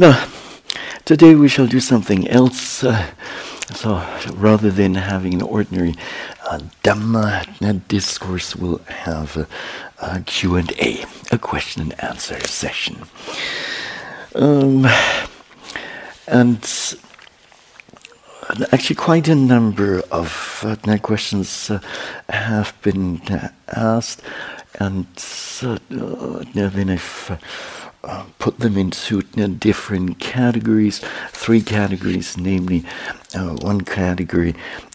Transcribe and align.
Now, 0.00 0.28
today 1.04 1.34
we 1.34 1.48
shall 1.48 1.66
do 1.66 1.80
something 1.80 2.28
else. 2.28 2.84
Uh, 2.84 3.10
so, 3.74 3.96
rather 4.32 4.70
than 4.70 4.94
having 4.94 5.34
an 5.34 5.42
ordinary 5.42 5.96
uh, 6.48 6.60
Dhamma 6.84 7.88
discourse, 7.88 8.54
we'll 8.54 8.80
have 8.86 9.36
a, 9.36 9.48
a 10.00 10.20
Q&A, 10.20 11.04
a 11.32 11.38
question 11.38 11.82
and 11.82 12.00
answer 12.00 12.38
session. 12.46 12.98
Um, 14.36 14.86
and 16.28 16.62
actually, 18.70 18.96
quite 18.96 19.26
a 19.26 19.34
number 19.34 20.04
of 20.12 20.62
uh, 20.64 20.98
questions 20.98 21.70
uh, 21.70 21.80
have 22.28 22.72
been 22.82 23.20
asked, 23.66 24.22
and 24.78 25.08
uh, 25.64 26.44
then 26.54 26.90
I've 26.90 27.40
put 28.38 28.58
them 28.58 28.76
into 28.76 29.22
different 29.22 30.18
categories, 30.18 31.00
three 31.30 31.60
categories, 31.60 32.36
namely, 32.36 32.84
uh, 33.34 33.56
one 33.60 33.80
category 33.82 34.54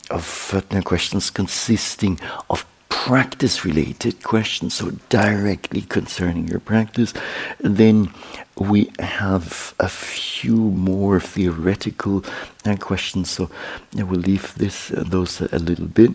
of 0.10 0.64
uh, 0.72 0.82
questions 0.82 1.30
consisting 1.30 2.20
of 2.50 2.66
practice 2.90 3.66
related 3.66 4.24
questions, 4.24 4.76
so 4.76 4.92
directly 5.10 5.82
concerning 5.82 6.48
your 6.48 6.60
practice. 6.60 7.14
Then 7.60 8.14
we 8.58 8.92
have 9.00 9.74
a 9.80 9.90
few 9.90 10.56
more 10.56 11.20
theoretical 11.20 12.24
uh, 12.66 12.78
questions, 12.78 13.30
so 13.30 13.50
I 13.98 14.04
will 14.04 14.20
leave 14.20 14.56
this 14.56 14.92
uh, 14.92 15.04
those 15.06 15.42
a 15.42 15.60
little 15.60 15.88
bit, 15.88 16.12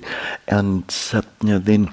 and 0.47 0.85
uh, 1.13 1.23
then 1.59 1.93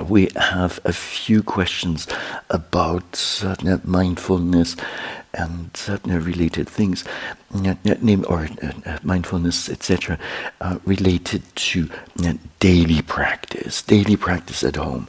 we 0.00 0.28
have 0.36 0.80
a 0.84 0.92
few 0.92 1.42
questions 1.42 2.06
about 2.48 3.14
certain 3.14 3.80
mindfulness 3.84 4.76
and 5.34 5.74
certain 5.76 6.22
related 6.22 6.68
things, 6.68 7.04
or 7.54 8.48
uh, 8.62 8.98
mindfulness, 9.02 9.68
etc., 9.68 10.18
uh, 10.60 10.78
related 10.84 11.42
to 11.56 11.90
uh, 12.24 12.34
daily 12.58 13.02
practice, 13.02 13.82
daily 13.82 14.16
practice 14.16 14.62
at 14.62 14.76
home. 14.76 15.08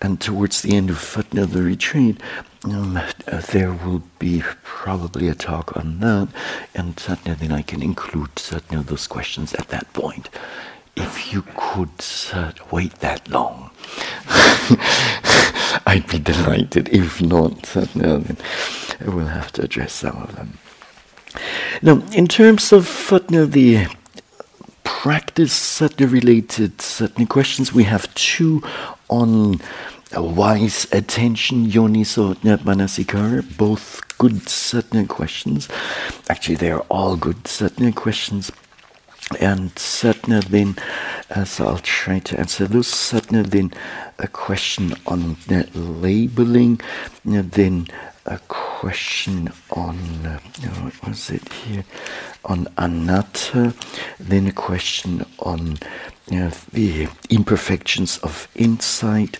And 0.00 0.20
towards 0.20 0.60
the 0.60 0.76
end 0.76 0.90
of 0.90 1.16
the 1.32 1.62
retreat, 1.62 2.20
um, 2.64 2.98
uh, 2.98 3.40
there 3.52 3.72
will 3.72 4.02
be 4.18 4.42
probably 4.62 5.28
a 5.28 5.34
talk 5.34 5.76
on 5.76 6.00
that, 6.00 6.28
and 6.74 6.96
then 6.96 7.52
I 7.52 7.62
can 7.62 7.82
include 7.82 8.38
certain 8.38 8.78
of 8.78 8.86
those 8.86 9.06
questions 9.06 9.54
at 9.54 9.68
that 9.68 9.90
point. 9.94 10.28
If 10.96 11.32
you 11.32 11.42
could 11.56 11.90
wait 12.70 12.94
that 13.00 13.28
long, 13.28 13.70
I'd 15.86 16.06
be 16.08 16.18
delighted. 16.18 16.88
If 16.88 17.20
not, 17.20 17.76
no, 17.94 18.18
then 18.18 18.36
we'll 19.14 19.26
have 19.26 19.52
to 19.52 19.62
address 19.62 19.92
some 19.92 20.16
of 20.16 20.34
them. 20.34 20.58
Now, 21.82 22.02
in 22.12 22.26
terms 22.26 22.72
of 22.72 23.12
uh, 23.12 23.18
the 23.18 23.86
practice 24.84 25.52
certain 25.52 26.10
related 26.10 26.80
certain 26.80 27.26
questions, 27.26 27.72
we 27.72 27.84
have 27.84 28.12
two 28.14 28.62
on 29.08 29.60
wise 30.14 30.86
attention, 30.92 31.66
yoniso 31.66 32.34
manasikara, 32.36 33.56
both 33.58 34.00
good 34.18 34.48
certain 34.48 35.06
questions. 35.06 35.68
Actually, 36.30 36.56
they 36.56 36.70
are 36.70 36.84
all 36.88 37.16
good 37.16 37.46
certain 37.46 37.92
questions 37.92 38.50
and 39.40 39.74
Satna 39.74 40.44
then, 40.44 40.76
as 41.30 41.60
I'll 41.60 41.78
try 41.78 42.20
to 42.20 42.38
answer 42.38 42.66
those, 42.66 42.88
Satna 42.88 43.44
then 43.44 43.72
a 44.18 44.28
question 44.28 44.94
on 45.06 45.36
labeling, 45.74 46.80
then 47.24 47.88
a 48.24 48.38
question 48.48 49.52
on, 49.70 49.98
uh, 50.24 50.38
what 50.80 51.08
was 51.08 51.30
it 51.30 51.52
here, 51.52 51.84
on 52.44 52.68
anatta, 52.78 53.74
then 54.20 54.46
a 54.46 54.52
question 54.52 55.24
on 55.40 55.78
know, 56.30 56.50
the 56.72 57.08
imperfections 57.30 58.18
of 58.18 58.48
insight, 58.54 59.38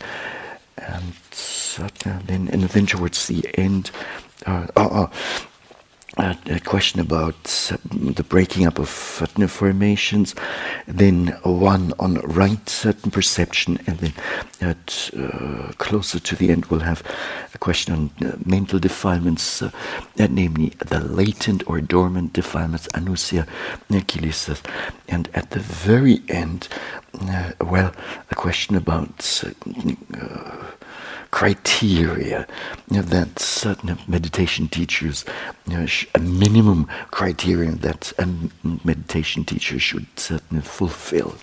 and 0.79 1.15
Satna 1.31 2.27
then, 2.27 2.49
and 2.49 2.63
then 2.65 2.87
towards 2.87 3.27
the 3.29 3.49
end, 3.55 3.91
uh, 4.47 4.67
oh, 4.77 4.91
oh, 4.93 5.11
a 6.17 6.61
question 6.65 7.01
about 7.01 7.45
the 7.91 8.25
breaking 8.27 8.67
up 8.67 8.79
of 8.79 8.89
certain 8.89 9.47
formations, 9.49 10.35
then 10.87 11.29
one 11.43 11.93
on 11.99 12.15
right 12.15 12.69
certain 12.69 13.11
perception, 13.11 13.79
and 13.87 13.99
then 13.99 14.13
at 14.61 15.11
uh, 15.19 15.73
closer 15.77 16.19
to 16.19 16.35
the 16.35 16.51
end 16.51 16.67
we'll 16.67 16.81
have 16.81 17.03
a 17.55 17.59
question 17.59 17.95
on 17.95 18.11
uh, 18.27 18.37
mental 18.45 18.79
defilements, 18.79 19.61
uh, 19.61 19.71
namely 20.17 20.73
the 20.79 21.01
latent 21.01 21.63
or 21.69 21.81
dormant 21.81 22.33
defilements, 22.33 22.89
anusaya, 22.89 23.47
kilesas, 23.91 24.63
and 25.09 25.29
at 25.35 25.51
the 25.51 25.61
very 25.61 26.23
end, 26.29 26.69
uh, 27.29 27.53
well, 27.61 27.93
a 28.31 28.35
question 28.35 28.75
about 28.75 29.43
uh, 29.45 30.67
criteria 31.31 32.47
you 32.91 32.97
know, 32.97 33.03
that 33.03 33.39
certain 33.39 33.99
meditation 34.07 34.69
teachers, 34.69 35.25
you 35.67 35.77
know, 35.77 35.87
a 36.15 36.19
minimum 36.19 36.87
criterion 37.11 37.79
that 37.79 38.13
a 38.19 38.29
meditation 38.85 39.45
teacher 39.45 39.79
should 39.79 40.07
certainly 40.17 40.63
fulfill. 40.63 41.37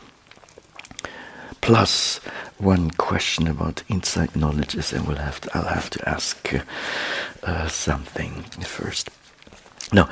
Plus, 1.61 2.17
one 2.57 2.91
question 2.91 3.47
about 3.47 3.83
insight 3.87 4.35
knowledge 4.35 4.75
is, 4.75 4.91
and 4.91 5.07
we'll 5.07 5.15
have 5.17 5.39
to, 5.41 5.57
I'll 5.57 5.73
have 5.73 5.89
to 5.91 6.09
ask 6.09 6.53
uh, 6.53 6.59
uh, 7.43 7.67
something 7.69 8.43
first. 8.65 9.09
Now, 9.93 10.09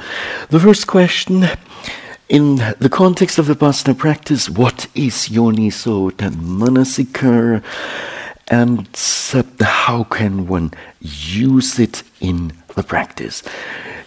the 0.49 0.59
first 0.59 0.87
question 0.87 1.45
in 2.29 2.55
the 2.79 2.89
context 2.89 3.37
of 3.37 3.47
the 3.47 3.55
Vipassana 3.55 3.97
practice, 3.97 4.49
what 4.49 4.87
is 4.95 5.29
yoni 5.29 5.69
Yoniso 5.69 6.11
Manasikara? 6.11 7.61
And 8.51 8.87
how 9.61 10.03
can 10.03 10.45
one 10.45 10.71
use 10.99 11.79
it 11.79 12.03
in 12.19 12.51
the 12.75 12.83
practice? 12.83 13.41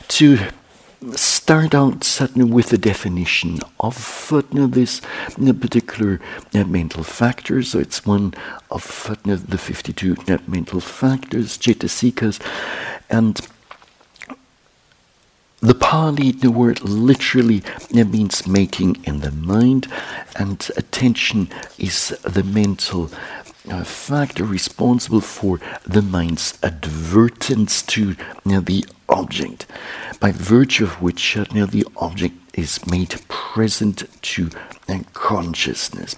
To 0.09 0.39
start 1.13 1.75
out 1.75 2.05
certainly 2.05 2.51
with 2.51 2.69
the 2.69 2.79
definition 2.79 3.61
of 3.81 4.31
uh, 4.33 4.43
this 4.53 5.01
uh, 5.03 5.53
particular 5.55 6.21
uh, 6.55 6.65
mental 6.65 7.03
factor. 7.03 7.63
So 7.63 7.79
it's 7.79 8.07
one 8.07 8.35
of 8.71 8.83
the 9.49 9.59
52 9.59 10.17
uh, 10.29 10.39
mental 10.47 10.81
factors, 10.81 11.59
cetasikas, 11.59 12.39
and 13.11 13.41
the 15.61 15.75
Pali, 15.75 16.33
the 16.33 16.51
word 16.51 16.83
literally 16.83 17.63
means 17.91 18.47
making 18.47 19.03
in 19.05 19.21
the 19.21 19.31
mind, 19.31 19.87
and 20.37 20.71
attention 20.77 21.49
is 21.79 22.09
the 22.23 22.43
mental 22.43 23.11
a 23.69 23.85
factor 23.85 24.45
responsible 24.45 25.21
for 25.21 25.61
the 25.87 26.03
mind's 26.03 26.59
advertence 26.63 27.83
to 27.83 28.11
you 28.11 28.17
know, 28.45 28.61
the 28.61 28.85
object, 29.09 29.67
by 30.21 30.33
virtue 30.33 30.85
of 30.85 31.01
which 31.01 31.37
you 31.37 31.47
know, 31.53 31.67
the 31.67 31.87
object 31.97 32.35
is 32.55 32.87
made 32.87 33.21
present 33.29 34.05
to 34.23 34.51
uh, 34.89 34.99
consciousness. 35.13 36.17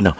Now, 0.00 0.16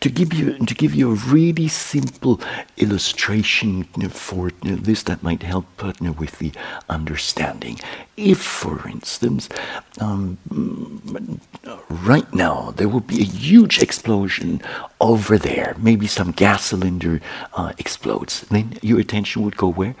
to 0.00 0.10
give 0.10 0.34
you 0.34 0.58
to 0.58 0.74
give 0.74 0.94
you 0.94 1.12
a 1.12 1.14
really 1.14 1.68
simple 1.68 2.40
illustration 2.76 3.84
for 4.10 4.50
this 4.62 5.04
that 5.04 5.22
might 5.22 5.42
help 5.42 5.66
partner 5.76 6.10
with 6.12 6.38
the 6.38 6.52
understanding. 6.88 7.78
If, 8.16 8.40
for 8.40 8.88
instance, 8.88 9.48
um, 10.00 10.38
right 11.88 12.34
now 12.34 12.72
there 12.76 12.88
will 12.88 13.00
be 13.00 13.20
a 13.20 13.24
huge 13.24 13.78
explosion 13.78 14.60
over 15.00 15.38
there, 15.38 15.76
maybe 15.78 16.06
some 16.06 16.32
gas 16.32 16.66
cylinder 16.66 17.20
uh, 17.54 17.72
explodes, 17.78 18.42
then 18.50 18.78
your 18.82 18.98
attention 19.00 19.42
would 19.42 19.56
go 19.56 19.68
where? 19.68 19.94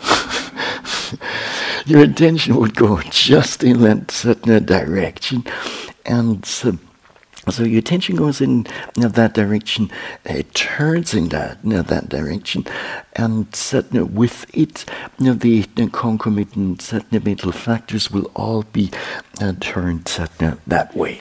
your 1.86 2.02
attention 2.02 2.56
would 2.56 2.76
go 2.76 3.00
just 3.10 3.64
in 3.64 3.80
that 3.80 4.10
certain 4.10 4.64
direction, 4.66 5.44
and. 6.04 6.44
Um, 6.64 6.87
so 7.50 7.64
your 7.64 7.78
attention 7.78 8.16
goes 8.16 8.40
in 8.40 8.66
you 8.96 9.02
know, 9.02 9.08
that 9.08 9.34
direction, 9.34 9.90
it 10.24 10.54
turns 10.54 11.14
in 11.14 11.28
that 11.28 11.58
you 11.62 11.70
know, 11.70 11.82
that 11.82 12.08
direction, 12.08 12.66
and 13.14 13.54
know, 14.00 14.04
with 14.06 14.46
it, 14.54 14.84
you 15.18 15.26
know, 15.26 15.34
the, 15.34 15.64
concomitant 15.92 16.82
you 16.82 17.20
mental 17.20 17.52
factors 17.52 18.10
will 18.10 18.30
all 18.34 18.62
be 18.64 18.90
turned 19.60 20.06
know, 20.46 20.58
that 20.66 20.94
way, 20.96 21.20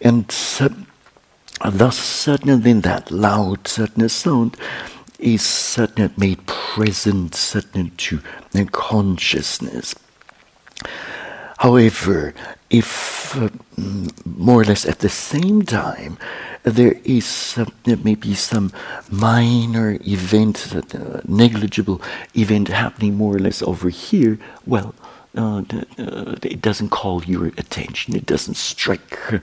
and 0.00 0.30
thus 1.64 1.98
certain 1.98 2.60
then 2.62 2.82
that 2.82 3.10
loud 3.10 3.66
certain 3.66 4.08
sound 4.08 4.56
is 5.18 5.42
certain 5.42 6.12
made 6.16 6.46
present 6.46 7.34
certain 7.34 7.90
to 7.96 8.20
consciousness. 8.72 9.94
However, 11.58 12.34
if 12.70 13.36
uh, 13.36 13.48
more 14.24 14.62
or 14.62 14.64
less 14.64 14.86
at 14.86 15.00
the 15.00 15.08
same 15.08 15.62
time 15.62 16.18
there 16.62 16.94
is 17.04 17.58
uh, 17.58 17.64
some 18.34 18.72
minor 19.10 19.98
event, 20.06 20.74
uh, 20.74 21.20
negligible 21.26 22.00
event 22.34 22.68
happening 22.68 23.16
more 23.16 23.36
or 23.36 23.38
less 23.38 23.62
over 23.62 23.88
here. 23.88 24.38
Well, 24.66 24.94
uh, 25.36 25.62
uh, 25.98 26.36
it 26.42 26.62
doesn't 26.62 26.88
call 26.88 27.22
your 27.24 27.46
attention, 27.46 28.16
it 28.16 28.26
doesn't 28.26 28.56
strike 28.56 29.32
uh, 29.32 29.38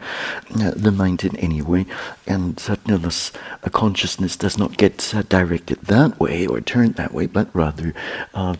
the 0.75 0.91
mind 0.91 1.23
in 1.23 1.35
any 1.37 1.61
way, 1.61 1.85
and 2.25 2.55
thus 2.57 3.31
a 3.63 3.69
consciousness 3.69 4.35
does 4.35 4.57
not 4.57 4.77
get 4.77 5.13
uh, 5.13 5.21
directed 5.23 5.79
that 5.81 6.19
way 6.19 6.47
or 6.47 6.59
turned 6.59 6.95
that 6.95 7.13
way, 7.13 7.27
but 7.27 7.47
rather 7.53 7.93
uh, 8.33 8.55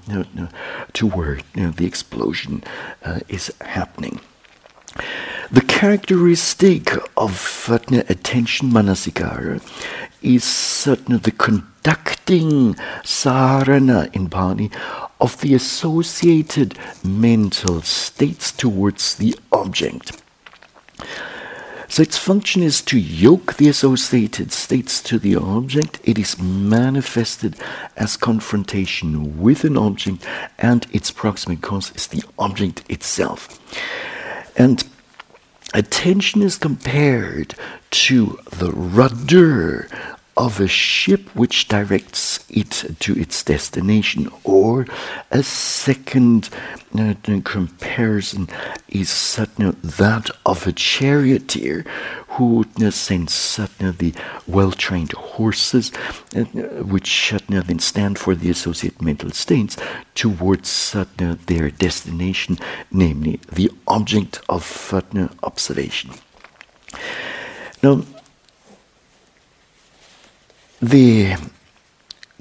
to 0.94 1.07
where 1.07 1.39
the 1.54 1.86
explosion 1.86 2.63
uh, 3.04 3.19
is 3.27 3.51
happening. 3.62 4.19
The 5.51 5.62
characteristic 5.62 6.92
of 7.18 7.69
attention 7.69 8.72
manasikara 8.72 9.62
is 10.22 10.44
certainly 10.44 11.19
the 11.19 11.31
conducting 11.31 12.75
sarana 13.04 14.13
in 14.16 14.30
Pali 14.30 14.72
of 15.25 15.42
the 15.42 15.56
associated 15.56 16.77
mental 17.04 17.81
states 17.81 18.51
towards 18.51 19.16
the 19.16 19.36
object. 19.51 20.22
So 21.88 22.04
its 22.04 22.16
function 22.16 22.62
is 22.62 22.80
to 22.83 23.00
yoke 23.00 23.56
the 23.56 23.68
associated 23.68 24.51
states 24.51 25.01
to 25.01 25.18
the 25.18 25.36
object. 25.36 26.00
It 26.04 26.19
is 26.19 26.38
manifested 26.39 27.56
as 27.98 28.18
confrontation 28.18 29.42
with 29.42 29.63
an 29.63 29.77
object, 29.77 30.24
and 30.60 30.86
its 30.94 31.10
proximate 31.10 31.63
cause 31.63 31.92
is 31.95 32.06
the 32.06 32.24
object 32.38 32.83
itself. 32.88 33.39
And 34.56 34.83
attention 35.74 36.44
is 36.44 36.56
compared 36.60 37.56
to 38.06 38.39
the 38.51 38.72
rudder 38.72 39.89
of 40.38 40.60
a 40.60 40.68
ship 40.68 41.34
which 41.34 41.68
directs 41.68 42.46
it 42.50 42.84
to 43.00 43.14
its 43.18 43.42
destination, 43.44 44.30
or 44.44 44.86
a 45.32 45.42
second 45.44 46.50
uh, 46.98 47.14
comparison 47.44 48.48
is 48.90 49.40
uh, 49.40 49.46
that 49.82 50.30
of 50.46 50.68
a 50.68 50.74
charioteer 50.74 51.86
who 52.30 52.66
uh, 52.82 52.92
sends 52.92 53.60
uh, 53.60 53.68
the 53.80 54.14
well 54.46 54.72
trained 54.72 55.14
horses, 55.14 55.92
uh, 56.36 56.44
which 56.84 57.34
uh, 57.34 57.40
then 57.48 57.80
stand 57.80 58.20
for 58.20 58.36
the 58.36 58.50
associated 58.50 59.02
mental 59.02 59.30
states, 59.32 59.78
towards 60.16 60.96
their 61.48 61.72
destination, 61.72 62.58
namely 62.92 63.40
the 63.52 63.72
object 63.88 64.42
of 64.50 64.94
observation. 65.44 66.12
Now, 67.82 68.04
the 70.81 71.36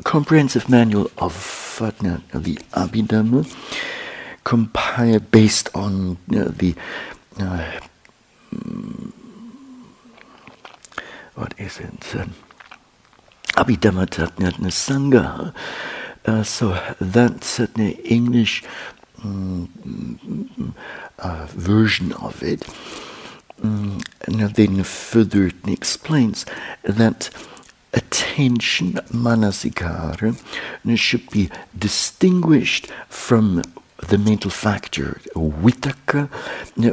comprehensive 0.02 0.68
manual 0.68 1.10
of 1.18 1.78
uh, 1.80 1.90
the 2.32 2.56
Abhidhamma, 2.72 3.46
compiled 4.44 5.30
based 5.30 5.70
on 5.74 6.18
uh, 6.34 6.44
the 6.56 6.74
uh, 7.38 7.80
what 11.34 11.54
is 11.58 11.78
it? 11.80 12.16
Um, 12.16 12.34
Abhidhammattha 13.54 14.30
Sangaha. 14.70 15.54
Uh, 16.26 16.42
so 16.42 16.80
that's 17.00 17.60
uh, 17.60 17.66
the 17.74 17.96
English 18.04 18.62
um, 19.22 20.74
uh, 21.18 21.46
version 21.50 22.12
of 22.14 22.42
it. 22.42 22.66
Um, 23.62 24.00
and 24.22 24.40
then 24.40 24.82
further 24.82 25.46
it 25.46 25.68
explains 25.68 26.46
that 26.82 27.30
attention, 27.94 28.94
manasikara, 29.12 30.36
should 30.96 31.30
be 31.30 31.50
distinguished 31.78 32.88
from 33.08 33.62
the 34.08 34.18
mental 34.18 34.50
factor, 34.50 35.20
vitakka, 35.34 36.28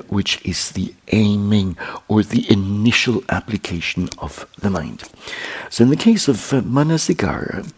which 0.10 0.44
is 0.46 0.72
the 0.72 0.94
aiming 1.12 1.76
or 2.08 2.24
the 2.24 2.50
initial 2.50 3.24
application 3.30 4.08
of 4.20 4.48
the 4.60 4.70
mind. 4.70 5.04
So, 5.70 5.84
in 5.84 5.90
the 5.90 5.96
case 5.96 6.28
of 6.28 6.38
manasikara, 6.38 7.72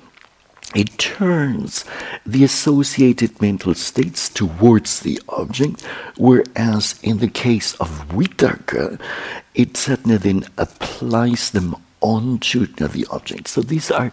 it 0.75 0.97
turns 0.97 1.85
the 2.25 2.43
associated 2.43 3.41
mental 3.41 3.75
states 3.75 4.27
towards 4.27 5.01
the 5.01 5.21
object, 5.29 5.83
whereas 6.17 6.99
in 7.03 7.19
the 7.19 7.29
case 7.29 7.75
of 7.75 7.89
vitakka, 8.09 8.99
it 9.53 9.77
certainly 9.77 10.17
then 10.17 10.45
applies 10.57 11.51
them 11.51 11.75
onto 12.03 12.67
the 12.67 13.07
object. 13.09 13.47
So 13.47 13.61
these 13.61 13.89
are 13.89 14.11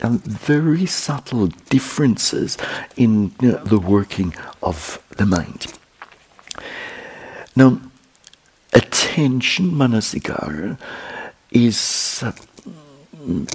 um, 0.00 0.20
very 0.20 0.86
subtle 0.86 1.48
differences 1.68 2.56
in 2.96 3.34
the 3.40 3.78
working 3.78 4.34
of 4.62 5.02
the 5.18 5.26
mind. 5.26 5.66
Now, 7.56 7.80
attention, 8.72 9.72
manasikara, 9.72 10.78
is 11.50 12.22
uh, 12.22 12.32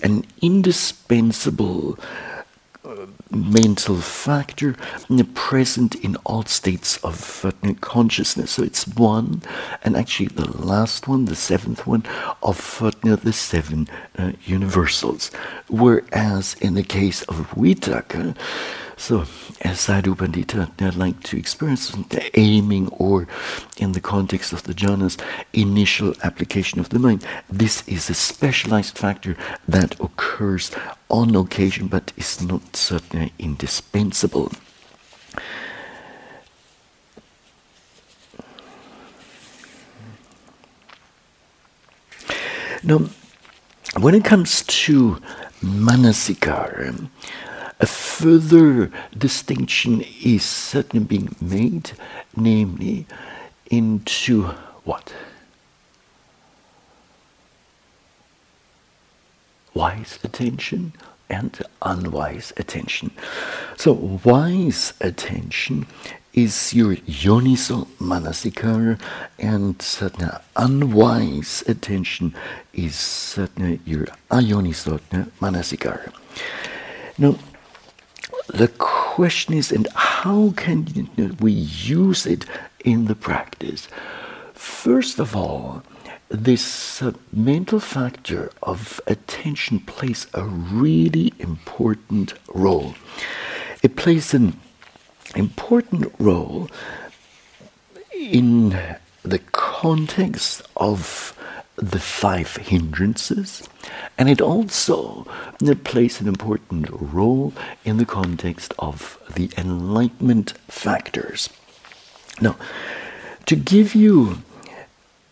an 0.04 0.26
indispensable 0.42 1.98
mental 3.32 3.98
factor 3.98 4.76
present 5.34 5.96
in 5.96 6.16
all 6.26 6.44
states 6.46 6.98
of 7.04 7.46
uh, 7.46 7.74
consciousness. 7.82 8.52
So 8.52 8.64
it's 8.64 8.88
one, 8.88 9.42
and 9.84 9.96
actually 9.96 10.28
the 10.28 10.52
last 10.58 11.08
one, 11.08 11.26
the 11.26 11.36
seventh 11.36 11.86
one, 11.88 12.04
of 12.42 12.82
uh, 12.82 12.92
the 13.16 13.34
seven 13.34 13.88
uh, 14.18 14.34
universals. 14.46 15.32
Whereas 15.70 16.56
in 16.62 16.74
the 16.76 16.84
case 16.84 17.24
of 17.24 17.50
Vitakka, 17.52 18.36
so, 18.98 19.22
as 19.62 19.78
Sayadaw 19.86 20.08
U 20.08 20.16
Pandita, 20.16 20.82
I'd 20.82 20.96
like 20.96 21.22
to 21.24 21.38
experience 21.38 21.92
the 21.92 22.38
aiming 22.38 22.88
or, 22.90 23.28
in 23.78 23.92
the 23.92 24.02
context 24.02 24.52
of 24.54 24.64
the 24.64 24.74
jhanas, 24.74 25.22
initial 25.54 26.16
application 26.24 26.80
of 26.80 26.90
the 26.90 26.98
mind. 26.98 27.24
This 27.48 27.88
is 27.88 28.10
a 28.10 28.16
specialized 28.16 28.98
factor 28.98 29.38
that 29.68 30.00
occurs 30.00 30.72
on 31.10 31.36
occasion 31.36 31.88
but 31.88 32.12
is 32.18 32.42
not 32.42 32.76
certainly 32.76 33.34
indispensable. 33.38 34.52
Now, 42.84 43.10
when 44.00 44.16
it 44.16 44.24
comes 44.24 44.64
to 44.64 45.22
manasikara, 45.62 47.10
a 47.80 47.86
further 47.86 48.92
distinction 49.16 50.04
is 50.24 50.44
certainly 50.44 51.06
being 51.06 51.36
made, 51.40 51.92
namely 52.36 53.06
into 53.70 54.44
what? 54.84 55.14
Wise 59.74 60.18
attention 60.24 60.94
and 61.30 61.62
unwise 61.82 62.52
attention. 62.58 63.12
So, 63.76 63.94
wise 64.24 64.94
attention 65.02 65.86
is 66.34 66.74
your 66.74 66.96
yoniso 66.96 67.88
manasikara, 68.00 69.00
and 69.38 69.80
certainly 69.82 70.32
unwise 70.56 71.64
attention 71.68 72.34
is 72.74 72.96
certainly 72.96 73.80
your 73.86 74.06
ayoniso 74.32 75.00
manasikara. 75.42 76.12
Now, 77.18 77.38
the 78.48 78.68
question 78.68 79.54
is, 79.54 79.72
and 79.72 79.88
how 79.94 80.54
can 80.56 81.10
we 81.40 81.52
use 81.52 82.26
it 82.26 82.46
in 82.84 83.06
the 83.06 83.16
practice? 83.16 83.88
First 84.54 85.20
of 85.20 85.36
all, 85.36 85.84
this 86.30 87.02
uh, 87.02 87.14
mental 87.32 87.80
factor 87.80 88.52
of 88.62 89.00
attention 89.08 89.80
plays 89.80 90.28
a 90.34 90.44
really 90.44 91.34
important 91.40 92.34
role. 92.54 92.96
It 93.82 93.96
plays 93.96 94.34
an 94.34 94.60
important 95.36 96.14
role 96.20 96.70
in 98.14 98.70
the 99.24 99.40
context 99.52 100.64
of 100.76 101.37
the 101.78 102.00
five 102.00 102.56
hindrances, 102.58 103.70
and 104.18 104.30
it 104.30 104.42
also 104.42 105.26
plays 105.84 106.20
an 106.20 106.28
important 106.28 106.88
role 106.92 107.54
in 107.86 107.98
the 107.98 108.06
context 108.06 108.74
of 108.80 109.18
the 109.36 109.50
enlightenment 109.58 110.54
factors. 110.68 111.50
Now, 112.42 112.58
to 113.46 113.56
give 113.56 113.96
you 113.96 114.40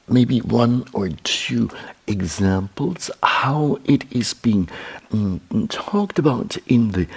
maybe 0.08 0.40
one 0.40 0.86
or 0.94 1.10
two 1.10 1.70
examples 2.08 3.10
how 3.24 3.80
it 3.86 4.04
is 4.12 4.34
being 4.34 4.70
mm, 5.10 5.70
talked 5.70 6.20
about 6.20 6.58
in 6.68 6.92
the 6.92 7.08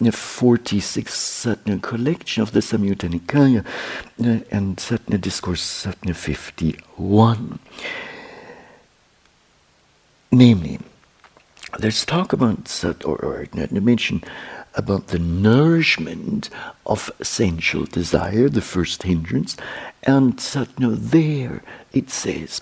46th 0.00 1.08
Satna 1.08 1.80
collection 1.82 2.42
of 2.42 2.52
the 2.52 2.60
Samyutta 2.60 3.08
Nikaya 3.10 3.64
uh, 3.64 4.44
and 4.50 4.78
Satna 4.78 5.20
Discourse 5.20 5.62
Satna 5.62 6.14
51. 6.16 7.58
Namely, 10.30 10.78
there's 11.78 12.04
talk 12.04 12.32
about, 12.32 12.72
or, 13.04 13.16
or 13.16 13.46
mention 13.80 14.22
about 14.74 15.08
the 15.08 15.18
nourishment 15.18 16.50
of 16.86 17.10
sensual 17.22 17.84
desire, 17.84 18.48
the 18.48 18.60
first 18.60 19.02
hindrance, 19.02 19.56
and 20.04 20.40
know, 20.78 20.94
there 20.94 21.62
it 21.92 22.10
says 22.10 22.60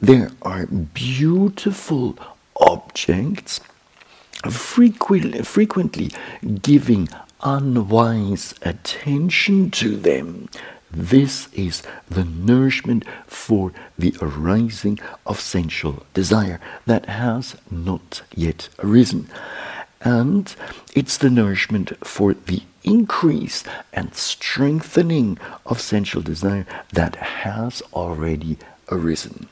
there 0.00 0.30
are 0.42 0.66
beautiful 0.66 2.18
objects, 2.60 3.60
frequently, 4.50 5.42
frequently 5.42 6.10
giving 6.62 7.08
unwise 7.42 8.54
attention 8.62 9.70
to 9.70 9.96
them. 9.96 10.48
This 10.96 11.48
is 11.52 11.82
the 12.08 12.24
nourishment 12.24 13.04
for 13.26 13.70
the 13.98 14.16
arising 14.22 14.98
of 15.26 15.38
sensual 15.38 16.06
desire 16.14 16.58
that 16.86 17.04
has 17.04 17.54
not 17.70 18.22
yet 18.34 18.70
arisen. 18.78 19.28
And 20.00 20.56
it's 20.94 21.18
the 21.18 21.28
nourishment 21.28 21.92
for 22.02 22.32
the 22.32 22.62
increase 22.82 23.62
and 23.92 24.14
strengthening 24.14 25.36
of 25.66 25.82
sensual 25.82 26.22
desire 26.22 26.66
that 26.94 27.16
has 27.16 27.82
already 27.92 28.56
arisen. 28.90 29.48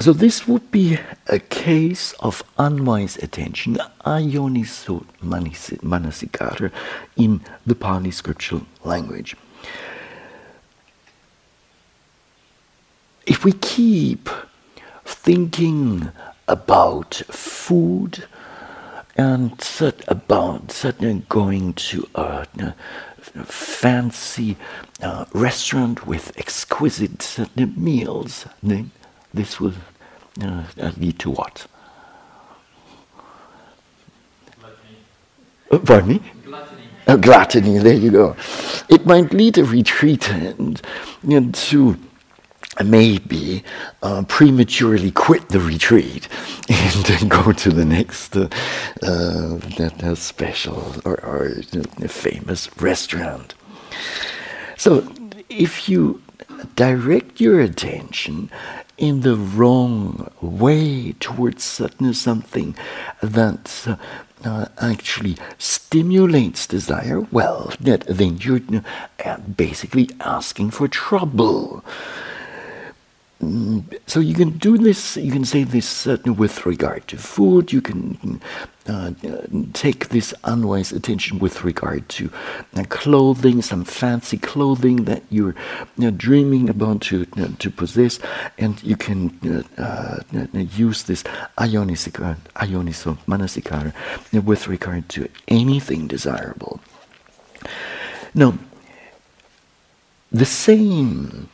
So 0.00 0.12
this 0.12 0.46
would 0.46 0.70
be 0.70 0.96
a 1.26 1.40
case 1.40 2.12
of 2.20 2.44
unwise 2.56 3.16
attention, 3.16 3.78
ayoniso 4.06 5.04
manasikara, 5.20 6.70
in 7.16 7.40
the 7.66 7.74
Pali 7.74 8.12
scriptural 8.12 8.64
language. 8.84 9.34
If 13.26 13.44
we 13.44 13.52
keep 13.52 14.28
thinking 15.04 16.12
about 16.46 17.16
food 17.28 18.24
and 19.16 19.60
about 20.06 20.70
suddenly 20.70 21.24
going 21.28 21.74
to 21.74 22.08
a, 22.14 22.46
fancy 23.44 24.56
uh, 25.02 25.24
restaurant 25.32 26.06
with 26.06 26.38
exquisite 26.38 27.36
meals, 27.76 28.46
this 29.32 29.60
will 29.60 29.74
uh, 30.42 30.64
lead 30.96 31.18
to 31.20 31.30
what? 31.30 31.66
Uh, 35.70 35.78
pardon 35.78 36.08
me? 36.08 36.22
Gluttony. 36.44 36.82
Uh, 37.06 37.16
gluttony, 37.16 37.78
there 37.78 37.94
you 37.94 38.10
go. 38.10 38.36
It 38.88 39.06
might 39.06 39.32
lead 39.32 39.58
a 39.58 39.64
retreat 39.64 40.30
and, 40.30 40.80
you 41.22 41.40
know, 41.40 41.50
to 41.50 41.96
maybe 42.84 43.64
uh, 44.02 44.22
prematurely 44.28 45.10
quit 45.10 45.48
the 45.48 45.60
retreat 45.60 46.28
and 46.68 47.04
then 47.06 47.28
go 47.28 47.52
to 47.52 47.70
the 47.70 47.84
next 47.84 48.36
uh, 48.36 48.48
uh, 49.02 50.14
special 50.14 50.94
or, 51.04 51.20
or 51.24 51.50
famous 52.08 52.70
restaurant. 52.80 53.54
So 54.76 55.12
if 55.48 55.88
you 55.88 56.22
direct 56.76 57.40
your 57.40 57.60
attention 57.60 58.50
in 58.98 59.20
the 59.20 59.36
wrong 59.36 60.30
way 60.40 61.12
towards 61.20 61.62
certain 61.62 62.12
something 62.12 62.76
that 63.22 63.98
uh, 64.44 64.66
actually 64.80 65.36
stimulates 65.56 66.66
desire, 66.66 67.20
well, 67.20 67.72
that 67.80 68.06
then 68.06 68.38
you're 68.38 68.60
uh, 69.24 69.38
basically 69.38 70.10
asking 70.20 70.70
for 70.70 70.88
trouble. 70.88 71.84
Mm, 73.42 73.84
so 74.06 74.18
you 74.18 74.34
can 74.34 74.58
do 74.58 74.76
this, 74.76 75.16
you 75.16 75.30
can 75.30 75.44
say 75.44 75.62
this 75.62 76.06
uh, 76.06 76.18
with 76.26 76.66
regard 76.66 77.06
to 77.08 77.16
food, 77.16 77.72
you 77.72 77.80
can 77.80 78.40
take 79.72 80.08
this 80.08 80.34
unwise 80.44 80.92
attention 80.92 81.38
with 81.38 81.64
regard 81.64 82.08
to 82.08 82.30
uh, 82.76 82.84
clothing, 82.88 83.62
some 83.62 83.84
fancy 83.84 84.38
clothing 84.38 85.04
that 85.04 85.22
you're 85.30 85.54
dreaming 86.16 86.68
about 86.68 87.02
to, 87.02 87.26
to 87.58 87.70
possess, 87.70 88.18
and 88.58 88.82
you 88.82 88.96
can 88.96 89.64
uh, 89.78 89.82
uh, 89.82 90.58
use 90.58 91.02
this 91.04 91.22
ayonisikara, 91.58 92.36
ayoniso 92.56 93.18
manasikara 93.26 93.92
with 94.44 94.68
regard 94.68 95.08
to 95.08 95.28
anything 95.48 96.06
desirable. 96.06 96.80
Now, 98.34 98.58
the 100.30 100.44
same 100.44 101.48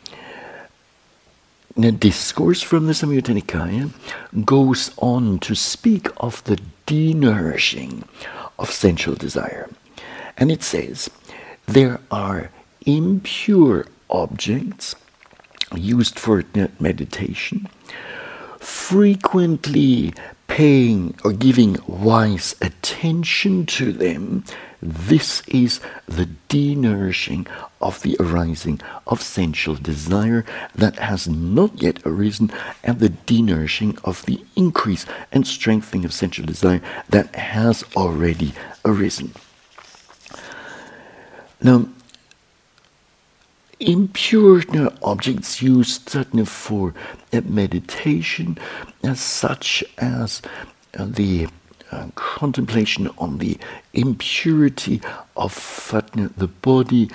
discourse 1.92 2.62
from 2.62 2.86
the 2.86 2.92
Samyutta 2.92 3.34
Nikaya 3.34 3.90
goes 4.44 4.92
on 4.98 5.38
to 5.40 5.54
speak 5.54 6.08
of 6.18 6.42
the 6.44 6.58
denourishing 6.86 8.06
of 8.58 8.70
sensual 8.70 9.16
desire. 9.16 9.68
And 10.36 10.50
it 10.50 10.62
says, 10.62 11.10
there 11.66 12.00
are 12.10 12.50
impure 12.86 13.86
objects 14.10 14.94
used 15.74 16.18
for 16.18 16.44
meditation, 16.78 17.68
frequently 18.60 20.14
paying 20.46 21.14
or 21.24 21.32
giving 21.32 21.76
wise 21.86 22.54
attention 22.60 23.66
to 23.66 23.92
them 23.92 24.44
this 24.84 25.40
is 25.48 25.80
the 26.06 26.28
denourishing 26.50 27.48
of 27.84 28.00
the 28.02 28.16
arising 28.18 28.80
of 29.06 29.22
sensual 29.22 29.76
desire 29.76 30.44
that 30.74 30.98
has 30.98 31.28
not 31.28 31.80
yet 31.80 32.00
arisen, 32.04 32.50
and 32.82 32.98
the 32.98 33.10
denourishing 33.10 33.96
of 34.02 34.24
the 34.24 34.42
increase 34.56 35.04
and 35.30 35.46
strengthening 35.46 36.04
of 36.04 36.12
sensual 36.12 36.46
desire 36.46 36.80
that 37.10 37.36
has 37.36 37.84
already 37.94 38.52
arisen. 38.84 39.32
Now, 41.62 41.86
impure 43.78 44.62
objects 45.02 45.60
used 45.60 46.08
certainly 46.08 46.46
for 46.46 46.94
meditation, 47.32 48.56
as 49.02 49.20
such 49.20 49.84
as 49.98 50.40
uh, 50.98 51.04
the 51.06 51.48
uh, 51.90 52.08
contemplation 52.14 53.08
on 53.18 53.38
the 53.38 53.58
impurity 53.92 55.00
of 55.36 55.52
the 56.36 56.48
body, 56.48 57.10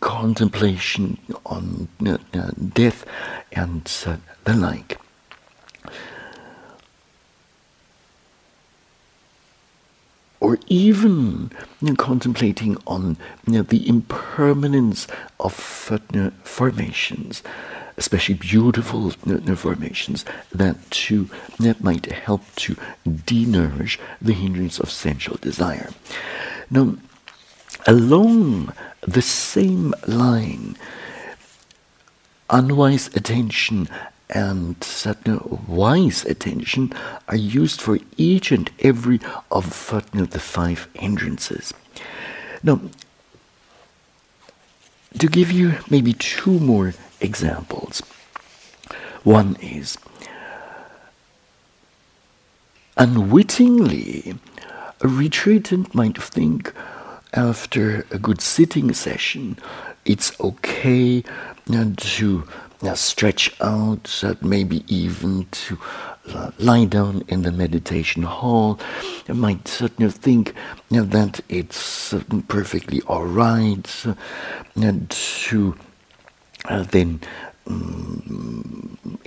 contemplation 0.00 1.18
on 1.44 1.88
uh, 2.04 2.18
uh, 2.34 2.50
death, 2.74 3.04
and 3.52 3.90
uh, 4.06 4.16
the 4.44 4.54
like. 4.54 4.98
Or 10.40 10.58
even 10.68 11.50
you 11.80 11.88
know, 11.88 11.94
contemplating 11.96 12.76
on 12.86 13.16
you 13.46 13.54
know, 13.54 13.62
the 13.62 13.88
impermanence 13.88 15.06
of 15.40 15.52
formations 15.54 17.42
especially 17.96 18.34
beautiful 18.34 19.10
formations 19.56 20.24
that 20.52 20.90
too 20.90 21.28
that 21.58 21.82
might 21.82 22.06
help 22.06 22.42
to 22.56 22.76
denourish 23.06 23.98
the 24.20 24.34
hindrance 24.34 24.78
of 24.78 24.90
sensual 24.90 25.38
desire. 25.40 25.90
Now, 26.70 26.96
along 27.86 28.72
the 29.02 29.22
same 29.22 29.94
line, 30.06 30.76
unwise 32.50 33.08
attention 33.14 33.88
and 34.28 34.82
certain 34.82 35.38
wise 35.68 36.24
attention 36.24 36.92
are 37.28 37.36
used 37.36 37.80
for 37.80 37.98
each 38.16 38.50
and 38.50 38.70
every 38.80 39.20
of 39.50 40.30
the 40.30 40.40
five 40.40 40.88
hindrances. 40.94 41.72
Now, 42.62 42.80
to 45.18 45.28
give 45.28 45.50
you 45.52 45.78
maybe 45.88 46.12
two 46.12 46.58
more 46.58 46.94
examples. 47.20 48.00
One 49.22 49.56
is 49.60 49.96
unwittingly, 52.96 54.34
a 55.00 55.08
retreatant 55.08 55.94
might 55.94 56.20
think 56.22 56.72
after 57.36 58.06
a 58.10 58.18
good 58.18 58.40
sitting 58.40 58.92
session, 58.92 59.58
it's 60.04 60.38
okay 60.40 61.22
to 61.98 62.44
uh, 62.82 62.94
stretch 62.94 63.54
out, 63.60 64.22
uh, 64.24 64.34
maybe 64.40 64.84
even 64.94 65.46
to 65.50 65.78
uh, 66.28 66.50
lie 66.58 66.84
down 66.84 67.22
in 67.28 67.42
the 67.42 67.52
meditation 67.52 68.22
hall. 68.22 68.78
You 69.28 69.34
might 69.34 69.66
certainly 69.68 70.10
think 70.12 70.54
that 70.90 71.40
it's 71.48 72.14
perfectly 72.48 73.00
all 73.02 73.26
right 73.26 74.04
to 75.10 75.76
uh, 76.68 76.82
then 76.84 77.20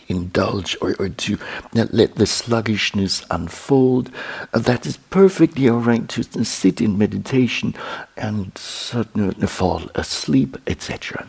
indulge 0.08 0.76
or, 0.82 0.96
or 1.00 1.10
to 1.10 1.38
let 1.74 2.16
the 2.16 2.26
sluggishness 2.26 3.24
unfold. 3.30 4.12
Uh, 4.54 4.60
that 4.60 4.86
is 4.86 4.98
perfectly 4.98 5.70
all 5.70 5.80
right 5.80 6.08
to 6.10 6.24
sit 6.44 6.82
in 6.82 6.98
meditation 6.98 7.76
and 8.18 8.52
uh, 8.94 9.48
fall 9.48 9.84
asleep, 9.96 10.58
etc. 10.68 11.28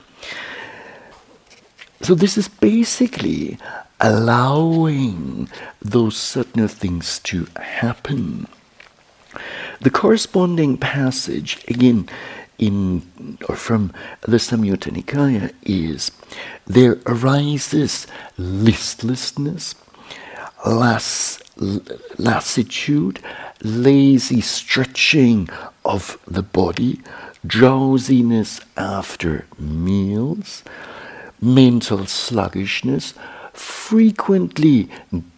so 2.01 2.15
this 2.15 2.39
is 2.39 2.49
basically 2.49 3.59
allowing 4.01 5.49
those 5.83 6.17
certain 6.17 6.67
things 6.69 7.19
to 7.21 7.47
happen. 7.57 8.47
The 9.83 9.91
corresponding 9.91 10.79
passage, 10.79 11.63
again, 11.69 12.09
in 12.61 13.39
or 13.49 13.57
from 13.57 13.93
the 14.21 14.37
Samyutta 14.37 14.93
Nikaya 14.93 15.53
is 15.63 16.13
there 16.67 16.99
arises 17.07 18.07
listlessness, 18.37 19.75
lass, 20.65 21.43
lassitude, 22.19 23.21
lazy 23.63 24.41
stretching 24.43 25.49
of 25.85 26.19
the 26.27 26.43
body, 26.43 27.01
drowsiness 27.47 28.61
after 28.77 29.47
meals, 29.59 30.63
mental 31.41 32.07
sluggishness, 32.07 33.15
frequently 33.55 34.89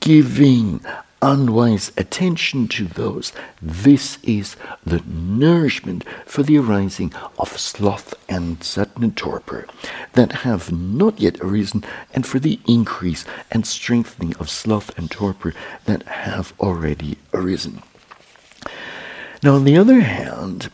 giving 0.01 0.85
unwise 1.23 1.93
attention 1.97 2.67
to 2.67 2.85
those, 2.85 3.33
this 3.63 4.19
is 4.25 4.57
the 4.85 5.01
nourishment 5.07 6.05
for 6.27 6.43
the 6.43 6.59
arising 6.59 7.13
of 7.39 7.57
sloth 7.57 8.13
and 8.29 8.63
sudden 8.63 9.13
torpor 9.13 9.67
that 10.15 10.33
have 10.33 10.73
not 10.73 11.21
yet 11.21 11.41
arisen, 11.41 11.85
and 12.13 12.27
for 12.27 12.41
the 12.41 12.59
increase 12.67 13.25
and 13.51 13.67
strengthening 13.67 14.35
of 14.37 14.51
sloth 14.51 14.97
and 14.99 15.11
torpor 15.11 15.55
that 15.87 16.03
have 16.03 16.53
already 16.59 17.17
arisen. 17.33 17.83
Now, 19.43 19.55
on 19.55 19.65
the 19.65 19.79
other 19.79 20.01
hand, 20.01 20.71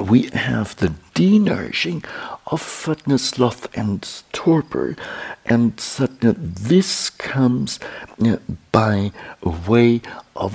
we 0.00 0.28
have 0.32 0.76
the 0.76 0.92
denourishing 1.14 2.04
of 2.46 2.60
fatness, 2.60 3.30
sloth, 3.30 3.66
and 3.76 4.22
torpor, 4.32 4.96
and 5.44 5.76
satna, 5.76 6.34
this 6.36 7.10
comes 7.10 7.80
uh, 8.24 8.36
by 8.72 9.12
way 9.42 10.00
of 10.34 10.52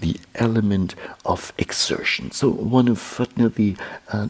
the 0.00 0.16
element 0.34 0.94
of 1.24 1.52
exertion. 1.58 2.30
So, 2.30 2.48
one 2.50 2.88
of 2.88 3.20
the 3.54 3.76
uh. 4.12 4.28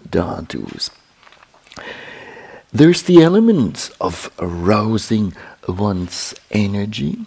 There's 2.73 3.03
the 3.03 3.23
element 3.23 3.91
of 4.01 4.31
arousing 4.39 5.35
one's 5.69 6.35
energy, 6.51 7.25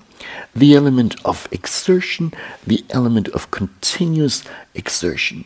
the 0.56 0.75
element 0.75 1.15
of 1.25 1.48
exertion, 1.51 2.34
the 2.68 2.84
element 2.89 3.29
of 3.29 3.51
continuous 3.51 4.44
exertion. 4.79 5.45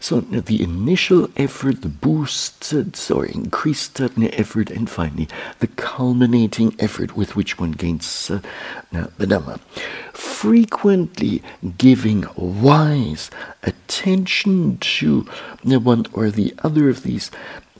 So 0.00 0.20
the 0.20 0.62
initial 0.62 1.28
effort, 1.36 1.82
the 1.82 1.88
boosted 1.88 2.96
or 3.10 3.26
increased 3.26 4.00
effort, 4.00 4.70
and 4.70 4.88
finally 4.88 5.28
the 5.58 5.66
culminating 5.66 6.74
effort 6.78 7.16
with 7.16 7.34
which 7.34 7.58
one 7.58 7.72
gains 7.72 8.30
uh, 8.30 8.40
the 8.92 9.26
Dhamma. 9.26 9.58
Frequently 10.12 11.42
giving 11.76 12.24
wise 12.36 13.30
attention 13.62 14.78
to 14.78 15.22
one 15.62 16.06
or 16.12 16.30
the 16.30 16.54
other 16.62 16.88
of 16.88 17.02
these 17.02 17.30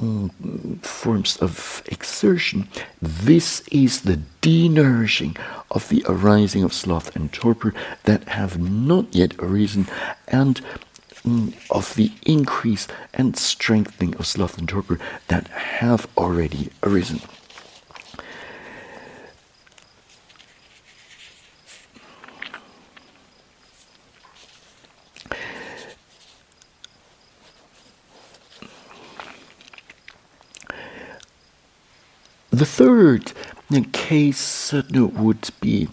mm, 0.00 0.85
forms 0.85 1.37
of 1.37 1.83
exertion, 1.87 2.69
this 3.00 3.62
is 3.71 4.02
the 4.02 4.21
denourishing 4.43 5.37
of 5.71 5.88
the 5.88 6.05
arising 6.09 6.64
of 6.64 6.73
sloth 6.73 7.14
and 7.14 7.33
torpor 7.33 7.73
that 8.05 8.28
have 8.28 8.59
not 8.59 9.14
yet 9.14 9.35
arisen 9.38 9.87
and 10.26 10.61
of 11.70 11.94
the 11.94 12.11
increase 12.25 12.87
and 13.14 13.37
strengthening 13.37 14.14
of 14.16 14.26
sloth 14.26 14.58
and 14.58 14.68
torpor 14.68 14.99
that 15.28 15.49
have 15.49 16.06
already 16.16 16.70
arisen. 16.82 17.20
The 32.50 32.67
third 32.67 33.32
case 33.93 34.73
would 34.73 35.50
be, 35.60 35.88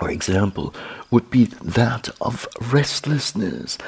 or 0.00 0.10
example, 0.10 0.74
would 1.10 1.30
be 1.30 1.44
that 1.44 2.10
of 2.20 2.46
restlessness 2.60 3.78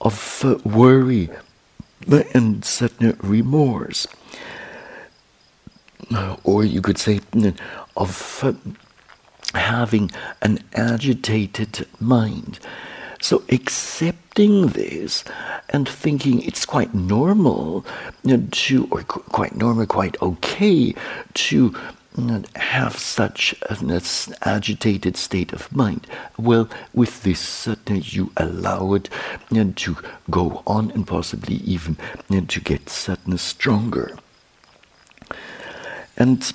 of 0.00 0.44
worry 0.64 1.30
and 2.34 2.64
certain 2.64 3.16
remorse. 3.22 4.06
Or 6.44 6.64
you 6.64 6.80
could 6.82 6.98
say 6.98 7.20
of 7.96 8.40
uh, 8.44 8.52
having 9.58 10.10
an 10.42 10.60
agitated 10.74 11.86
mind. 11.98 12.60
So 13.20 13.42
accepting 13.48 14.68
this 14.68 15.24
and 15.70 15.88
thinking 15.88 16.42
it's 16.42 16.66
quite 16.66 16.94
normal 16.94 17.84
to, 18.50 18.88
or 18.90 19.02
quite 19.02 19.56
normal, 19.56 19.86
quite 19.86 20.20
okay 20.22 20.94
to 21.34 21.74
have 22.56 22.98
such 22.98 23.54
an 23.68 24.00
agitated 24.42 25.16
state 25.16 25.52
of 25.52 25.70
mind. 25.74 26.06
Well, 26.38 26.68
with 26.94 27.22
this, 27.22 27.68
you 27.88 28.32
allow 28.36 28.94
it 28.94 29.08
to 29.76 29.96
go 30.30 30.62
on 30.66 30.90
and 30.92 31.06
possibly 31.06 31.56
even 31.56 31.96
to 32.30 32.60
get 32.60 32.88
sadness 32.88 33.42
stronger. 33.42 34.16
And 36.16 36.52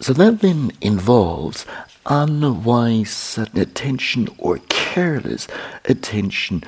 so 0.00 0.12
that 0.12 0.40
then 0.40 0.72
involves 0.80 1.66
unwise 2.06 3.38
attention 3.54 4.28
or 4.38 4.58
careless 4.68 5.46
attention 5.84 6.64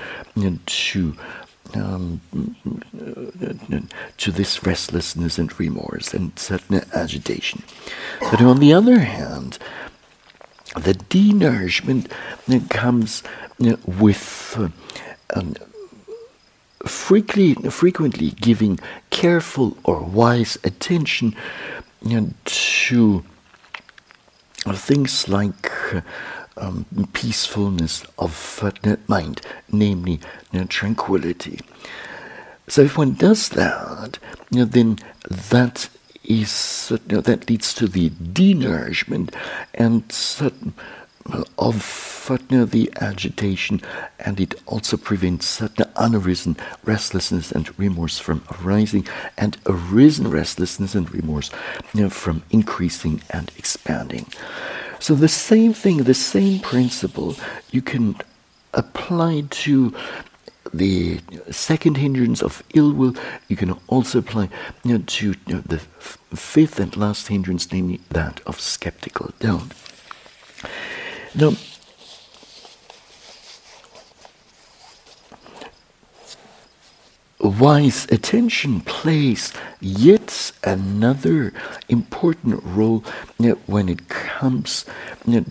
to 0.67 1.17
um, 1.77 2.21
to 4.19 4.31
this 4.31 4.65
restlessness 4.65 5.39
and 5.39 5.59
remorse 5.59 6.15
and 6.15 6.39
certain 6.39 6.83
agitation. 6.93 7.63
But 8.21 8.41
on 8.43 8.59
the 8.59 8.73
other 8.73 9.01
hand, 9.01 9.59
the 10.75 10.95
denourishment 10.95 12.11
comes 12.71 13.23
with 13.87 14.59
uh, 15.31 15.43
frequently, 16.87 17.71
frequently 17.71 18.31
giving 18.31 18.79
careful 19.11 19.77
or 19.85 20.01
wise 20.01 20.59
attention 20.65 21.35
to 22.45 23.25
things 24.75 25.29
like 25.29 25.71
um, 26.57 26.87
peacefulness 27.13 28.05
of 28.19 28.33
mind, 29.09 29.41
namely 29.71 30.21
you 30.53 30.61
tranquility. 30.65 31.61
So 32.69 32.83
if 32.83 32.97
one 32.97 33.15
does 33.15 33.49
that, 33.51 34.19
you 34.51 34.61
know, 34.61 34.65
then 34.65 34.99
that 35.29 35.89
is 36.25 36.91
you 36.91 37.17
know, 37.17 37.21
that 37.21 37.49
leads 37.49 37.75
to 37.75 37.89
the 37.89 38.11
denourishment 38.11 39.35
and 39.75 40.11
certain 40.11 40.75
of 41.59 42.31
you 42.51 42.59
know, 42.59 42.65
the 42.65 42.91
agitation, 43.01 43.81
and 44.19 44.41
it 44.41 44.55
also 44.67 44.97
prevents 44.97 45.47
certain 45.47 45.85
unarisen 45.97 46.59
restlessness 46.85 47.53
and 47.53 47.79
remorse 47.79 48.19
from 48.19 48.43
arising, 48.61 49.07
and 49.37 49.57
arisen 49.67 50.31
restlessness 50.31 50.95
and 50.95 51.13
remorse 51.13 51.51
you 51.95 52.03
know, 52.03 52.11
from 52.11 52.43
increasing 52.51 53.23
and 53.31 53.51
expanding. 53.57 54.27
So 55.03 55.17
the 55.17 55.27
same 55.27 55.75
thing, 55.75 56.05
the 56.05 56.15
same 56.15 56.61
principle, 56.61 57.35
you 57.73 57.83
can 57.83 58.15
apply 58.73 59.47
to 59.51 59.93
the 60.73 61.19
second 61.51 61.97
hindrance 61.97 62.41
of 62.41 62.63
ill 62.73 62.93
will. 62.93 63.17
You 63.49 63.57
can 63.57 63.73
also 63.89 64.21
apply 64.21 64.49
you 64.85 64.99
know, 64.99 65.05
to 65.05 65.27
you 65.27 65.55
know, 65.55 65.61
the 65.63 65.83
f- 65.99 66.19
fifth 66.37 66.79
and 66.79 66.97
last 66.97 67.27
hindrance, 67.27 67.73
namely 67.73 67.99
that 68.11 68.43
of 68.47 68.61
skeptical 68.61 69.33
doubt. 69.41 69.73
Now, 71.35 71.55
wise 77.43 78.07
attention 78.11 78.81
plays 78.81 79.53
yet 79.81 80.53
another 80.63 81.53
important 81.89 82.63
role 82.65 83.05
when 83.67 83.89
it 83.89 84.09
comes 84.09 84.85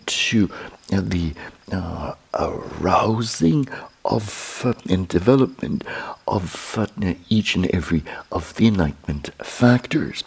to 0.05 0.49
the 0.89 1.33
uh, 1.71 2.13
arousing 2.33 3.67
of 4.03 4.61
uh, 4.65 4.73
and 4.89 5.07
development 5.07 5.83
of 6.27 6.75
uh, 6.77 7.13
each 7.29 7.55
and 7.55 7.67
every 7.67 8.03
of 8.31 8.55
the 8.55 8.67
enlightenment 8.67 9.29
factors. 9.43 10.23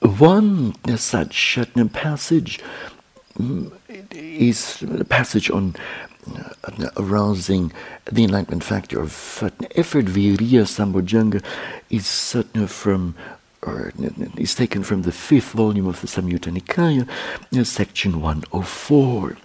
One 0.00 0.74
such 0.96 1.58
passage 1.92 2.60
mm, 3.38 3.72
is 4.10 4.82
a 4.82 5.04
passage 5.04 5.50
on 5.50 5.76
uh, 5.76 6.07
arousing 6.96 7.72
the 8.10 8.24
enlightenment 8.24 8.64
factor 8.64 9.00
of 9.00 9.42
effort 9.74 10.06
viriya 10.06 10.64
sambojjhanga 10.66 11.42
is 11.90 12.06
certain 12.06 12.66
from 12.66 13.14
or 13.62 13.92
is 14.36 14.54
taken 14.54 14.82
from 14.82 15.02
the 15.02 15.12
fifth 15.12 15.52
volume 15.52 15.86
of 15.86 16.00
the 16.00 16.06
Samyutta 16.06 16.56
Nikaya, 16.56 17.06
section 17.66 18.20
104. 18.20 19.36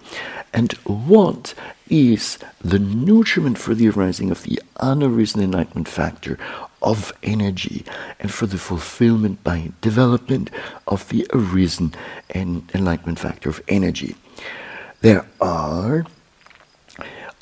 And 0.52 0.72
what 0.84 1.54
is 1.88 2.38
the 2.60 2.78
nutriment 2.78 3.58
for 3.58 3.74
the 3.74 3.88
arising 3.88 4.30
of 4.30 4.44
the 4.44 4.62
unarisen 4.76 5.42
enlightenment 5.42 5.88
factor 5.88 6.38
of 6.80 7.12
energy 7.22 7.84
and 8.20 8.32
for 8.32 8.46
the 8.46 8.58
fulfillment 8.58 9.42
by 9.42 9.72
development 9.80 10.50
of 10.86 11.08
the 11.08 11.26
arisen 11.32 11.92
enlightenment 12.34 13.18
factor 13.18 13.48
of 13.48 13.60
energy? 13.66 14.14
There 15.00 15.26
are 15.40 16.06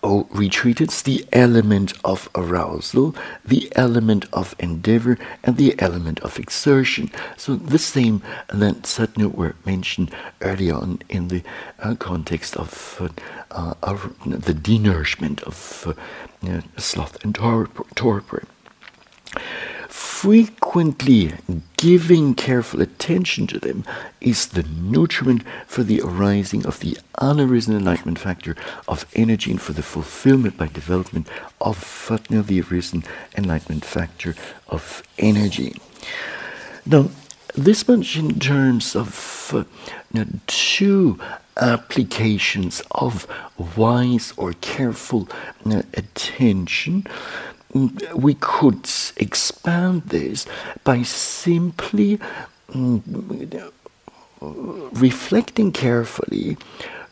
oh, 0.02 0.26
retreated 0.30 0.90
the 0.90 1.24
element 1.32 1.92
of 2.04 2.28
arousal, 2.34 3.14
the 3.44 3.70
element 3.76 4.26
of 4.32 4.54
endeavor, 4.58 5.18
and 5.44 5.56
the 5.56 5.74
element 5.80 6.20
of 6.20 6.38
exertion. 6.38 7.10
So 7.36 7.56
the 7.56 7.78
same 7.78 8.22
that 8.48 8.86
certainly 8.86 9.28
were 9.28 9.54
mentioned 9.64 10.10
earlier 10.40 10.74
on 10.74 11.00
in 11.08 11.28
the 11.28 11.42
uh, 11.78 11.94
context 11.94 12.56
of 12.56 12.98
uh, 13.50 13.74
uh, 13.82 13.94
the 14.24 14.54
denourishment 14.54 15.42
of 15.44 15.86
uh, 16.44 16.60
sloth 16.76 17.22
and 17.24 17.34
torpor 17.34 18.44
frequently 20.02 21.32
giving 21.76 22.34
careful 22.34 22.82
attention 22.82 23.46
to 23.46 23.58
them 23.58 23.84
is 24.20 24.48
the 24.48 24.64
nutriment 24.64 25.42
for 25.66 25.84
the 25.84 26.00
arising 26.00 26.66
of 26.66 26.80
the 26.80 26.98
unarisen 27.18 27.76
enlightenment 27.76 28.18
factor 28.18 28.56
of 28.88 29.06
energy 29.14 29.52
and 29.52 29.62
for 29.62 29.72
the 29.72 29.82
fulfillment 29.82 30.56
by 30.56 30.66
development 30.66 31.28
of 31.60 31.78
Fatna, 31.78 32.44
the 32.44 32.60
arisen 32.60 33.04
enlightenment 33.36 33.84
factor 33.84 34.34
of 34.68 35.04
energy. 35.18 35.80
Now, 36.84 37.08
this 37.54 37.86
much 37.86 38.16
in 38.16 38.40
terms 38.40 38.96
of 38.96 39.52
uh, 39.54 39.64
now, 40.12 40.24
two 40.48 41.18
applications 41.56 42.82
of 42.90 43.26
wise 43.76 44.32
or 44.36 44.52
careful 44.54 45.28
uh, 45.64 45.82
attention 45.94 47.06
we 48.14 48.34
could 48.34 48.88
expand 49.16 50.02
this 50.02 50.46
by 50.84 51.02
simply 51.02 52.18
mm, 52.70 53.72
reflecting 54.92 55.72
carefully 55.72 56.56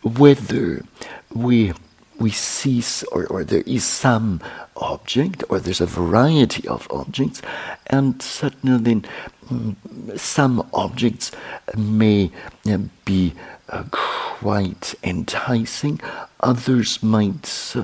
whether 0.02 0.84
we 1.32 1.72
we 2.18 2.30
see 2.30 2.84
or, 3.12 3.26
or 3.28 3.44
there 3.44 3.62
is 3.66 3.82
some 3.82 4.40
object 4.76 5.42
or 5.48 5.58
there's 5.58 5.80
a 5.80 5.86
variety 5.86 6.68
of 6.68 6.86
objects 6.90 7.40
and 7.86 8.20
certainly 8.20 9.02
mm, 9.48 10.18
some 10.18 10.68
objects 10.74 11.32
may 11.76 12.30
uh, 12.68 12.76
be 13.06 13.32
uh, 13.70 13.84
quite 13.90 14.94
enticing 15.02 15.98
others 16.40 17.02
might 17.02 17.74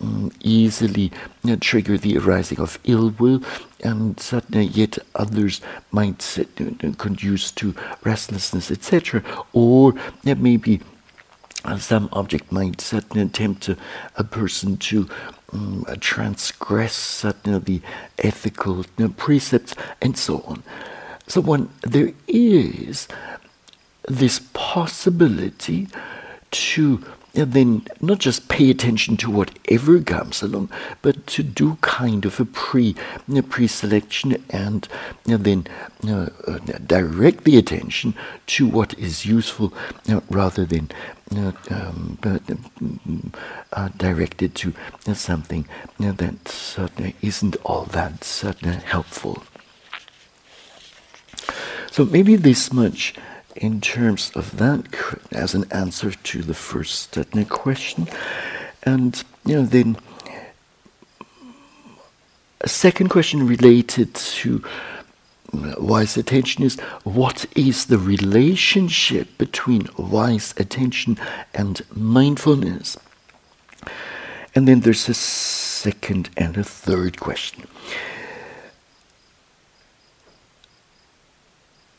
uh, 0.00 0.04
Mm, 0.06 0.32
easily 0.40 1.10
uh, 1.48 1.56
trigger 1.60 1.96
the 1.96 2.18
arising 2.18 2.60
of 2.60 2.78
ill 2.84 3.10
will, 3.18 3.42
and 3.82 4.18
certainly 4.20 4.66
yet 4.66 4.98
others 5.14 5.60
might 5.90 6.38
uh, 6.38 6.92
conduce 6.98 7.50
to 7.52 7.74
restlessness, 8.04 8.70
etc. 8.70 9.22
Or 9.52 9.94
uh, 10.26 10.34
maybe 10.36 10.80
some 11.78 12.08
object 12.12 12.52
might 12.52 12.80
suddenly 12.80 13.28
tempt 13.28 13.68
a, 13.68 14.24
person 14.24 14.76
to 14.76 15.08
um, 15.52 15.84
transgress 16.00 16.94
certainly 16.94 17.58
the 17.58 17.82
ethical 18.18 18.84
precepts, 19.16 19.74
and 20.02 20.16
so 20.16 20.42
on. 20.46 20.62
So 21.26 21.40
when 21.40 21.70
there 21.82 22.12
is 22.28 23.08
this 24.08 24.40
possibility 24.52 25.88
to 26.50 27.02
and 27.36 27.52
then 27.52 27.86
not 28.00 28.18
just 28.18 28.48
pay 28.48 28.70
attention 28.70 29.16
to 29.18 29.30
whatever 29.30 30.00
comes 30.00 30.42
along, 30.42 30.70
but 31.02 31.26
to 31.28 31.42
do 31.42 31.76
kind 31.82 32.24
of 32.24 32.40
a 32.40 32.44
pre 32.44 32.96
pre-selection 33.42 34.42
and, 34.50 34.88
and 35.28 35.44
then 35.44 35.66
uh, 36.08 36.30
uh, 36.46 36.58
direct 36.86 37.44
the 37.44 37.58
attention 37.58 38.14
to 38.46 38.66
what 38.66 38.98
is 38.98 39.26
useful 39.26 39.72
uh, 40.08 40.20
rather 40.30 40.64
than 40.64 40.90
uh, 41.36 41.52
um, 41.70 42.18
uh, 43.72 43.88
directed 43.96 44.54
to 44.54 44.72
something 45.12 45.66
that 45.98 47.14
isn't 47.22 47.56
all 47.64 47.84
that 47.84 48.24
helpful. 48.86 49.42
So 51.90 52.04
maybe 52.04 52.36
this 52.36 52.72
much 52.72 53.14
in 53.56 53.80
terms 53.80 54.30
of 54.34 54.56
that 54.58 54.84
as 55.32 55.54
an 55.54 55.64
answer 55.70 56.12
to 56.12 56.42
the 56.42 56.54
first 56.54 57.18
question. 57.48 58.08
And, 58.82 59.22
you 59.44 59.56
know, 59.56 59.66
then 59.66 59.96
a 62.60 62.68
second 62.68 63.08
question 63.08 63.46
related 63.46 64.14
to 64.14 64.62
wise 65.52 66.16
attention 66.16 66.64
is 66.64 66.78
what 67.04 67.46
is 67.54 67.86
the 67.86 67.98
relationship 67.98 69.38
between 69.38 69.88
wise 69.96 70.54
attention 70.56 71.18
and 71.54 71.82
mindfulness? 71.94 72.96
And 74.54 74.66
then 74.66 74.80
there's 74.80 75.08
a 75.08 75.14
second 75.14 76.30
and 76.36 76.56
a 76.56 76.64
third 76.64 77.20
question. 77.20 77.66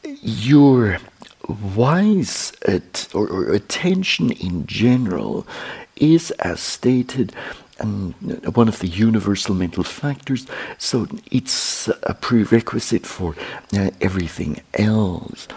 Your 0.03 0.99
wise 1.47 2.53
at, 2.67 3.07
or, 3.13 3.27
or, 3.27 3.53
attention 3.53 4.31
in 4.31 4.65
general 4.67 5.47
is, 5.95 6.31
as 6.39 6.59
stated, 6.59 7.33
um, 7.79 8.13
one 8.53 8.67
of 8.67 8.79
the 8.79 8.87
universal 8.87 9.53
mental 9.53 9.83
factors, 9.83 10.47
so 10.77 11.07
it's 11.31 11.87
a 12.03 12.13
prerequisite 12.13 13.05
for 13.05 13.35
uh, 13.73 13.91
everything 14.01 14.61
else. 14.73 15.47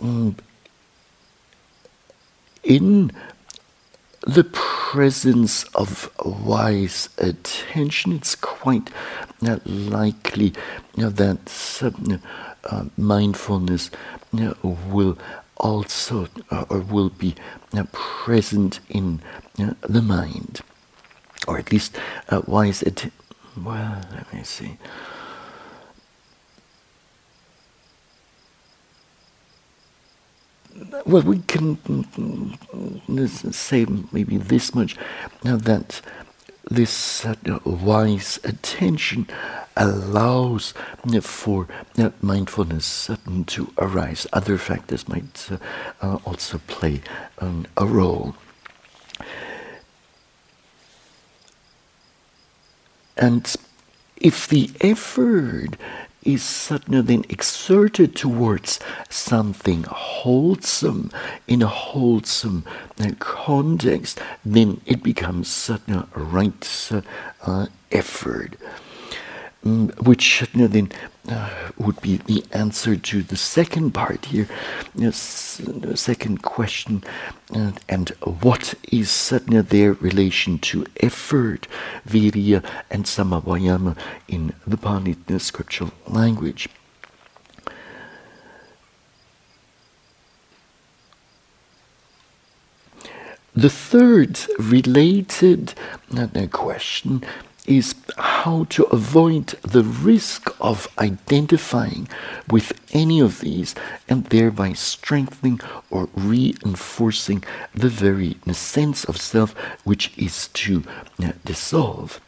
Mm. 0.00 0.34
In 2.64 3.12
the 4.26 4.42
presence 4.42 5.62
of 5.74 6.10
wise 6.24 7.08
attention, 7.18 8.14
it's 8.14 8.34
quite 8.34 8.90
uh, 9.46 9.58
likely 9.64 10.52
uh, 10.98 11.10
that 11.10 11.48
uh, 12.66 12.84
mindfulness 12.96 13.90
will 14.32 15.18
also 15.56 16.28
uh, 16.50 16.64
or 16.68 16.80
will 16.80 17.10
be 17.10 17.34
uh, 17.74 17.84
present 17.92 18.80
in 18.88 19.20
uh, 19.58 19.72
the 19.82 20.02
mind, 20.02 20.60
or 21.48 21.58
at 21.58 21.72
least 21.72 21.96
why 22.44 22.66
is 22.66 22.82
it? 22.82 23.10
Well, 23.56 24.02
let 24.12 24.32
me 24.34 24.42
see. 24.42 24.76
Well, 31.06 31.22
we 31.22 31.38
can 31.38 31.76
mm, 31.76 32.04
mm, 33.08 33.54
say 33.54 33.86
maybe 34.12 34.36
this 34.36 34.74
much 34.74 34.96
now 35.42 35.56
that 35.56 36.02
this 36.68 37.24
uh, 37.24 37.34
wise 37.64 38.40
attention 38.42 39.28
allows 39.76 40.74
uh, 41.14 41.20
for 41.20 41.68
uh, 41.98 42.10
mindfulness 42.20 43.10
to 43.46 43.72
arise. 43.78 44.26
Other 44.32 44.58
factors 44.58 45.08
might 45.08 45.48
also 46.00 46.58
play 46.66 47.02
um, 47.38 47.66
a 47.76 47.86
role. 47.86 48.34
And 53.16 53.54
if 54.16 54.48
the 54.48 54.70
effort 54.80 55.76
is 56.26 56.42
suddenly 56.42 57.00
then 57.00 57.24
exerted 57.28 58.16
towards 58.16 58.80
something 59.08 59.84
wholesome 59.84 61.10
in 61.46 61.62
a 61.62 61.66
wholesome 61.66 62.64
uh, 63.00 63.10
context, 63.18 64.20
then 64.44 64.80
it 64.86 65.02
becomes 65.02 65.48
suddenly 65.48 66.04
a 66.14 66.20
right 66.20 66.90
uh, 67.42 67.66
effort. 67.92 68.56
Mm, 69.64 70.00
which 70.06 70.44
then 70.54 70.92
uh, 71.28 71.50
would 71.76 72.00
be 72.00 72.18
the 72.18 72.44
answer 72.52 72.94
to 72.94 73.22
the 73.22 73.36
second 73.36 73.92
part 73.92 74.26
here, 74.26 74.46
yes, 74.94 75.60
the 75.64 75.96
second 75.96 76.42
question, 76.42 77.02
uh, 77.52 77.72
and 77.88 78.10
what 78.20 78.74
is 78.92 79.10
suddenly 79.10 79.62
their 79.62 79.94
relation 79.94 80.58
to 80.60 80.86
effort, 81.00 81.66
viriya, 82.08 82.64
and 82.90 83.06
samavayama 83.06 83.96
in 84.28 84.52
the 84.66 84.76
Pali 84.76 85.16
scriptural 85.38 85.90
language. 86.06 86.68
The 93.56 93.70
third 93.70 94.38
related 94.60 95.74
uh, 96.16 96.28
question 96.52 97.24
is 97.66 97.94
how 98.18 98.64
to 98.70 98.84
avoid 98.84 99.46
the 99.62 99.82
risk 99.82 100.54
of 100.60 100.88
identifying 100.98 102.08
with 102.50 102.72
any 102.92 103.20
of 103.20 103.40
these 103.40 103.74
and 104.08 104.24
thereby 104.26 104.72
strengthening 104.72 105.60
or 105.90 106.08
reinforcing 106.14 107.42
the 107.74 107.88
very 107.88 108.36
sense 108.52 109.04
of 109.04 109.16
self 109.20 109.54
which 109.84 110.16
is 110.16 110.48
to 110.48 110.82
uh, 111.22 111.32
dissolve. 111.44 112.20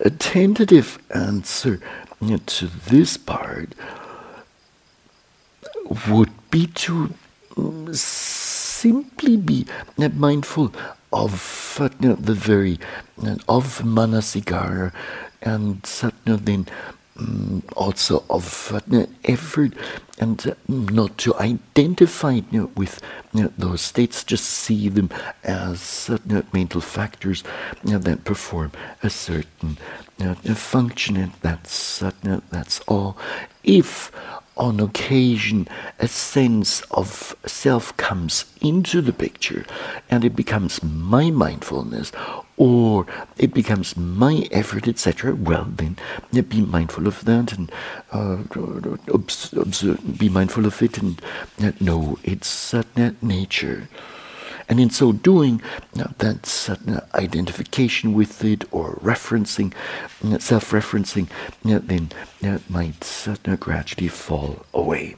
A 0.00 0.10
tentative 0.10 0.98
answer 1.14 1.80
uh, 2.20 2.38
to 2.46 2.66
this 2.66 3.16
part 3.16 3.74
would 6.08 6.32
be 6.50 6.66
to 6.66 7.14
um, 7.56 7.94
simply 7.94 9.36
be 9.36 9.66
uh, 9.98 10.08
mindful 10.10 10.72
of 11.24 11.78
uh, 11.80 11.88
the 11.98 12.34
very 12.34 12.78
of 13.48 13.80
manasikara 13.82 14.92
and 15.42 15.82
satna 15.82 16.36
then 16.44 16.66
um, 17.18 17.62
also 17.76 18.24
of 18.28 18.72
uh, 18.72 19.06
effort 19.24 19.72
and 20.18 20.46
uh, 20.46 20.54
not 20.68 21.16
to 21.18 21.34
identify 21.36 22.32
you 22.32 22.60
know, 22.60 22.70
with 22.76 23.00
you 23.32 23.44
know, 23.44 23.52
those 23.56 23.80
states, 23.80 24.22
just 24.24 24.44
see 24.44 24.88
them 24.88 25.10
as 25.42 26.10
uh, 26.10 26.42
mental 26.52 26.80
factors 26.80 27.42
you 27.84 27.92
know, 27.92 27.98
that 27.98 28.24
perform 28.24 28.72
a 29.02 29.10
certain 29.10 29.78
function, 30.54 31.16
and 31.16 31.32
that's 31.42 32.02
that's 32.50 32.80
all. 32.80 33.16
If 33.64 34.12
on 34.56 34.80
occasion 34.80 35.68
a 35.98 36.08
sense 36.08 36.80
of 36.90 37.36
self 37.46 37.96
comes 37.96 38.46
into 38.60 39.00
the 39.00 39.12
picture 39.12 39.64
and 40.10 40.24
it 40.24 40.34
becomes 40.34 40.82
my 40.82 41.30
mindfulness 41.30 42.10
or 42.56 43.06
it 43.36 43.52
becomes 43.52 43.96
my 43.96 44.48
effort, 44.50 44.88
etc., 44.88 45.34
well, 45.34 45.64
then 45.68 45.98
be 46.48 46.62
mindful 46.62 47.06
of 47.06 47.24
that 47.26 47.52
and 47.52 47.70
uh, 48.12 48.38
observe, 49.12 50.18
be 50.18 50.28
mindful 50.30 50.64
of 50.64 50.82
it 50.82 50.96
and 50.96 51.20
know 51.80 52.18
its 52.24 52.72
uh, 52.72 52.82
nature. 53.20 53.88
And 54.68 54.80
in 54.80 54.90
so 54.90 55.12
doing, 55.12 55.62
that's 56.18 56.68
identification 57.14 58.14
with 58.14 58.44
it 58.44 58.64
or 58.72 58.96
referencing, 58.96 59.72
uh, 60.24 60.38
self 60.38 60.70
referencing, 60.70 61.28
uh, 61.64 61.78
then 61.82 62.10
uh, 62.44 62.58
might 62.68 63.28
gradually 63.60 64.08
fall 64.08 64.66
away. 64.74 65.16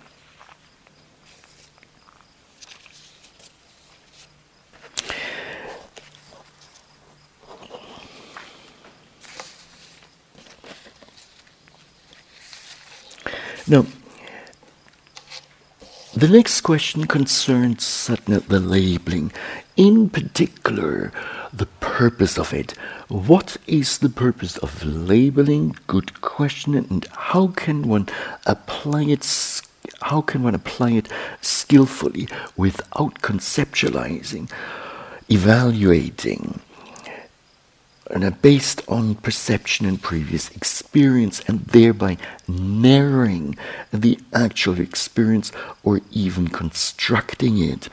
Now, 13.70 13.84
the 16.18 16.28
next 16.28 16.62
question 16.62 17.06
concerns 17.06 17.84
certainly 17.84 18.40
the 18.40 18.58
labeling, 18.58 19.30
in 19.76 20.10
particular, 20.10 21.12
the 21.52 21.66
purpose 21.78 22.36
of 22.36 22.52
it. 22.52 22.72
What 23.06 23.56
is 23.68 23.98
the 23.98 24.08
purpose 24.08 24.56
of 24.58 24.84
labeling? 24.84 25.76
Good 25.86 26.20
question. 26.20 26.74
And 26.74 27.06
how 27.12 27.48
can 27.48 27.86
one 27.86 28.08
apply 28.46 29.04
it? 29.04 29.62
How 30.02 30.20
can 30.20 30.42
one 30.42 30.56
apply 30.56 30.90
it 30.90 31.08
skillfully 31.40 32.26
without 32.56 33.20
conceptualizing, 33.22 34.50
evaluating? 35.28 36.60
And 38.10 38.24
are 38.24 38.30
based 38.30 38.82
on 38.88 39.14
perception 39.16 39.86
and 39.86 40.02
previous 40.02 40.50
experience, 40.56 41.40
and 41.46 41.60
thereby 41.66 42.16
narrowing 42.46 43.56
the 43.92 44.18
actual 44.32 44.80
experience 44.80 45.52
or 45.82 46.00
even 46.10 46.48
constructing 46.48 47.58
it. 47.58 47.88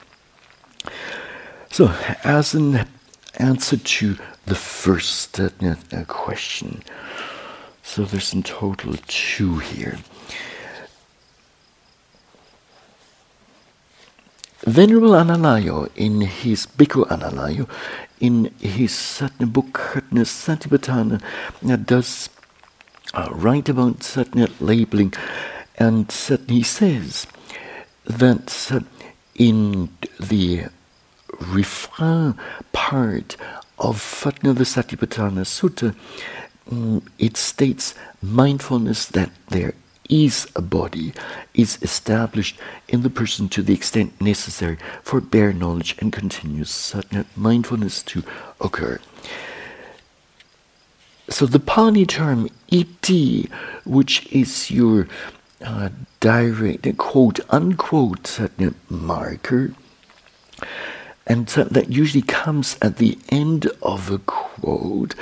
So, 1.71 1.93
as 2.23 2.53
an 2.53 2.87
answer 3.35 3.77
to 3.77 4.17
the 4.45 4.55
first 4.55 5.39
uh, 5.39 5.49
question, 6.07 6.83
so 7.83 8.05
there's 8.05 8.33
in 8.33 8.43
total 8.43 8.95
two 9.07 9.59
here. 9.59 9.97
Venerable 14.65 15.11
Analayo, 15.11 15.91
in 15.95 16.21
his 16.21 16.65
Bhikkhu 16.65 17.07
Analayo, 17.07 17.69
in 18.19 18.45
his 18.59 18.95
certain 18.95 19.49
book 19.49 19.73
Satipatthana, 20.11 21.21
does 21.85 22.29
uh, 23.13 23.29
write 23.31 23.69
about 23.69 24.01
certain 24.01 24.47
labeling, 24.59 25.13
and 25.77 26.11
certain 26.11 26.55
he 26.55 26.63
says 26.63 27.27
that 28.05 28.71
uh, 28.71 28.79
in 29.35 29.89
the 30.19 30.63
refrain 31.39 32.33
part 32.73 33.37
of 33.77 34.01
Fatna 34.01 34.51
the 34.55 34.63
Satipatthana 34.63 35.45
Sutta, 35.45 35.95
um, 36.71 37.03
it 37.19 37.37
states 37.37 37.93
mindfulness 38.19 39.05
that 39.05 39.29
there 39.49 39.75
is 40.09 40.47
a 40.55 40.61
body 40.61 41.13
is 41.53 41.77
established 41.81 42.57
in 42.87 43.01
the 43.01 43.09
person 43.09 43.49
to 43.49 43.61
the 43.61 43.73
extent 43.73 44.19
necessary 44.21 44.77
for 45.01 45.21
bare 45.21 45.53
knowledge 45.53 45.95
and 45.99 46.13
continuous 46.13 46.95
mindfulness 47.35 48.03
to 48.03 48.23
occur. 48.61 48.99
So 51.29 51.45
the 51.45 51.59
Pali 51.59 52.05
term 52.05 52.49
iti, 52.69 53.49
which 53.83 54.27
is 54.31 54.69
your 54.69 55.07
uh, 55.63 55.89
direct 56.19 56.97
quote 56.97 57.39
unquote 57.49 58.39
marker, 58.89 59.73
and 61.27 61.49
so 61.49 61.63
that 61.63 61.91
usually 61.91 62.21
comes 62.21 62.77
at 62.81 62.97
the 62.97 63.17
end 63.29 63.67
of 63.81 64.11
a 64.11 64.19
quote, 64.19 65.15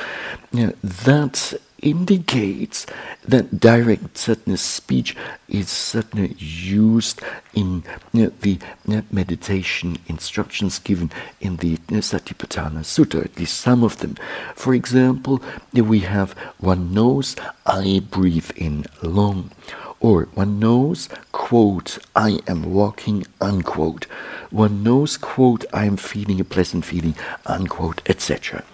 you 0.52 0.67
know, 0.67 0.74
that 0.84 1.54
indicates 1.84 2.86
that 3.24 3.60
direct 3.60 4.17
certain 4.17 4.58
speech 4.58 5.15
is 5.48 5.69
certainly 5.69 6.34
used 6.38 7.22
in 7.54 7.84
know, 8.13 8.32
the 8.41 8.58
know, 8.88 9.04
meditation 9.12 9.98
instructions 10.08 10.80
given 10.80 11.12
in 11.41 11.58
the 11.58 11.78
know, 11.89 12.00
Satipatthana 12.00 12.80
Sutta, 12.80 13.24
at 13.24 13.38
least 13.38 13.60
some 13.60 13.84
of 13.84 14.00
them. 14.00 14.15
For 14.56 14.74
example, 14.74 15.41
we 15.74 16.00
have 16.00 16.32
one 16.58 16.93
knows 16.93 17.36
I 17.65 18.02
breathe 18.10 18.52
in 18.56 18.86
long. 19.02 19.52
Or 20.00 20.24
one 20.34 20.60
knows, 20.60 21.08
quote, 21.32 21.98
I 22.13 22.39
am 22.46 22.74
walking, 22.74 23.26
unquote. 23.39 24.04
One 24.52 24.84
knows, 24.84 25.15
quote, 25.15 25.63
I 25.72 25.86
am 25.86 25.96
feeling 25.96 26.41
a 26.41 26.43
pleasant 26.43 26.84
feeling, 26.84 27.15
unquote, 27.46 28.02
etc. 28.06 28.65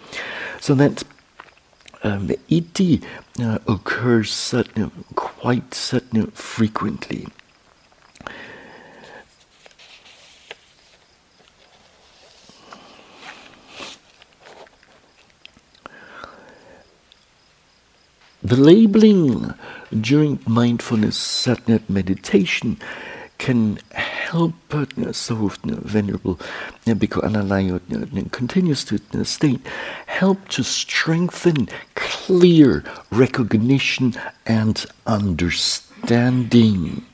So 0.60 0.74
that 0.76 1.04
um, 2.04 2.28
uh, 3.40 3.60
occurs 3.68 4.54
uh, 4.54 4.90
quite 5.16 5.74
frequently. 6.32 7.28
The 18.42 18.56
labeling 18.56 19.54
during 19.92 20.40
mindfulness 20.48 21.18
satnat 21.18 21.90
meditation 21.90 22.78
can 23.40 23.80
help 23.94 24.54
so 25.12 25.48
venerable 25.66 26.40
Bhikkhu 26.86 27.24
Analayo 27.24 27.80
continues 28.32 28.84
to 28.86 29.00
state 29.26 29.62
help 30.06 30.48
to 30.50 30.64
strengthen 30.64 31.68
clear 31.96 32.84
recognition 33.12 34.14
and 34.46 34.86
understanding. 35.08 37.06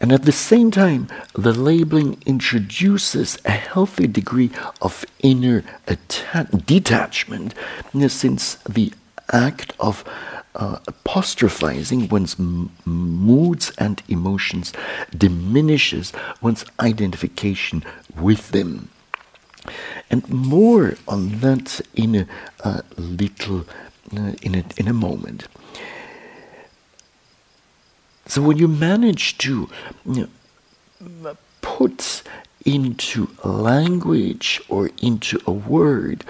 And 0.00 0.12
at 0.12 0.22
the 0.22 0.32
same 0.32 0.70
time, 0.70 1.08
the 1.34 1.52
labeling 1.52 2.22
introduces 2.26 3.38
a 3.44 3.50
healthy 3.50 4.06
degree 4.06 4.50
of 4.80 5.04
inner 5.22 5.64
detachment, 6.64 7.54
since 8.08 8.54
the 8.68 8.92
act 9.32 9.72
of 9.80 10.04
uh, 10.56 10.78
apostrophizing 10.86 12.08
one's 12.08 12.38
m- 12.38 12.70
moods 12.84 13.72
and 13.78 14.02
emotions 14.08 14.72
diminishes 15.16 16.12
one's 16.40 16.64
identification 16.80 17.84
with 18.18 18.50
them. 18.50 18.88
And 20.10 20.28
more 20.28 20.96
on 21.06 21.40
that 21.40 21.80
in 21.94 22.28
a, 22.60 22.82
little, 22.96 23.66
uh, 24.16 24.32
in, 24.42 24.54
a, 24.54 24.64
in 24.76 24.88
a 24.88 24.92
moment. 24.92 25.46
So 28.26 28.42
when 28.42 28.56
you 28.58 28.68
manage 28.68 29.38
to 29.38 29.68
you 30.04 30.28
know, 31.22 31.36
put 31.60 32.22
into 32.64 33.28
language 33.44 34.60
or 34.68 34.90
into 35.00 35.40
a 35.46 35.52
word 35.52 36.24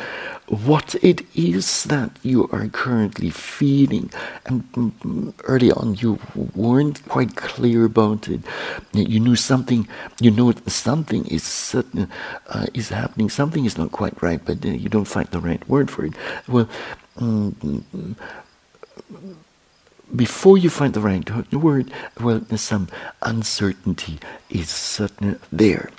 what 0.48 0.94
it 1.02 1.22
is 1.34 1.84
that 1.84 2.10
you 2.22 2.48
are 2.52 2.68
currently 2.68 3.30
feeling. 3.30 4.10
And 4.44 4.70
mm, 4.72 5.32
early 5.44 5.72
on, 5.72 5.94
you 5.96 6.18
weren't 6.54 7.06
quite 7.08 7.36
clear 7.36 7.84
about 7.84 8.28
it. 8.28 8.40
You 8.92 9.20
knew 9.20 9.36
something. 9.36 9.88
You 10.20 10.30
know 10.30 10.52
something 10.66 11.26
is 11.26 11.42
certain, 11.42 12.08
uh, 12.48 12.66
is 12.74 12.90
happening. 12.90 13.28
Something 13.30 13.64
is 13.64 13.76
not 13.76 13.92
quite 13.92 14.20
right, 14.22 14.40
but 14.44 14.64
uh, 14.64 14.68
you 14.68 14.88
don't 14.88 15.04
find 15.04 15.28
the 15.28 15.40
right 15.40 15.66
word 15.68 15.90
for 15.90 16.04
it. 16.04 16.14
Well. 16.48 16.68
Mm, 17.18 18.14
before 20.14 20.56
you 20.56 20.70
find 20.70 20.94
the 20.94 21.00
right 21.00 21.28
word, 21.52 21.92
well, 22.20 22.40
some 22.56 22.88
uncertainty 23.22 24.18
is 24.48 24.68
certainly 24.68 25.36
there. 25.50 25.90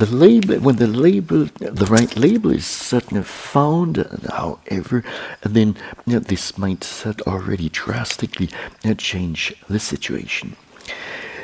The 0.00 0.16
label, 0.16 0.58
when 0.60 0.76
the 0.76 0.86
label, 0.86 1.44
the 1.58 1.84
right 1.84 2.16
label 2.16 2.52
is 2.52 2.64
suddenly 2.64 3.22
found, 3.22 3.98
however, 4.32 5.04
then 5.42 5.76
you 6.06 6.14
know, 6.14 6.20
this 6.20 6.56
might 6.56 6.82
already 7.26 7.68
drastically 7.68 8.48
change 8.96 9.54
the 9.68 9.78
situation. 9.78 10.56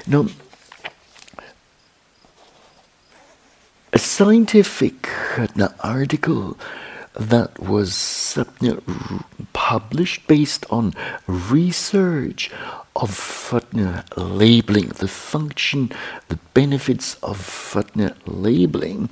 Now, 0.07 0.29
a 3.93 3.99
scientific 3.99 5.07
article 5.81 6.57
that 7.13 7.59
was 7.59 8.39
published 9.53 10.27
based 10.27 10.65
on 10.71 10.95
research 11.27 12.51
of 12.97 13.53
uh, 13.53 14.03
labeling, 14.17 14.89
the 14.89 15.09
function, 15.09 15.93
the 16.29 16.39
benefits 16.55 17.17
of 17.23 17.77
uh, 17.77 18.11
labeling, 18.27 19.09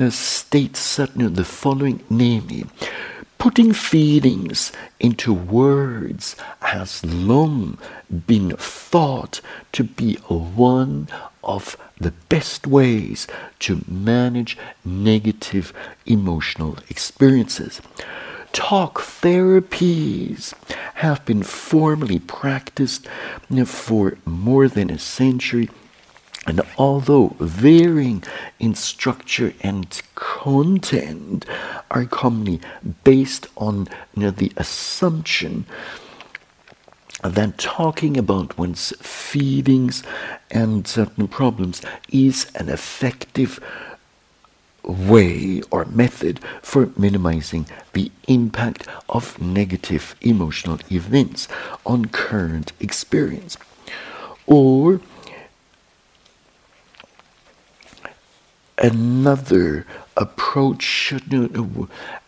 uh, 0.00 0.10
states 0.10 0.98
uh, 0.98 1.06
the 1.16 1.44
following, 1.44 2.02
namely, 2.10 2.66
putting 3.38 3.72
feelings 3.72 4.72
into 5.00 5.32
words 5.32 6.36
has 6.60 7.04
long 7.04 7.78
been 8.26 8.50
thought 8.56 9.40
to 9.72 9.84
be 9.84 10.14
one 10.28 11.08
of 11.42 11.76
the 12.00 12.12
best 12.28 12.66
ways 12.66 13.26
to 13.58 13.84
manage 13.86 14.56
negative 14.84 15.72
emotional 16.06 16.78
experiences. 16.88 17.80
Talk 18.54 19.00
therapies 19.00 20.54
have 20.94 21.24
been 21.26 21.42
formally 21.42 22.20
practiced 22.20 23.06
for 23.66 24.16
more 24.24 24.68
than 24.68 24.90
a 24.90 24.98
century. 24.98 25.68
And 26.46 26.62
although 26.78 27.36
varying 27.40 28.22
in 28.60 28.76
structure 28.76 29.52
and 29.62 30.00
content 30.14 31.44
are 31.90 32.04
commonly 32.04 32.60
based 33.02 33.48
on 33.56 33.88
you 34.14 34.22
know, 34.22 34.30
the 34.30 34.52
assumption 34.56 35.66
that 37.24 37.58
talking 37.58 38.16
about 38.16 38.56
one's 38.56 38.92
feelings 39.00 40.04
and 40.52 40.86
certain 40.86 41.26
problems 41.26 41.82
is 42.12 42.52
an 42.54 42.68
effective 42.68 43.58
way 44.84 45.62
or 45.70 45.84
method 45.86 46.40
for 46.62 46.90
minimizing 46.96 47.66
the 47.92 48.10
impact 48.28 48.86
of 49.08 49.40
negative 49.40 50.14
emotional 50.20 50.78
events 50.90 51.48
on 51.86 52.06
current 52.06 52.72
experience. 52.80 53.56
Or 54.46 55.00
another 58.78 59.86
approach 60.16 61.12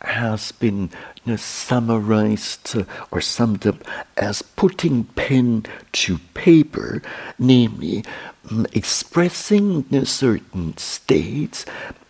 has 0.01 0.53
been 0.53 0.91
summarized 1.37 2.77
or 3.11 3.21
summed 3.21 3.67
up 3.67 3.77
as 4.17 4.43
putting 4.43 5.05
pen 5.05 5.67
to 5.93 6.19
paper, 6.35 7.03
namely 7.39 8.05
mm, 8.47 8.77
expressing 8.77 9.85
certain 10.05 10.77
states 10.77 11.65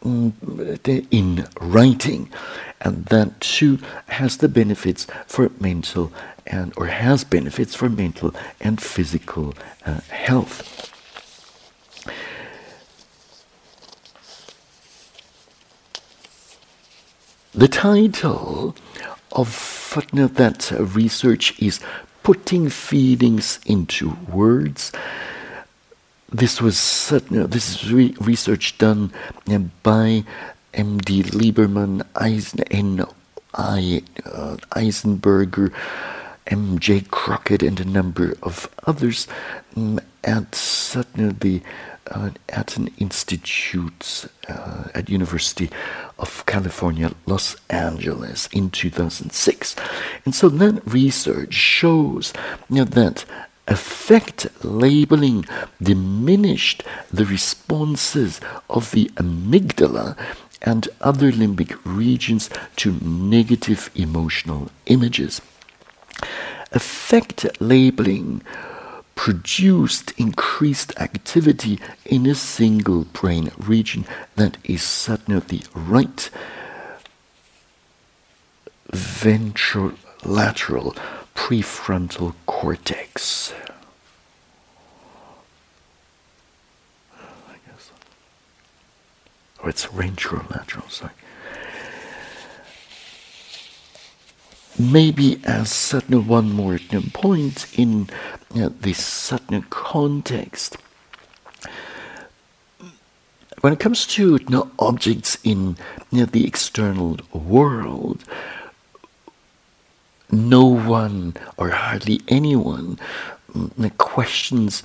mm, 0.05 1.07
in 1.11 1.47
writing. 1.61 2.31
And 2.81 3.07
that 3.07 3.41
too 3.41 3.79
has 4.09 4.39
the 4.39 4.49
benefits 4.49 5.07
for 5.27 5.51
mental 5.61 6.13
and 6.47 6.73
or 6.77 6.87
has 6.87 7.25
benefits 7.25 7.75
for 7.75 7.89
mental 7.89 8.35
and 8.61 8.81
physical 8.81 9.55
uh, 9.85 10.01
health. 10.09 10.93
The 17.55 17.69
title 17.69 18.77
of 19.33 19.49
that 20.35 20.71
research 20.79 21.59
is 21.61 21.81
Putting 22.23 22.69
Feelings 22.69 23.61
into 23.65 24.17
Words. 24.31 24.93
This 26.31 26.61
was 26.61 27.09
this 27.31 27.71
is 27.71 27.93
re- 27.93 28.17
research 28.21 28.79
done 28.79 29.13
by 29.83 30.25
M.D. 30.75 31.23
Lieberman, 31.23 32.03
Eisen. 32.17 33.07
Uh, 33.57 34.57
Eisenberger, 34.73 35.73
M.J. 36.47 37.07
Crockett, 37.11 37.63
and 37.63 37.81
a 37.81 37.87
number 37.87 38.37
of 38.43 38.69
others 38.87 39.27
um, 39.77 39.99
at 40.25 40.53
the 40.53 41.63
uh, 42.11 42.31
at 42.51 42.77
an 42.77 42.89
institute 42.99 44.27
uh, 44.49 44.85
at 44.95 45.09
University 45.09 45.71
of 46.19 46.45
California, 46.47 47.13
Los 47.25 47.57
Angeles 47.71 48.49
in 48.53 48.71
2006. 48.71 49.75
And 50.25 50.35
so 50.35 50.49
that 50.51 50.83
research 50.87 51.55
shows 51.55 52.33
you 52.69 52.77
know, 52.77 52.85
that 52.85 53.25
affect 53.69 54.47
labeling 54.65 55.45
diminished 55.83 56.85
the 57.13 57.25
responses 57.25 58.41
of 58.71 58.93
the 58.93 59.07
amygdala 59.17 60.17
and 60.63 60.89
other 61.01 61.33
limbic 61.33 61.77
regions 61.85 62.49
to 62.77 62.93
negative 63.03 63.91
emotional 63.95 64.71
images. 64.87 65.41
Affect 66.73 67.47
labeling 67.61 68.43
produced 69.15 70.13
increased 70.19 70.99
activity 71.01 71.79
in 72.05 72.27
a 72.27 72.35
single 72.35 73.05
brain 73.05 73.51
region 73.59 74.05
that 74.37 74.59
is 74.65 74.83
certainly 74.83 75.41
the 75.41 75.63
right 75.75 76.31
ventrolateral 78.93 80.97
prefrontal 81.37 82.35
cortex. 82.47 83.55
I 87.15 87.57
guess. 87.67 87.93
Or 89.63 89.69
it's 89.69 89.87
ventrolateral, 89.87 90.91
sorry. 90.91 91.13
maybe 94.79 95.41
as 95.45 95.71
certain 95.71 96.27
one 96.27 96.53
more 96.53 96.79
point 97.13 97.67
in 97.79 98.09
uh, 98.55 98.69
this 98.81 99.05
certain 99.05 99.63
context. 99.63 100.77
When 103.61 103.73
it 103.73 103.81
comes 103.81 104.07
to 104.09 104.37
you 104.37 104.47
know, 104.49 104.71
objects 104.79 105.39
in 105.43 105.77
you 106.13 106.21
know, 106.21 106.27
the 106.27 106.47
external 106.47 107.19
world, 107.33 108.25
no 110.31 110.65
one 110.65 111.35
or 111.57 111.71
hardly 111.71 112.21
anyone 112.29 112.99
mm, 113.53 113.99
questions 113.99 114.83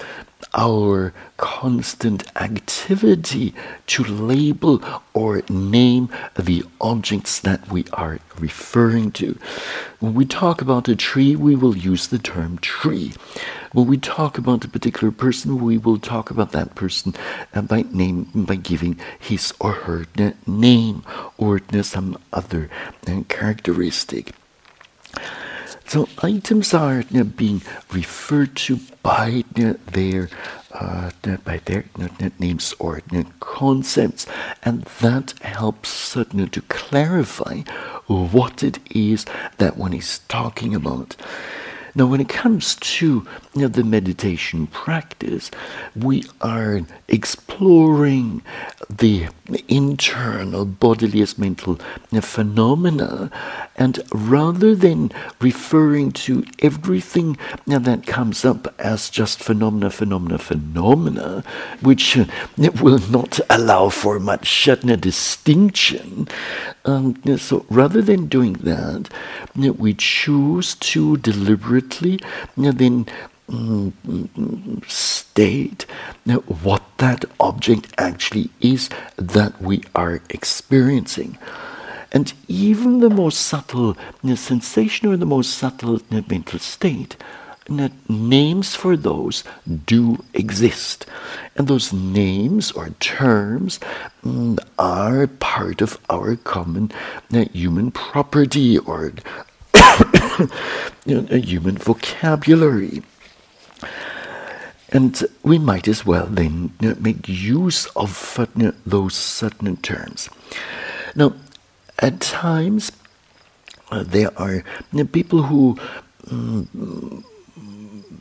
our 0.53 1.13
constant 1.37 2.23
activity 2.35 3.53
to 3.87 4.03
label 4.03 4.81
or 5.13 5.41
name 5.49 6.09
the 6.35 6.63
objects 6.79 7.39
that 7.39 7.71
we 7.71 7.85
are 7.93 8.19
referring 8.37 9.11
to. 9.11 9.37
When 9.99 10.13
we 10.13 10.25
talk 10.25 10.61
about 10.61 10.89
a 10.89 10.95
tree, 10.95 11.35
we 11.35 11.55
will 11.55 11.77
use 11.77 12.07
the 12.07 12.19
term 12.19 12.57
tree. 12.57 13.13
When 13.71 13.87
we 13.87 13.97
talk 13.97 14.37
about 14.37 14.65
a 14.65 14.67
particular 14.67 15.11
person, 15.11 15.63
we 15.63 15.77
will 15.77 15.99
talk 15.99 16.29
about 16.29 16.51
that 16.51 16.75
person 16.75 17.15
uh, 17.53 17.61
by 17.61 17.83
name, 17.91 18.29
by 18.35 18.55
giving 18.55 18.99
his 19.17 19.53
or 19.59 19.73
her 19.73 20.05
name 20.45 21.03
or 21.37 21.61
some 21.81 22.17
other 22.33 22.69
uh, 23.07 23.21
characteristic. 23.29 24.33
So 25.87 26.07
items 26.23 26.73
are 26.73 27.03
you 27.09 27.19
know, 27.19 27.23
being 27.25 27.61
referred 27.91 28.55
to 28.67 28.79
by 29.03 29.43
you 29.55 29.65
know, 29.65 29.73
their 29.91 30.29
uh, 30.71 31.11
by 31.43 31.57
their 31.65 31.85
you 31.97 32.09
know, 32.19 32.31
names 32.39 32.73
or 32.79 33.01
concepts, 33.41 34.25
and 34.63 34.83
that 35.01 35.33
helps 35.41 36.15
uh, 36.15 36.23
to 36.23 36.61
clarify 36.69 37.61
what 38.07 38.63
it 38.63 38.79
is 38.89 39.25
that 39.57 39.75
one 39.75 39.93
is 39.93 40.19
talking 40.29 40.73
about. 40.73 41.17
Now, 41.93 42.05
when 42.05 42.21
it 42.21 42.29
comes 42.29 42.75
to 42.75 43.27
you 43.53 43.61
know, 43.61 43.67
the 43.67 43.83
meditation 43.83 44.67
practice, 44.67 45.51
we 45.95 46.23
are 46.39 46.81
exploring 47.07 48.41
the 48.89 49.27
internal 49.67 50.65
bodily 50.65 51.21
as 51.21 51.37
mental 51.37 51.75
phenomena, 52.21 53.29
and 53.75 53.99
rather 54.13 54.75
than 54.75 55.11
referring 55.39 56.11
to 56.11 56.45
everything 56.59 57.37
that 57.65 58.07
comes 58.07 58.45
up 58.45 58.73
as 58.79 59.09
just 59.09 59.43
phenomena, 59.43 59.89
phenomena, 59.89 60.37
phenomena, 60.37 61.43
which 61.81 62.17
uh, 62.17 62.25
will 62.81 62.99
not 63.09 63.39
allow 63.49 63.89
for 63.89 64.19
much 64.19 64.67
uh, 64.67 64.75
distinction, 64.75 66.27
um, 66.85 67.21
so 67.37 67.65
rather 67.69 68.01
than 68.01 68.27
doing 68.27 68.53
that, 68.53 69.09
we 69.55 69.93
choose 69.93 70.75
to 70.75 71.17
deliberately 71.17 72.19
then 72.55 73.05
mm, 73.49 74.89
state 74.89 75.85
what 76.61 76.83
that 76.97 77.25
object 77.39 77.93
actually 77.97 78.49
is 78.61 78.89
that 79.17 79.61
we 79.61 79.83
are 79.95 80.21
experiencing. 80.29 81.37
And 82.11 82.33
even 82.47 82.99
the 82.99 83.09
most 83.09 83.41
subtle 83.41 83.95
sensation 84.35 85.07
or 85.07 85.17
the 85.17 85.25
most 85.25 85.53
subtle 85.53 86.01
mental 86.09 86.59
state 86.59 87.15
names 87.69 88.75
for 88.75 88.97
those 88.97 89.43
do 89.85 90.23
exist. 90.33 91.05
And 91.55 91.67
those 91.67 91.93
names 91.93 92.71
or 92.71 92.89
terms 92.99 93.79
mm, 94.23 94.57
are 94.79 95.27
part 95.27 95.81
of 95.81 95.99
our 96.09 96.35
common 96.35 96.91
uh, 97.33 97.45
human 97.53 97.91
property 97.91 98.77
or 98.77 99.13
human 101.05 101.77
vocabulary. 101.77 103.03
And 104.89 105.23
we 105.43 105.57
might 105.57 105.87
as 105.87 106.05
well 106.05 106.25
then 106.25 106.73
make 106.81 107.29
use 107.29 107.85
of 107.95 108.37
uh, 108.37 108.71
those 108.85 109.15
certain 109.15 109.77
terms. 109.77 110.29
Now, 111.15 111.33
at 111.99 112.19
times, 112.19 112.91
uh, 113.89 114.03
there 114.03 114.31
are 114.37 114.63
people 115.11 115.43
who 115.43 115.77
um, 116.29 117.23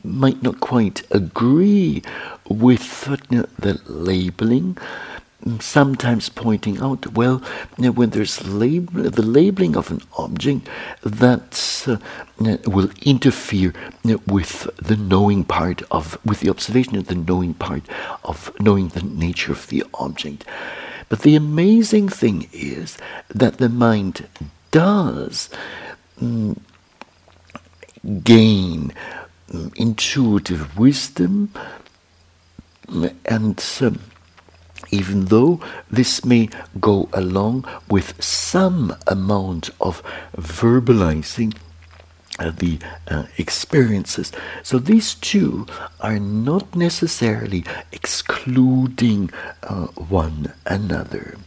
might 0.03 0.41
not 0.41 0.59
quite 0.59 1.03
agree 1.11 2.01
with 2.47 3.05
the 3.05 3.81
labeling, 3.85 4.77
sometimes 5.59 6.29
pointing 6.29 6.79
out, 6.79 7.13
well, 7.13 7.39
when 7.77 8.11
there's 8.11 8.37
the 8.37 9.21
labeling 9.23 9.75
of 9.75 9.91
an 9.91 10.01
object, 10.17 10.67
that 11.03 11.83
uh, 11.87 11.97
will 12.67 12.89
interfere 13.01 13.73
with 14.27 14.69
the 14.77 14.95
knowing 14.95 15.43
part 15.43 15.81
of, 15.91 16.17
with 16.25 16.41
the 16.41 16.49
observation 16.49 16.95
of 16.95 17.07
the 17.07 17.15
knowing 17.15 17.53
part 17.53 17.83
of 18.23 18.51
knowing 18.59 18.89
the 18.89 19.01
nature 19.01 19.51
of 19.51 19.67
the 19.67 19.83
object. 19.95 20.45
But 21.09 21.21
the 21.21 21.35
amazing 21.35 22.09
thing 22.09 22.47
is 22.53 22.97
that 23.29 23.57
the 23.57 23.67
mind 23.67 24.27
does 24.71 25.49
mm, 26.21 26.57
gain 28.23 28.93
intuitive 29.75 30.77
wisdom, 30.77 31.51
and 33.25 33.63
um, 33.81 33.99
even 34.91 35.25
though 35.25 35.59
this 35.89 36.25
may 36.25 36.49
go 36.79 37.09
along 37.13 37.65
with 37.89 38.21
some 38.21 38.95
amount 39.07 39.69
of 39.79 40.03
verbalizing 40.35 41.55
uh, 42.39 42.51
the 42.57 42.79
uh, 43.07 43.25
experiences. 43.37 44.31
So 44.63 44.79
these 44.79 45.15
two 45.15 45.67
are 45.99 46.19
not 46.19 46.75
necessarily 46.75 47.63
excluding 47.91 49.29
uh, 49.63 49.87
one 49.87 50.53
another. 50.65 51.37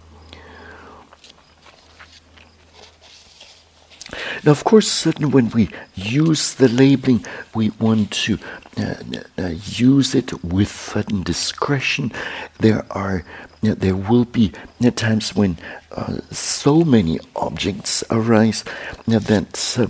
Now, 4.45 4.53
of 4.53 4.65
course, 4.65 4.91
certainly 4.91 5.33
when 5.33 5.51
we 5.51 5.71
use 5.95 6.55
the 6.55 6.69
labeling, 6.69 7.25
we 7.55 7.71
want 7.81 8.11
to 8.11 8.39
uh, 8.77 8.95
uh, 9.39 9.47
use 9.65 10.15
it 10.15 10.45
with 10.45 10.71
certain 10.71 11.23
discretion. 11.23 12.13
There 12.59 12.85
are 12.91 13.25
there 13.63 13.97
will 13.97 14.27
be 14.27 14.53
times 14.95 15.35
when 15.35 15.57
uh, 15.93 16.19
so 16.31 16.85
many 16.85 17.19
objects 17.35 18.05
arise 18.11 18.63
that 19.07 19.79
uh, 19.79 19.87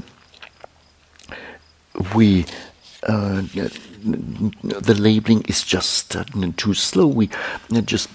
we 2.15 2.47
uh, 3.03 3.43
the 4.05 4.95
labeling 4.95 5.43
is 5.49 5.65
just 5.65 6.15
uh, 6.15 6.25
too 6.57 6.75
slow. 6.75 7.07
We 7.07 7.31
uh, 7.75 7.81
just 7.81 8.09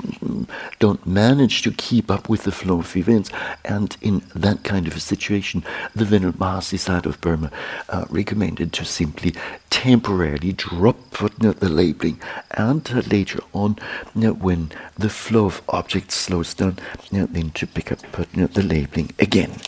don't 0.79 1.05
manage 1.05 1.63
to 1.63 1.71
keep 1.71 2.11
up 2.11 2.29
with 2.29 2.43
the 2.43 2.51
flow 2.51 2.79
of 2.79 2.95
events. 2.95 3.31
And 3.65 3.97
in 4.01 4.21
that 4.35 4.63
kind 4.63 4.87
of 4.87 4.95
a 4.95 4.99
situation, 4.99 5.63
the 5.95 6.05
Venerable 6.05 6.39
Mahasi 6.39 6.77
Sayadaw 6.77 7.07
of 7.07 7.21
Burma 7.21 7.51
uh, 7.89 8.05
recommended 8.09 8.71
to 8.73 8.85
simply 8.85 9.33
temporarily 9.69 10.53
drop 10.53 10.97
the 11.11 11.69
labeling. 11.69 12.21
And 12.51 12.89
uh, 12.91 13.01
later 13.09 13.39
on, 13.53 13.77
when 14.13 14.71
the 14.97 15.09
flow 15.09 15.45
of 15.45 15.61
objects 15.69 16.15
slows 16.15 16.53
down, 16.53 16.77
then 17.11 17.51
to 17.51 17.67
pick 17.67 17.91
up 17.91 17.99
the 18.01 18.63
labeling 18.63 19.11
again. 19.19 19.59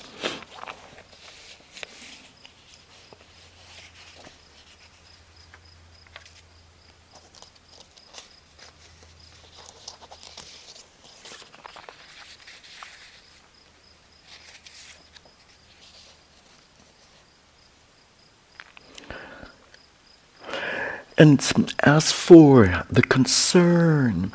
And 21.22 21.40
as 21.82 22.12
for 22.12 22.84
the 22.90 23.04
concern, 23.04 24.34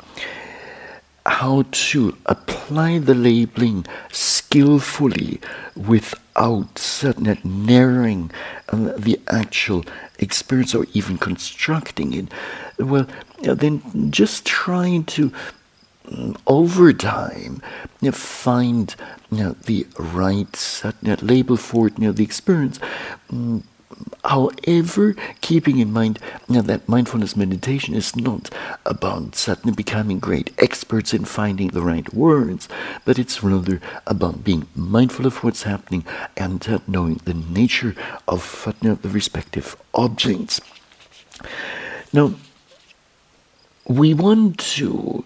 how 1.25 1.65
to 1.69 2.17
apply 2.25 2.99
the 2.99 3.13
labeling 3.13 3.85
skillfully 4.09 5.41
without 5.75 6.79
certain 6.79 7.37
narrowing 7.43 8.31
uh, 8.69 8.93
the 8.97 9.19
actual 9.27 9.83
experience 10.19 10.73
or 10.73 10.85
even 10.93 11.17
constructing 11.17 12.13
it, 12.13 12.27
well, 12.79 13.05
then 13.41 13.81
just 14.09 14.45
trying 14.45 15.03
to 15.17 15.33
mm, 16.05 16.39
over 16.47 16.93
time 16.93 17.61
find 18.13 18.95
you 19.29 19.43
know, 19.43 19.55
the 19.65 19.85
right 19.99 20.81
uh, 20.85 20.93
label 21.21 21.57
for 21.57 21.87
it, 21.87 21.99
you 21.99 22.05
know, 22.05 22.13
the 22.13 22.23
experience. 22.23 22.79
Mm, 23.29 23.63
However, 24.25 25.15
keeping 25.41 25.79
in 25.79 25.93
mind 25.93 26.19
know, 26.49 26.61
that 26.61 26.89
mindfulness 26.89 27.35
meditation 27.35 27.93
is 27.95 28.15
not 28.15 28.49
about 28.85 29.35
suddenly 29.35 29.73
becoming 29.73 30.19
great 30.19 30.51
experts 30.57 31.13
in 31.13 31.25
finding 31.25 31.69
the 31.69 31.81
right 31.81 32.13
words, 32.13 32.67
but 33.05 33.17
it's 33.17 33.43
rather 33.43 33.79
about 34.05 34.43
being 34.43 34.67
mindful 34.75 35.25
of 35.25 35.43
what's 35.43 35.63
happening 35.63 36.05
and 36.35 36.67
uh, 36.67 36.79
knowing 36.87 37.21
the 37.25 37.33
nature 37.33 37.95
of 38.27 38.67
uh, 38.67 38.95
the 38.95 39.09
respective 39.09 39.77
objects. 39.93 40.59
Now, 42.11 42.33
we 43.87 44.13
want 44.13 44.59
to 44.75 45.23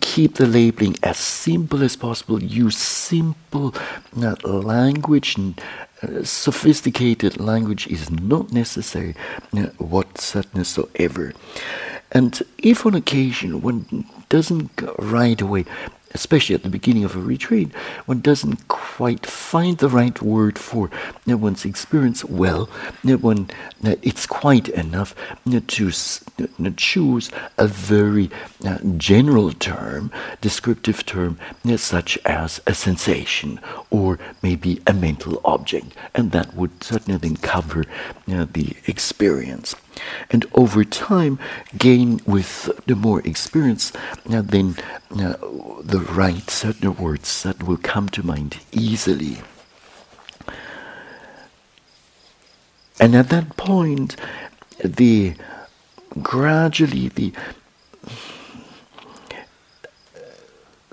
keep 0.00 0.34
the 0.34 0.46
labeling 0.46 0.96
as 1.02 1.18
simple 1.18 1.82
as 1.82 1.96
possible, 1.96 2.42
use 2.42 2.76
simple 2.76 3.74
uh, 4.20 4.34
language 4.44 5.36
and 5.36 5.60
sophisticated 6.22 7.40
language 7.40 7.86
is 7.88 8.10
not 8.10 8.52
necessary 8.52 9.14
uh, 9.56 9.66
whatsoever. 9.78 11.32
And 12.12 12.42
if 12.58 12.86
on 12.86 12.94
occasion 12.94 13.60
one 13.62 14.04
doesn't 14.28 14.70
right 14.98 15.40
away 15.40 15.64
especially 16.14 16.54
at 16.54 16.62
the 16.62 16.68
beginning 16.68 17.04
of 17.04 17.16
a 17.16 17.20
retreat, 17.20 17.72
one 18.06 18.20
doesn't 18.20 18.68
quite 18.68 19.26
find 19.26 19.78
the 19.78 19.88
right 19.88 20.20
word 20.22 20.58
for 20.58 20.90
one's 21.26 21.64
experience 21.64 22.24
well, 22.24 22.66
one, 23.02 23.50
it's 23.82 24.26
quite 24.26 24.68
enough 24.68 25.14
to 25.66 25.90
choose 25.90 27.30
a 27.58 27.66
very 27.66 28.30
uh, 28.64 28.78
general 28.96 29.52
term, 29.52 30.10
descriptive 30.40 31.04
term, 31.06 31.38
such 31.76 32.18
as 32.24 32.60
a 32.66 32.74
sensation 32.74 33.60
or 33.90 34.18
maybe 34.42 34.80
a 34.86 34.92
mental 34.92 35.40
object, 35.44 35.94
and 36.14 36.32
that 36.32 36.54
would 36.54 36.82
certainly 36.82 37.18
then 37.18 37.36
cover 37.36 37.84
the 38.26 38.76
experience 38.86 39.74
and 40.30 40.46
over 40.54 40.84
time 40.84 41.38
gain 41.76 42.20
with 42.26 42.70
the 42.86 42.96
more 42.96 43.20
experience 43.26 43.92
uh, 44.30 44.42
then 44.42 44.76
uh, 45.12 45.34
the 45.82 46.04
right 46.10 46.50
certain 46.50 46.94
words 46.96 47.42
that 47.42 47.62
will 47.62 47.76
come 47.76 48.08
to 48.08 48.22
mind 48.24 48.58
easily. 48.72 49.38
And 53.00 53.14
at 53.14 53.28
that 53.28 53.56
point, 53.56 54.16
the 54.84 55.34
gradually 56.22 57.08
the 57.08 57.32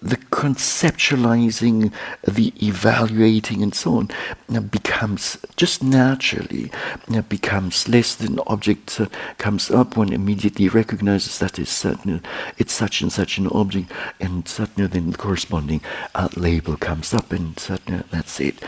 the 0.05 0.17
conceptualizing, 0.17 1.91
the 2.23 2.53
evaluating, 2.61 3.63
and 3.63 3.73
so 3.73 3.97
on 3.97 4.09
uh, 4.53 4.59
becomes 4.59 5.37
just 5.55 5.81
naturally 5.83 6.71
uh, 7.11 7.21
becomes 7.23 7.87
less 7.87 8.13
than 8.13 8.39
object 8.45 9.01
uh, 9.01 9.07
comes 9.39 9.71
up 9.71 9.97
one 9.97 10.13
immediately 10.13 10.69
recognizes 10.69 11.39
that 11.39 11.57
it's, 11.57 11.71
certain, 11.71 12.21
it's 12.59 12.73
such 12.73 13.01
and 13.01 13.11
such 13.11 13.39
an 13.39 13.47
object, 13.47 13.91
and 14.19 14.47
suddenly 14.47 14.87
then 14.87 15.09
the 15.09 15.17
corresponding 15.17 15.81
label 16.35 16.77
comes 16.77 17.11
up, 17.11 17.31
and 17.31 17.57
certain, 17.59 18.03
that's 18.11 18.39
it. 18.39 18.61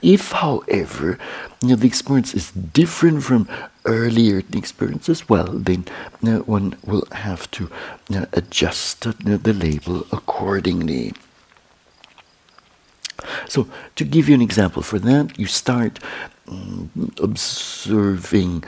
If, 0.00 0.30
however, 0.30 1.18
you 1.60 1.70
know, 1.70 1.76
the 1.76 1.88
experience 1.88 2.34
is 2.34 2.52
different 2.52 3.24
from 3.24 3.48
earlier 3.84 4.42
experiences, 4.52 5.28
well, 5.28 5.46
then 5.46 5.84
uh, 6.26 6.38
one 6.40 6.76
will 6.84 7.06
have 7.12 7.50
to 7.52 7.70
uh, 8.14 8.26
adjust 8.32 9.02
the 9.02 9.52
label 9.52 10.06
accordingly. 10.12 11.12
So, 13.48 13.68
to 13.96 14.04
give 14.04 14.28
you 14.28 14.34
an 14.34 14.42
example 14.42 14.82
for 14.82 14.98
that, 14.98 15.38
you 15.38 15.46
start 15.46 15.98
um, 16.48 17.12
observing 17.22 18.64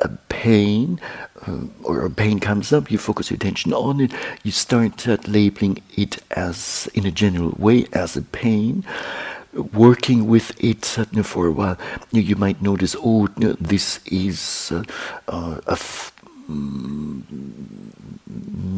a 0.00 0.08
pain, 0.28 1.00
uh, 1.46 1.62
or 1.82 2.04
a 2.04 2.10
pain 2.10 2.38
comes 2.38 2.72
up, 2.72 2.90
you 2.90 2.98
focus 2.98 3.30
your 3.30 3.36
attention 3.36 3.72
on 3.72 4.00
it, 4.00 4.12
you 4.44 4.52
start 4.52 5.06
labeling 5.26 5.82
it 5.96 6.18
as, 6.30 6.88
in 6.94 7.04
a 7.06 7.10
general 7.10 7.54
way, 7.58 7.86
as 7.92 8.16
a 8.16 8.22
pain 8.22 8.84
working 9.72 10.26
with 10.26 10.52
it 10.62 10.84
for 11.24 11.46
a 11.46 11.52
while, 11.52 11.78
you, 12.12 12.22
you 12.22 12.36
might 12.36 12.62
notice, 12.62 12.96
oh, 12.98 13.28
this 13.36 14.00
is 14.06 14.72
uh, 14.72 14.82
uh, 15.28 15.60
a 15.66 15.72
f- 15.72 16.12
mm, 16.48 17.22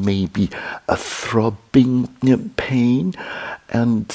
maybe 0.04 0.48
a 0.88 0.96
throbbing 0.96 2.08
pain, 2.56 3.14
and 3.68 4.08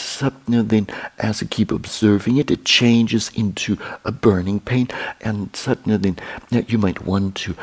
then 0.48 0.88
as 1.20 1.42
you 1.42 1.48
keep 1.48 1.72
observing 1.72 2.38
it, 2.38 2.52
it 2.52 2.66
changes 2.66 3.32
into 3.36 3.78
a 4.04 4.12
burning 4.12 4.60
pain, 4.60 4.88
and 5.22 5.56
suddenly 5.56 5.98
then 5.98 6.18
you 6.68 6.78
might 6.78 7.06
want 7.06 7.36
to 7.36 7.56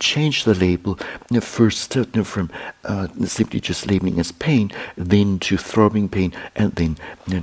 change 0.00 0.44
the 0.44 0.54
label 0.54 0.98
first 1.40 1.94
from 2.24 2.50
uh, 2.84 3.06
simply 3.24 3.60
just 3.60 3.86
labeling 3.86 4.18
as 4.18 4.32
pain, 4.32 4.72
then 4.96 5.38
to 5.38 5.56
throbbing 5.56 6.08
pain, 6.08 6.32
and 6.56 6.72
then 6.72 6.96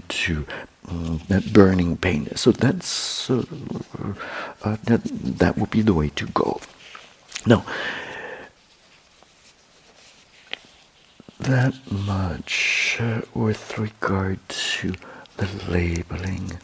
to 0.09 0.45
that 1.27 1.53
burning 1.53 1.97
pain. 1.97 2.35
So 2.35 2.51
that's 2.51 3.29
uh, 3.29 3.43
uh, 4.63 4.77
that 4.83 5.01
that 5.39 5.57
would 5.57 5.71
be 5.71 5.81
the 5.81 5.93
way 5.93 6.09
to 6.09 6.27
go. 6.27 6.59
Now, 7.45 7.65
that 11.39 11.73
much 11.91 12.97
uh, 12.99 13.21
with 13.33 13.77
regard 13.77 14.39
to 14.49 14.93
the 15.37 15.49
labeling. 15.67 16.59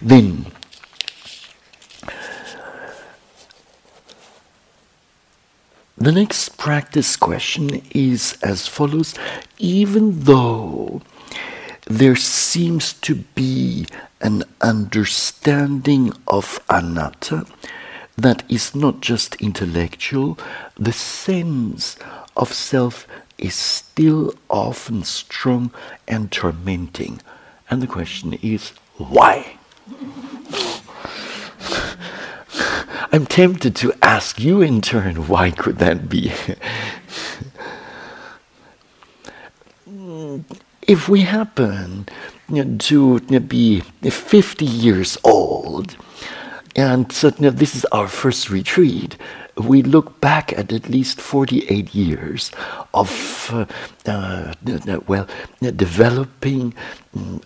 Then 0.00 0.46
The 6.00 6.12
next 6.12 6.56
practice 6.58 7.16
question 7.16 7.82
is 7.90 8.38
as 8.40 8.68
follows 8.68 9.16
Even 9.58 10.20
though 10.20 11.02
there 11.86 12.14
seems 12.14 12.92
to 12.92 13.16
be 13.34 13.84
an 14.20 14.44
understanding 14.60 16.12
of 16.28 16.60
anatta 16.70 17.46
that 18.16 18.44
is 18.48 18.76
not 18.76 19.00
just 19.00 19.34
intellectual, 19.42 20.38
the 20.76 20.92
sense 20.92 21.96
of 22.36 22.52
self 22.52 23.08
is 23.36 23.56
still 23.56 24.34
often 24.48 25.02
strong 25.02 25.72
and 26.06 26.30
tormenting. 26.30 27.20
And 27.68 27.82
the 27.82 27.88
question 27.88 28.34
is 28.34 28.70
why? 28.98 29.58
I'm 33.10 33.24
tempted 33.24 33.74
to 33.76 33.94
ask 34.02 34.38
you 34.38 34.60
in 34.60 34.82
turn, 34.82 35.28
why 35.28 35.50
could 35.50 35.78
that 35.78 36.10
be? 36.10 36.30
if 40.86 41.08
we 41.08 41.22
happen 41.22 42.06
to 42.78 43.20
be 43.20 43.80
50 43.80 44.64
years 44.64 45.16
old, 45.24 45.96
and 46.76 47.10
so 47.10 47.30
this 47.30 47.74
is 47.74 47.86
our 47.86 48.08
first 48.08 48.50
retreat, 48.50 49.16
we 49.58 49.82
look 49.82 50.20
back 50.20 50.52
at 50.52 50.72
at 50.72 50.88
least 50.88 51.20
48 51.20 51.94
years 51.94 52.50
of, 52.94 53.50
uh, 53.52 53.66
uh, 54.10 54.54
well, 55.06 55.26
developing, 55.60 56.74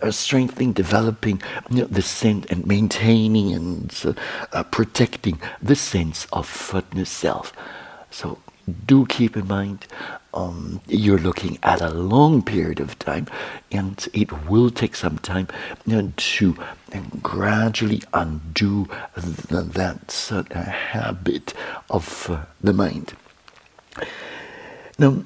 uh, 0.01 0.11
strengthening, 0.11 0.73
developing 0.73 1.41
you 1.69 1.81
know, 1.81 1.87
the 1.87 2.01
sense 2.01 2.45
and 2.49 2.65
maintaining 2.65 3.53
and 3.53 4.01
uh, 4.05 4.13
uh, 4.51 4.63
protecting 4.63 5.39
the 5.61 5.75
sense 5.75 6.27
of 6.31 6.71
uh, 6.73 7.03
self. 7.05 7.53
So 8.11 8.37
do 8.85 9.05
keep 9.07 9.35
in 9.35 9.47
mind 9.47 9.87
um, 10.33 10.81
you're 10.87 11.19
looking 11.19 11.59
at 11.63 11.81
a 11.81 11.89
long 11.89 12.41
period 12.41 12.79
of 12.79 12.97
time, 12.99 13.27
and 13.71 14.07
it 14.13 14.31
will 14.49 14.69
take 14.69 14.95
some 14.95 15.17
time 15.19 15.47
to 16.17 16.57
gradually 17.21 18.01
undo 18.13 18.87
th- 19.15 19.65
that 19.73 20.31
uh, 20.31 20.61
habit 20.63 21.53
of 21.89 22.29
uh, 22.29 22.45
the 22.61 22.73
mind. 22.73 23.13
Now, 24.97 25.23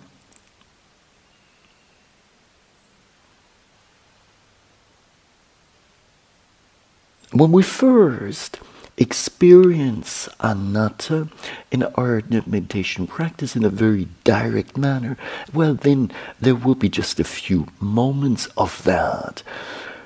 when 7.31 7.51
we 7.51 7.63
first 7.63 8.59
experience 8.97 10.27
anatta 10.39 11.27
in 11.71 11.83
our 11.83 12.21
meditation 12.45 13.05
practice 13.07 13.55
in 13.55 13.63
a 13.63 13.69
very 13.69 14.07
direct 14.23 14.77
manner, 14.77 15.17
well, 15.53 15.75
then 15.75 16.11
there 16.41 16.55
will 16.55 16.75
be 16.75 16.89
just 16.89 17.19
a 17.19 17.23
few 17.23 17.67
moments 17.79 18.47
of 18.57 18.83
that. 18.83 19.43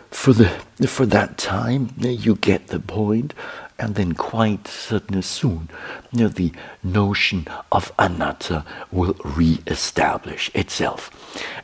For 0.10 0.34
the 0.34 0.50
for 0.88 1.06
that 1.06 1.38
time, 1.38 1.94
you 1.98 2.36
get 2.36 2.68
the 2.68 2.82
point, 2.82 3.34
and 3.80 3.96
then 3.96 4.12
quite 4.12 4.68
certain 4.68 5.22
soon, 5.22 5.70
you 6.12 6.24
know, 6.24 6.28
the 6.28 6.52
notion 6.84 7.48
of 7.72 7.94
anatta 7.98 8.66
will 8.92 9.16
re-establish 9.24 10.52
itself, 10.54 11.10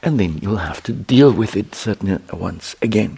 and 0.01 0.17
then 0.17 0.39
you'll 0.41 0.57
have 0.57 0.81
to 0.83 0.93
deal 0.93 1.31
with 1.31 1.57
it 1.57 1.75
certain 1.75 2.23
once 2.31 2.75
again. 2.81 3.17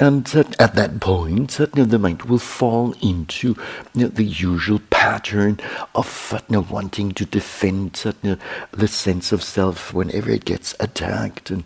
And 0.00 0.32
at 0.60 0.74
that 0.76 1.00
point, 1.00 1.58
you 1.58 1.66
know, 1.74 1.84
the 1.84 1.98
mind 1.98 2.22
will 2.22 2.38
fall 2.38 2.94
into 3.02 3.56
you 3.94 4.02
know, 4.02 4.08
the 4.08 4.22
usual 4.22 4.80
pattern 4.90 5.58
of 5.92 6.32
you 6.48 6.52
know, 6.54 6.60
wanting 6.70 7.10
to 7.12 7.24
defend 7.24 7.94
the 7.94 8.88
sense 8.88 9.32
of 9.32 9.42
self 9.42 9.92
whenever 9.92 10.30
it 10.30 10.44
gets 10.44 10.76
attacked, 10.78 11.50
and 11.50 11.64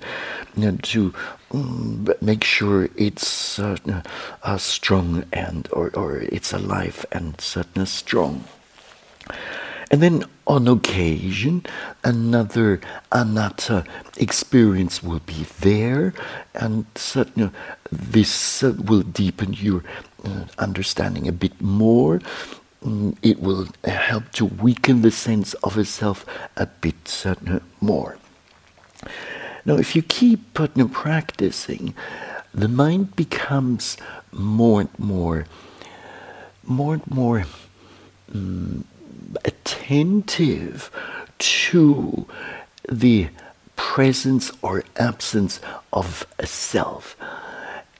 to 0.84 1.12
um, 1.50 2.08
make 2.22 2.42
sure 2.42 2.88
it's 2.96 3.58
uh, 3.58 3.76
uh, 4.42 4.56
strong 4.56 5.24
and 5.30 5.68
or, 5.70 5.90
or 5.94 6.16
it's 6.16 6.54
alive 6.54 7.04
and 7.12 7.34
uh, 7.76 7.84
strong. 7.84 8.44
And 9.92 10.02
then 10.02 10.24
on 10.46 10.68
occasion, 10.68 11.66
another 12.02 12.80
anatta 13.12 13.84
experience 14.16 15.02
will 15.02 15.20
be 15.20 15.44
there, 15.60 16.14
and 16.54 16.86
certainly 16.94 17.50
this 17.90 18.62
uh, 18.62 18.72
will 18.86 19.02
deepen 19.02 19.52
your 19.52 19.84
uh, 20.24 20.46
understanding 20.58 21.28
a 21.28 21.32
bit 21.32 21.60
more. 21.60 22.20
Mm, 22.82 23.18
it 23.22 23.40
will 23.40 23.68
help 23.84 24.32
to 24.32 24.46
weaken 24.46 25.02
the 25.02 25.10
sense 25.10 25.52
of 25.62 25.76
a 25.76 25.84
self 25.84 26.24
a 26.56 26.64
bit 26.64 27.26
more. 27.82 28.16
Now, 29.66 29.76
if 29.76 29.94
you 29.94 30.02
keep 30.02 30.54
practicing, 30.54 31.94
the 32.54 32.66
mind 32.66 33.14
becomes 33.14 33.98
more 34.32 34.80
and 34.80 34.98
more, 34.98 35.44
more 36.64 36.94
and 36.94 37.10
more. 37.10 37.44
Um, 38.34 38.86
attentive 39.44 40.90
to 41.38 42.26
the 42.88 43.28
presence 43.76 44.52
or 44.62 44.84
absence 44.96 45.60
of 45.92 46.26
a 46.38 46.46
self. 46.46 47.16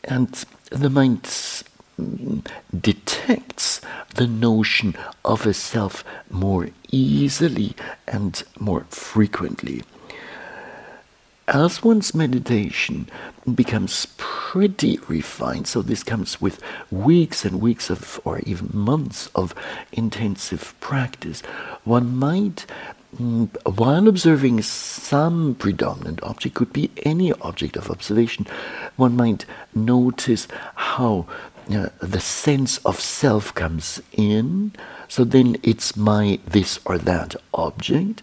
And 0.05 0.45
the 0.71 0.91
mind 0.91 1.23
mm, 1.23 2.47
detects 2.79 3.81
the 4.15 4.27
notion 4.27 4.95
of 5.25 5.47
a 5.47 5.55
self 5.55 6.05
more 6.31 6.69
easily 6.91 7.75
and 8.07 8.43
more 8.59 8.85
frequently. 8.91 9.83
as 11.49 11.83
one's 11.83 12.15
meditation 12.15 13.09
becomes 13.55 14.07
pretty 14.17 14.99
refined, 15.09 15.67
so 15.67 15.83
this 15.83 16.05
comes 16.05 16.41
with 16.41 16.63
weeks 16.91 17.45
and 17.45 17.61
weeks 17.61 17.91
of, 17.91 18.21
or 18.25 18.39
even 18.41 18.71
months 18.73 19.29
of 19.35 19.55
intensive 19.93 20.75
practice, 20.81 21.41
one 21.85 22.15
might, 22.15 22.67
mm, 23.17 23.49
while 23.77 24.07
observing 24.07 24.63
some 24.63 25.57
predominant 25.57 26.23
object, 26.23 26.55
could 26.55 26.73
be 26.73 26.91
any 27.05 27.33
object 27.33 27.77
of 27.77 27.91
observation, 27.91 28.47
one 28.97 29.17
might 29.17 29.45
notice 29.75 30.47
how 30.75 31.27
uh, 31.71 31.89
the 32.01 32.21
sense 32.21 32.79
of 32.79 33.01
self 33.01 33.55
comes 33.55 34.01
in. 34.13 34.73
So 35.09 35.25
then 35.25 35.57
it's 35.63 35.97
my 35.97 36.39
this 36.47 36.81
or 36.85 36.99
that 36.99 37.37
object. 37.55 38.23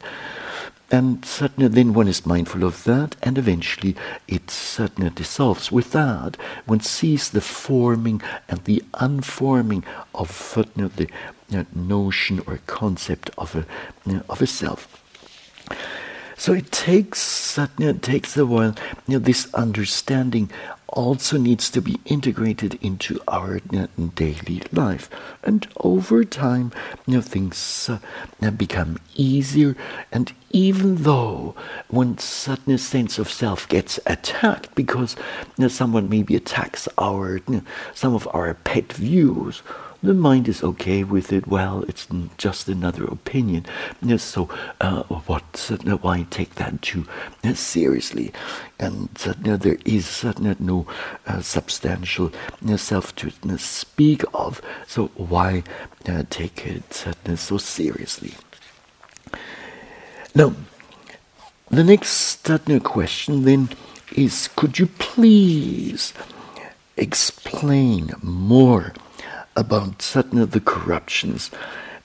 And 0.91 1.23
certainly 1.23 1.69
then 1.69 1.93
one 1.93 2.07
is 2.07 2.25
mindful 2.25 2.63
of 2.63 2.83
that, 2.85 3.15
and 3.21 3.37
eventually 3.37 3.95
it 4.27 4.49
certainly 4.49 5.11
dissolves. 5.11 5.71
With 5.71 5.91
that, 5.91 6.35
one 6.65 6.79
sees 6.79 7.29
the 7.29 7.41
forming 7.41 8.21
and 8.47 8.63
the 8.63 8.83
unforming 8.95 9.83
of 10.15 10.31
certainly 10.31 10.89
the 10.89 11.07
notion 11.75 12.41
or 12.47 12.59
concept 12.65 13.29
of 13.37 13.55
a, 13.55 13.65
of 14.27 14.41
a 14.41 14.47
self. 14.47 14.99
So 16.37 16.53
it 16.53 16.71
takes 16.71 17.59
it 17.79 18.01
takes 18.01 18.37
a 18.37 18.45
while. 18.45 18.73
You 19.07 19.13
know, 19.13 19.19
this 19.19 19.53
understanding 19.53 20.49
also 20.93 21.37
needs 21.37 21.69
to 21.71 21.81
be 21.81 21.97
integrated 22.05 22.75
into 22.81 23.19
our 23.27 23.59
daily 24.15 24.61
life, 24.71 25.09
and 25.43 25.67
over 25.77 26.23
time, 26.23 26.71
you 27.05 27.15
know, 27.15 27.21
things 27.21 27.89
uh, 27.89 28.51
become 28.51 28.97
easier. 29.15 29.75
And 30.11 30.33
even 30.51 31.03
though 31.03 31.55
one 31.89 32.17
certain 32.17 32.77
sense 32.77 33.19
of 33.19 33.29
self 33.29 33.67
gets 33.67 33.99
attacked 34.05 34.73
because 34.75 35.15
you 35.57 35.63
know, 35.63 35.67
someone 35.67 36.09
maybe 36.09 36.35
attacks 36.35 36.87
our 36.97 37.37
you 37.47 37.55
know, 37.55 37.61
some 37.93 38.15
of 38.15 38.27
our 38.33 38.53
pet 38.53 38.91
views 38.93 39.61
the 40.01 40.13
mind 40.13 40.47
is 40.47 40.63
okay 40.63 41.03
with 41.03 41.33
it. 41.33 41.47
Well, 41.47 41.83
it's 41.87 42.07
just 42.37 42.69
another 42.69 43.03
opinion. 43.03 43.65
So, 44.17 44.49
uh, 44.79 45.03
what? 45.03 45.71
Uh, 45.71 45.97
why 45.97 46.25
take 46.29 46.55
that 46.55 46.81
too 46.81 47.05
uh, 47.43 47.53
seriously? 47.53 48.31
And 48.79 49.09
uh, 49.25 49.57
there 49.57 49.77
is 49.85 50.23
uh, 50.23 50.33
no 50.59 50.87
uh, 51.27 51.41
substantial 51.41 52.31
self 52.77 53.15
to 53.17 53.57
speak 53.57 54.23
of. 54.33 54.61
So, 54.87 55.07
why 55.15 55.63
take 56.29 56.65
it 56.65 57.05
so 57.35 57.57
seriously? 57.57 58.35
Now, 60.33 60.53
the 61.69 61.83
next 61.83 62.49
question 62.83 63.43
then 63.43 63.69
is: 64.15 64.47
Could 64.55 64.79
you 64.79 64.87
please 64.87 66.13
explain 66.95 68.13
more? 68.21 68.93
About 69.60 70.01
certain 70.01 70.39
of 70.39 70.51
the 70.51 70.60
corruptions 70.60 71.51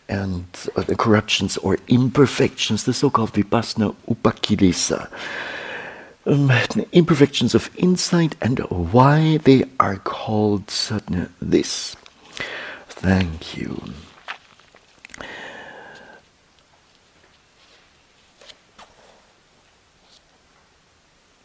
and 0.08 0.44
uh, 0.76 0.82
the 0.82 0.96
corruptions 0.96 1.56
or 1.58 1.78
imperfections, 1.88 2.84
the 2.84 2.92
so-called 2.92 3.32
vipassana 3.32 3.94
upakilesa, 4.08 5.08
um, 6.26 6.50
imperfections 6.92 7.54
of 7.54 7.70
insight 7.76 8.34
and 8.42 8.58
why 8.92 9.38
they 9.38 9.64
are 9.78 9.96
called 9.96 10.70
certain 10.70 11.32
this. 11.40 11.96
Thank 12.88 13.56
you. 13.56 13.82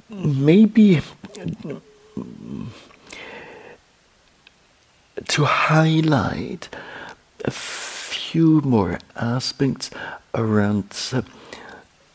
Maybe 0.09 1.01
to 5.27 5.45
highlight 5.45 6.69
a 7.45 7.51
few 7.51 8.61
more 8.61 8.99
aspects 9.15 9.89
around 10.33 10.85
uh, 11.13 11.21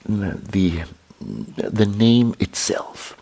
the 0.07 0.83
the 1.21 1.87
name 1.87 2.35
itself. 2.39 3.17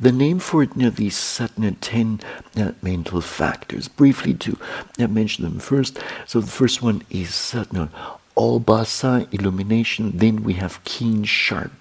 The 0.00 0.12
name 0.12 0.38
for 0.38 0.62
it, 0.62 0.70
you 0.76 0.84
know, 0.84 0.90
these 0.90 1.16
certain 1.16 1.74
ten 1.76 2.20
uh, 2.56 2.72
mental 2.82 3.20
factors. 3.20 3.88
Briefly, 3.88 4.34
to 4.34 4.56
uh, 4.98 5.08
mention 5.08 5.44
them 5.44 5.58
first. 5.58 5.98
So 6.26 6.40
the 6.40 6.50
first 6.50 6.82
one 6.82 7.02
is 7.10 7.34
certain 7.34 7.90
obhasa 8.38 9.26
illumination. 9.32 10.12
Then 10.14 10.44
we 10.44 10.54
have 10.54 10.82
keen, 10.84 11.24
sharp 11.24 11.72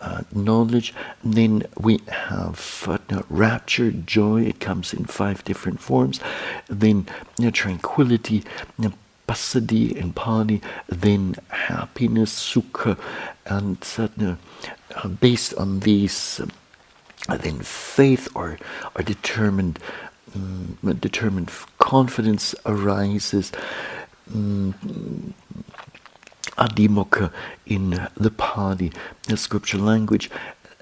uh, 0.00 0.22
knowledge. 0.34 0.94
Then 1.22 1.64
we 1.78 2.00
have 2.08 2.84
uh, 2.88 3.22
rapture, 3.28 3.90
joy. 3.92 4.42
It 4.42 4.60
comes 4.60 4.94
in 4.94 5.04
five 5.04 5.44
different 5.44 5.80
forms. 5.80 6.20
Then 6.68 7.06
know, 7.46 7.50
tranquility. 7.50 8.42
You 8.78 8.88
know, 8.88 8.92
passaddhi 9.28 9.98
and 10.00 10.14
pali, 10.14 10.60
then 10.88 11.34
happiness, 11.48 12.32
sukha, 12.32 12.98
and 13.46 13.78
uh, 13.98 14.36
uh, 14.96 15.08
based 15.08 15.54
on 15.54 15.80
these, 15.80 16.40
uh, 17.28 17.36
then 17.36 17.58
faith 17.60 18.28
or, 18.34 18.58
or 18.94 19.02
determined, 19.02 19.78
um, 20.34 20.78
determined 21.00 21.50
confidence 21.78 22.54
arises. 22.66 23.52
Um, 24.34 25.34
Adhimokkha 26.56 27.32
in 27.66 28.08
the 28.16 28.30
Pali, 28.30 28.92
the 29.28 29.36
scripture 29.36 29.78
language. 29.78 30.30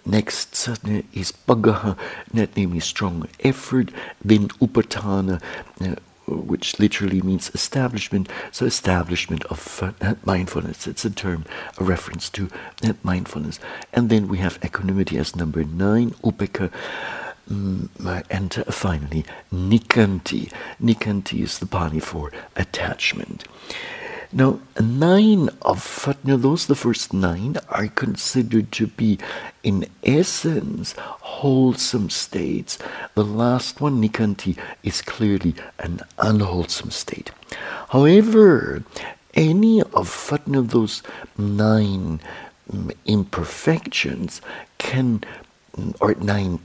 Next 0.04 0.56
certainly 0.56 1.06
is 1.12 1.32
Paggaha, 1.32 1.96
that 2.34 2.56
means 2.56 2.84
strong 2.84 3.28
effort. 3.40 3.90
Then 4.24 4.48
Upatthana, 4.48 5.40
uh, 5.80 5.94
which 6.26 6.78
literally 6.80 7.20
means 7.22 7.50
establishment. 7.54 8.28
So, 8.50 8.66
establishment 8.66 9.44
of 9.46 9.94
uh, 10.00 10.14
mindfulness. 10.24 10.86
It's 10.86 11.04
a 11.04 11.10
term, 11.10 11.44
a 11.78 11.84
reference 11.84 12.28
to 12.30 12.48
uh, 12.84 12.94
mindfulness. 13.02 13.60
And 13.92 14.10
then 14.10 14.28
we 14.28 14.38
have 14.38 14.58
equanimity 14.64 15.18
as 15.18 15.36
number 15.36 15.64
nine, 15.64 16.10
Upekkha. 16.22 16.72
Um, 17.50 17.90
and 18.30 18.52
finally, 18.70 19.24
Nikanti. 19.52 20.52
Nikanti 20.80 21.42
is 21.42 21.58
the 21.58 21.66
Pali 21.66 22.00
for 22.00 22.32
attachment. 22.56 23.44
Now, 24.32 24.60
nine 24.80 25.50
of 25.60 26.08
those, 26.24 26.66
the 26.66 26.74
first 26.74 27.12
nine, 27.12 27.56
are 27.68 27.88
considered 27.88 28.72
to 28.72 28.86
be, 28.86 29.18
in 29.62 29.86
essence, 30.02 30.94
wholesome 30.98 32.08
states. 32.08 32.78
The 33.14 33.24
last 33.24 33.82
one, 33.82 34.00
Nikanti, 34.00 34.56
is 34.82 35.02
clearly 35.02 35.54
an 35.78 36.00
unwholesome 36.16 36.90
state. 36.90 37.30
However, 37.90 38.82
any 39.34 39.82
of 39.82 40.34
those 40.70 41.02
nine 41.36 42.20
um, 42.72 42.90
imperfections 43.04 44.40
can 44.78 45.24
or 46.00 46.14
nine 46.16 46.58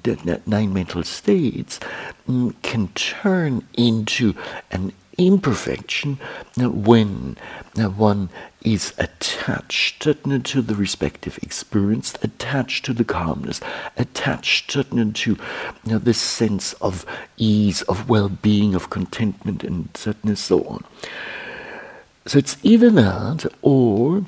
nine 0.45 0.73
mental 0.73 1.03
states 1.03 1.79
um, 2.27 2.55
can 2.61 2.89
turn 2.89 3.65
into 3.73 4.35
an 4.71 4.91
imperfection 5.17 6.19
uh, 6.59 6.69
when 6.69 7.37
uh, 7.77 7.89
one 7.89 8.29
is 8.61 8.93
attached 8.97 10.05
uh, 10.05 10.13
to 10.43 10.61
the 10.61 10.75
respective 10.75 11.39
experience, 11.41 12.13
attached 12.21 12.85
to 12.85 12.93
the 12.93 13.03
calmness, 13.03 13.61
attached 13.97 14.69
to 14.69 15.37
this 15.83 16.19
sense 16.19 16.73
of 16.73 17.05
ease, 17.37 17.81
of 17.83 18.09
well 18.09 18.29
being, 18.29 18.75
of 18.75 18.89
contentment, 18.89 19.63
and 19.63 19.89
so 19.95 20.63
on. 20.63 20.83
So 22.25 22.37
it's 22.37 22.57
either 22.61 22.89
that 22.91 23.45
or 23.61 24.25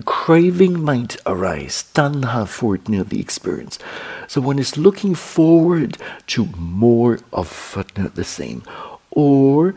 craving 0.00 0.82
might 0.82 1.16
arise, 1.26 1.84
tanha 1.94 2.48
for 2.48 2.76
it, 2.76 2.88
near 2.88 3.04
the 3.04 3.20
experience. 3.20 3.78
So 4.26 4.40
one 4.40 4.58
is 4.58 4.78
looking 4.78 5.14
forward 5.14 5.98
to 6.28 6.46
more 6.56 7.18
of 7.32 7.76
the 8.14 8.24
same 8.24 8.62
or 9.12 9.74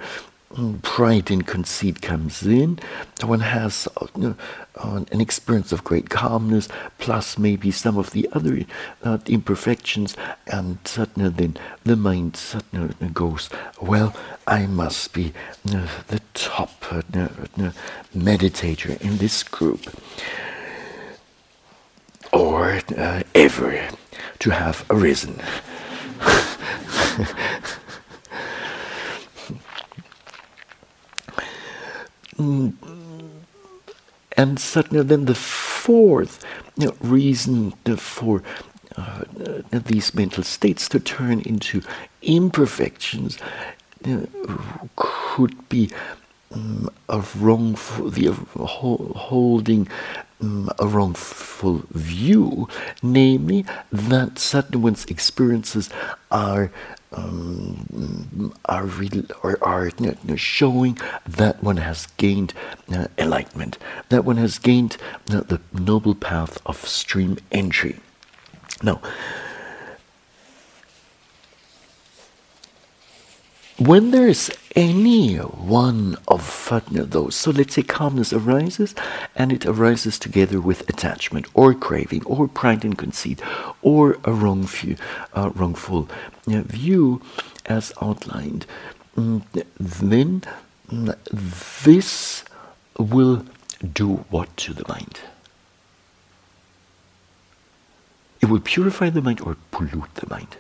mm, 0.52 0.82
pride 0.82 1.30
and 1.30 1.46
conceit 1.46 2.02
comes 2.02 2.44
in. 2.44 2.80
One 3.24 3.42
has 3.42 3.88
uh, 3.98 4.34
uh, 4.76 5.04
an 5.12 5.22
experience 5.22 5.72
of 5.72 5.84
great 5.84 6.10
calmness, 6.10 6.68
plus 6.98 7.38
maybe 7.38 7.72
some 7.72 7.98
of 7.98 8.12
the 8.12 8.28
other 8.34 8.66
uh, 9.04 9.20
imperfections, 9.28 10.16
and 10.48 10.80
suddenly 10.86 11.30
then 11.30 11.58
the 11.84 11.96
mind 11.96 12.36
suddenly 12.38 12.94
goes, 13.14 13.50
well, 13.82 14.16
I 14.48 14.66
must 14.66 15.14
be 15.14 15.34
uh, 15.74 15.88
the 16.08 16.22
top 16.34 16.82
meditator 18.16 19.02
in 19.02 19.18
this 19.18 19.44
group, 19.44 20.00
or 22.32 22.82
ever 23.34 23.90
to 24.40 24.50
have 24.50 24.86
arisen. 24.90 25.40
and 32.38 32.78
certainly 34.60 35.04
then 35.04 35.26
the 35.26 35.36
fourth 35.36 36.44
you 36.78 36.88
know, 36.88 36.96
reason 37.00 37.72
for 37.98 38.44
uh, 38.98 39.24
these 39.72 40.14
mental 40.14 40.44
states 40.44 40.90
to 40.90 41.00
turn 41.00 41.42
into 41.42 41.82
imperfections 42.22 43.38
could 44.96 45.70
be 45.70 45.90
um, 46.52 46.90
a 47.10 47.24
wrongful, 47.38 48.10
the 48.10 48.30
uh, 48.30 48.66
holding 48.66 49.88
um, 50.42 50.70
a 50.80 50.88
wrongful 50.88 51.84
view, 51.92 52.70
namely 53.02 53.66
that 53.92 54.40
certain 54.40 54.82
one's 54.82 55.06
experiences 55.06 55.90
are 56.32 56.72
um, 57.16 58.54
are, 58.66 58.86
re- 58.86 59.26
or 59.44 59.58
are 59.64 59.88
you 60.00 60.16
know, 60.24 60.36
showing 60.36 60.98
that 61.26 61.64
one 61.64 61.78
has 61.78 62.08
gained 62.18 62.54
uh, 62.94 63.08
enlightenment, 63.18 63.78
that 64.10 64.26
one 64.26 64.38
has 64.38 64.60
gained 64.60 64.98
uh, 65.32 65.42
the 65.42 65.60
noble 65.74 66.16
path 66.16 66.60
of 66.66 66.78
stream 66.88 67.38
entry. 67.52 68.00
Now, 68.84 69.02
when 73.78 74.12
there 74.12 74.28
is 74.28 74.52
any 74.76 75.36
one 75.38 76.18
of 76.30 76.70
those, 76.92 77.36
so 77.36 77.52
let's 77.52 77.76
say 77.76 77.84
calmness 77.84 78.32
arises 78.32 78.96
and 79.36 79.52
it 79.52 79.66
arises 79.66 80.18
together 80.18 80.62
with 80.62 80.90
attachment 80.90 81.48
or 81.54 81.74
craving 81.74 82.26
or 82.26 82.48
pride 82.48 82.86
and 82.86 82.98
conceit 82.98 83.42
or 83.82 84.18
a 84.24 84.32
wrong 84.32 84.64
view, 84.64 84.96
uh, 85.34 85.52
wrongful 85.56 86.10
uh, 86.48 86.62
view 86.62 87.22
as 87.66 87.92
outlined, 88.02 88.66
mm, 89.18 89.44
then 89.78 90.42
mm, 90.90 91.84
this 91.84 92.46
will 92.98 93.46
do 93.94 94.26
what 94.30 94.56
to 94.56 94.74
the 94.74 94.88
mind? 94.88 95.20
It 98.40 98.46
will 98.46 98.62
purify 98.62 99.10
the 99.10 99.22
mind 99.22 99.42
or 99.42 99.58
pollute 99.72 100.16
the 100.16 100.30
mind 100.30 100.56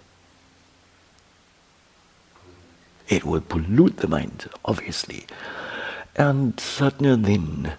it 3.08 3.24
will 3.24 3.42
pollute 3.42 3.98
the 3.98 4.08
mind, 4.08 4.50
obviously. 4.64 5.26
And 6.16 6.60
certainly 6.60 7.16
then, 7.22 7.74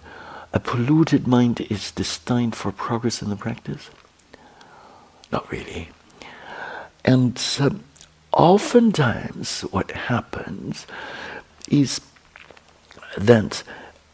a 0.53 0.59
polluted 0.59 1.27
mind 1.27 1.61
is 1.69 1.91
destined 1.91 2.55
for 2.55 2.71
progress 2.71 3.21
in 3.21 3.29
the 3.29 3.35
practice? 3.35 3.89
Not 5.31 5.51
really. 5.51 5.89
And 7.03 7.41
um, 7.59 7.83
oftentimes, 8.31 9.61
what 9.61 9.91
happens 9.91 10.87
is 11.69 12.01
that 13.17 13.63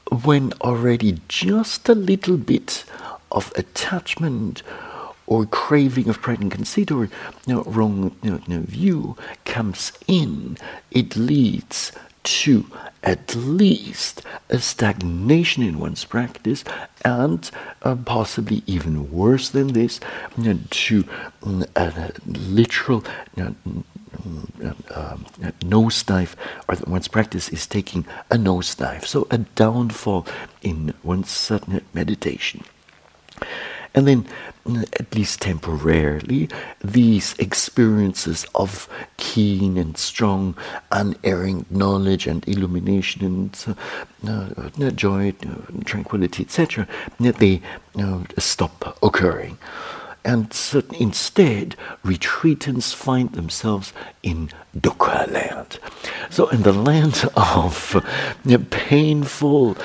when 0.10 0.54
already 0.62 1.20
just 1.28 1.90
a 1.90 1.96
little 1.96 2.38
bit 2.38 2.86
of 3.32 3.52
attachment 3.56 4.64
or 5.28 5.46
craving 5.46 6.10
of 6.10 6.22
pride 6.22 6.42
and 6.42 6.52
conceit 6.52 6.92
or 6.92 7.06
you 7.06 7.56
know, 7.56 7.64
wrong 7.64 8.16
you 8.22 8.42
know, 8.48 8.62
view 8.62 9.16
comes 9.46 9.92
in, 10.08 10.58
it 10.92 11.16
leads 11.16 11.92
to 12.24 12.66
at 13.04 13.36
least 13.36 14.22
a 14.50 14.58
stagnation 14.60 15.62
in 15.62 15.78
one's 15.78 16.06
practice 16.06 16.64
and 17.04 17.52
uh, 17.82 17.96
possibly 17.96 18.64
even 18.66 19.12
worse 19.12 19.50
than 19.50 19.74
this 19.74 20.00
you 20.38 20.54
know, 20.54 20.60
to 20.70 21.04
mm, 21.42 22.56
literal 22.56 23.04
know, 23.36 23.56
mm, 23.68 23.84
uh, 24.92 25.18
nosedive 25.60 26.36
or 26.70 26.76
that 26.76 26.88
one's 26.88 27.08
practice 27.08 27.50
is 27.50 27.68
taking 27.68 28.06
a 28.32 28.38
nosedive. 28.38 29.06
So 29.06 29.28
a 29.32 29.40
downfall 29.40 30.26
in 30.62 30.94
one's 31.04 31.52
meditation. 31.94 32.64
And 33.96 34.08
then, 34.08 34.26
at 34.66 35.14
least 35.14 35.42
temporarily, 35.42 36.50
these 36.82 37.36
experiences 37.38 38.46
of 38.56 38.88
keen 39.18 39.78
and 39.78 39.98
strong, 39.98 40.56
unerring 40.92 41.66
knowledge 41.70 42.28
and 42.28 42.48
illumination 42.48 43.26
and 43.26 43.78
uh, 44.28 44.70
uh, 44.82 44.90
joy, 44.92 45.34
uh, 45.46 45.84
tranquility, 45.84 46.44
etc., 46.44 46.88
they 47.20 47.62
uh, 48.00 48.24
stop 48.38 48.98
occurring 49.04 49.58
and 50.26 50.54
instead 51.00 51.76
retreatants 52.04 52.94
find 52.94 53.32
themselves 53.34 53.94
in 54.22 54.50
dukkha 54.78 55.30
land. 55.32 55.80
So, 56.30 56.48
in 56.50 56.64
the 56.64 56.74
land 56.74 57.30
of 57.36 58.06
painful 58.70 59.76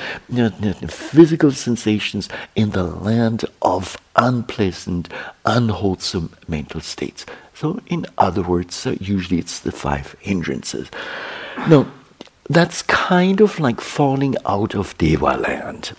physical 0.89 1.51
sensations, 1.51 2.29
in 2.55 2.71
the 2.71 2.83
land 2.83 3.45
of 3.61 3.97
unpleasant, 4.15 5.09
unwholesome 5.45 6.31
mental 6.47 6.81
states. 6.81 7.25
So, 7.53 7.81
in 7.87 8.05
other 8.17 8.41
words, 8.41 8.85
uh, 8.85 8.95
usually 8.99 9.39
it's 9.39 9.59
the 9.59 9.71
five 9.71 10.15
hindrances. 10.19 10.89
Now, 11.67 11.91
that's 12.49 12.81
kind 12.83 13.41
of 13.41 13.59
like 13.59 13.81
falling 13.81 14.35
out 14.45 14.73
of 14.73 14.97
Deva 14.97 15.37
land. 15.37 15.91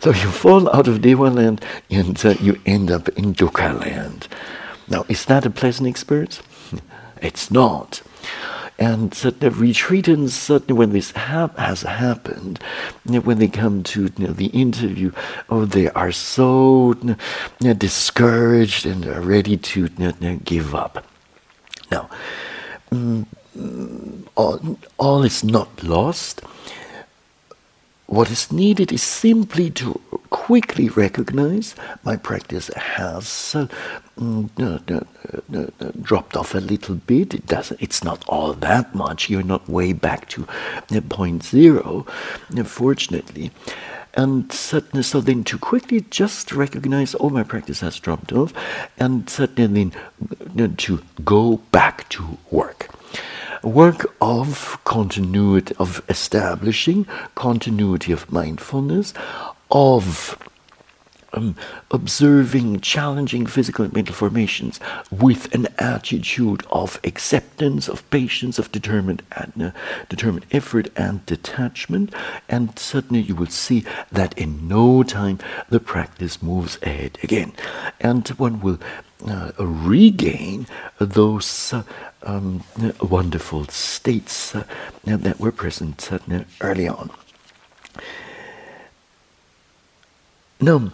So 0.00 0.10
you 0.10 0.30
fall 0.30 0.68
out 0.74 0.88
of 0.88 1.02
Deva 1.02 1.30
land 1.30 1.64
and 1.90 2.24
uh, 2.24 2.30
you 2.40 2.60
end 2.66 2.90
up 2.90 3.08
in 3.10 3.34
Dukkha 3.34 3.80
land. 3.80 4.28
Now, 4.88 5.04
is 5.08 5.24
that 5.26 5.46
a 5.46 5.50
pleasant 5.50 5.88
experience? 5.88 6.42
It's 7.22 7.50
not. 7.50 8.02
And 8.78 9.14
so 9.14 9.30
the 9.30 9.48
retreatants, 9.48 10.30
certainly 10.30 10.78
when 10.78 10.92
this 10.92 11.12
hap- 11.12 11.58
has 11.58 11.80
happened, 11.82 12.58
when 13.04 13.38
they 13.38 13.48
come 13.48 13.82
to 13.84 14.12
you 14.18 14.26
know, 14.26 14.32
the 14.34 14.46
interview, 14.48 15.12
oh, 15.48 15.64
they 15.64 15.88
are 15.90 16.12
so 16.12 16.94
you 17.02 17.16
know, 17.62 17.72
discouraged 17.72 18.84
and 18.84 19.06
are 19.06 19.22
ready 19.22 19.56
to 19.56 19.88
give 20.44 20.74
up. 20.74 21.06
Now, 21.90 22.10
mm, 22.90 23.24
all, 24.34 24.78
all 24.98 25.22
is 25.22 25.42
not 25.42 25.82
lost 25.82 26.42
what 28.06 28.30
is 28.30 28.52
needed 28.52 28.92
is 28.92 29.02
simply 29.02 29.70
to 29.70 30.00
quickly 30.30 30.88
recognize 30.88 31.74
my 32.04 32.16
practice 32.16 32.68
has 32.76 33.54
uh, 33.54 33.66
mm, 34.18 34.48
uh, 34.60 35.84
uh, 35.84 35.90
dropped 36.02 36.36
off 36.36 36.54
a 36.54 36.58
little 36.58 36.94
bit. 36.94 37.34
It 37.34 37.46
doesn't. 37.46 37.82
It's 37.82 38.04
not 38.04 38.24
all 38.28 38.52
that 38.52 38.94
much. 38.94 39.28
You're 39.28 39.42
not 39.42 39.68
way 39.68 39.92
back 39.92 40.28
to 40.30 40.46
point 41.08 41.42
zero, 41.42 42.06
fortunately. 42.64 43.50
And 44.14 44.50
so 44.50 44.80
then 44.80 45.44
to 45.44 45.58
quickly 45.58 46.00
just 46.08 46.52
recognize, 46.52 47.14
oh, 47.20 47.28
my 47.28 47.42
practice 47.42 47.80
has 47.80 47.98
dropped 47.98 48.32
off, 48.32 48.54
and 48.98 49.26
then 49.26 49.92
to 50.78 51.02
go 51.22 51.58
back 51.70 52.08
to 52.10 52.38
work 52.50 52.95
work 53.66 54.14
of 54.20 54.78
continuity, 54.84 55.74
of 55.78 56.02
establishing 56.08 57.06
continuity 57.34 58.12
of 58.12 58.30
mindfulness, 58.30 59.12
of 59.70 60.38
um, 61.36 61.54
observing 61.90 62.80
challenging 62.80 63.46
physical 63.46 63.84
and 63.84 63.94
mental 63.94 64.14
formations 64.14 64.80
with 65.10 65.54
an 65.54 65.68
attitude 65.78 66.64
of 66.70 66.98
acceptance, 67.04 67.88
of 67.88 68.08
patience, 68.10 68.58
of 68.58 68.72
determined, 68.72 69.22
uh, 69.36 69.70
determined 70.08 70.46
effort 70.50 70.88
and 70.96 71.24
detachment. 71.26 72.12
And 72.48 72.76
suddenly 72.78 73.20
you 73.20 73.34
will 73.34 73.46
see 73.46 73.84
that 74.10 74.36
in 74.38 74.66
no 74.66 75.02
time 75.02 75.38
the 75.68 75.80
practice 75.80 76.42
moves 76.42 76.78
ahead 76.82 77.18
again. 77.22 77.52
And 78.00 78.26
one 78.30 78.60
will 78.60 78.78
uh, 79.26 79.52
regain 79.58 80.66
those 80.98 81.72
uh, 81.72 81.82
um, 82.22 82.64
wonderful 83.00 83.66
states 83.66 84.54
uh, 84.54 84.64
that 85.04 85.38
were 85.38 85.52
present 85.52 86.12
uh, 86.12 86.18
early 86.60 86.88
on. 86.88 87.10
Now, 90.60 90.90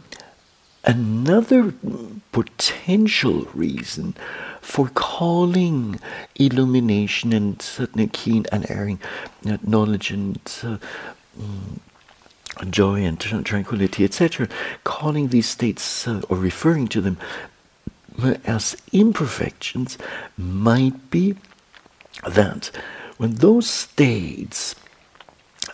another 0.85 1.74
potential 2.33 3.49
reason 3.55 4.14
for 4.61 4.89
calling 4.89 6.01
illumination 6.37 7.33
and 7.33 7.61
certainly 7.61 8.07
keen 8.09 8.47
unerring 8.53 8.99
uh, 9.47 9.59
knowledge 9.62 10.11
and 10.11 10.37
uh, 10.62 10.78
mm, 11.39 11.78
joy 12.70 13.03
and 13.03 13.20
tranquility, 13.20 14.05
etc., 14.05 14.49
calling 14.85 15.28
these 15.28 15.49
states 15.49 16.07
uh, 16.07 16.22
or 16.28 16.37
referring 16.37 16.89
to 16.89 17.01
them 17.01 17.18
as 18.45 18.76
imperfections 18.93 19.97
might 20.37 21.11
be 21.11 21.35
that 22.28 22.70
when 23.16 23.35
those 23.37 23.68
states 23.68 24.74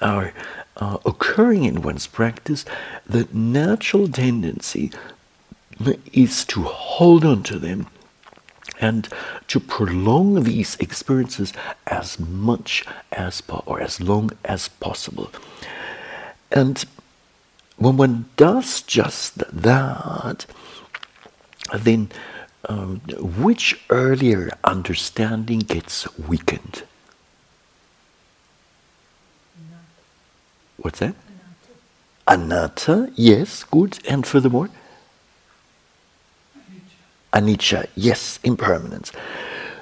are 0.00 0.32
uh, 0.76 0.98
occurring 1.04 1.64
in 1.64 1.82
one's 1.82 2.06
practice, 2.06 2.64
the 3.06 3.28
natural 3.32 4.08
tendency 4.08 4.90
is 6.12 6.44
to 6.46 6.62
hold 6.62 7.24
on 7.24 7.42
to 7.44 7.58
them 7.58 7.86
and 8.80 9.08
to 9.48 9.58
prolong 9.58 10.44
these 10.44 10.76
experiences 10.76 11.52
as 11.86 12.18
much 12.18 12.84
as 13.12 13.40
po- 13.40 13.62
or 13.66 13.80
as 13.80 14.00
long 14.00 14.30
as 14.44 14.68
possible. 14.68 15.30
And 16.50 16.84
when 17.76 17.96
one 17.96 18.26
does 18.36 18.82
just 18.82 19.38
that, 19.38 20.46
then 21.74 22.10
um, 22.68 23.00
which 23.18 23.80
earlier 23.90 24.50
understanding 24.64 25.60
gets 25.60 26.18
weakened? 26.18 26.82
What's 30.78 31.00
that? 31.00 31.14
Anatta. 32.28 32.92
Anatta, 32.96 33.12
yes, 33.16 33.64
good. 33.64 33.98
And 34.08 34.26
furthermore? 34.26 34.70
Anicca, 37.32 37.88
yes, 37.96 38.40
impermanence. 38.44 39.12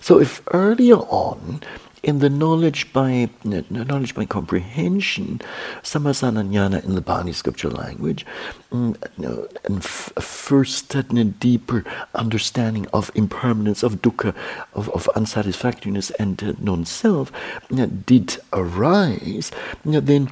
So 0.00 0.20
if 0.20 0.42
earlier 0.52 0.96
on 0.96 1.62
in 2.02 2.20
the 2.20 2.30
knowledge 2.30 2.92
by 2.92 3.30
knowledge 3.70 4.14
by 4.14 4.26
comprehension, 4.26 5.40
sammasana 5.82 6.48
ñana 6.48 6.84
in 6.84 6.94
the 6.94 7.02
Pali 7.02 7.32
scripture 7.32 7.70
language, 7.70 8.26
mm, 8.72 8.96
and 9.64 9.78
f- 9.78 10.12
first 10.20 10.94
a 10.94 11.24
deeper 11.24 11.84
understanding 12.14 12.86
of 12.92 13.10
impermanence, 13.16 13.82
of 13.82 14.02
dukkha, 14.02 14.34
of, 14.74 14.88
of 14.90 15.10
unsatisfactoriness 15.16 16.10
and 16.12 16.42
uh, 16.44 16.54
non-self 16.60 17.32
did 18.06 18.38
arise, 18.52 19.50
then 19.84 20.30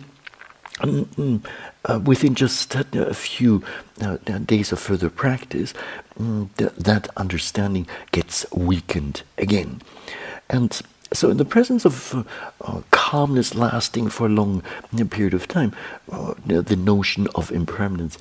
um, 0.81 1.05
mm, 1.17 1.47
uh, 1.85 2.01
within 2.01 2.35
just 2.35 2.75
uh, 2.75 2.85
a 2.95 3.15
few 3.15 3.63
uh, 4.03 4.17
days 4.45 4.73
of 4.73 4.81
further 4.81 5.11
practice, 5.11 5.73
um, 6.19 6.51
th- 6.57 6.73
that 6.77 7.09
understanding 7.17 7.87
gets 8.13 8.51
weakened 8.53 9.23
again. 9.39 9.83
And 10.51 10.81
so, 11.13 11.31
in 11.31 11.37
the 11.37 11.45
presence 11.45 11.85
of 11.85 12.13
uh, 12.13 12.25
uh, 12.63 12.81
calmness 12.91 13.55
lasting 13.55 14.09
for 14.09 14.27
a 14.27 14.31
long 14.31 14.63
period 15.11 15.33
of 15.33 15.47
time, 15.47 15.73
uh, 16.11 16.35
the 16.45 16.77
notion 16.77 17.29
of 17.37 17.53
impermanence, 17.53 18.19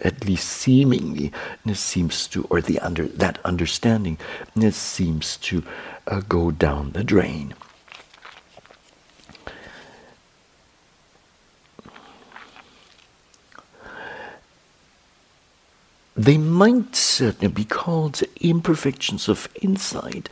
at 0.00 0.24
least 0.24 0.48
seemingly, 0.48 1.32
seems 1.74 2.26
to, 2.28 2.44
or 2.50 2.60
the 2.60 2.80
under 2.80 3.06
that 3.06 3.38
understanding, 3.44 4.18
seems 4.72 5.36
to 5.38 5.62
go 6.28 6.50
down 6.50 6.90
the 6.90 7.04
drain. 7.04 7.54
They 16.14 16.36
might 16.36 16.94
certainly 16.94 17.52
be 17.52 17.64
called 17.64 18.20
imperfections 18.40 19.28
of 19.28 19.48
insight 19.62 20.28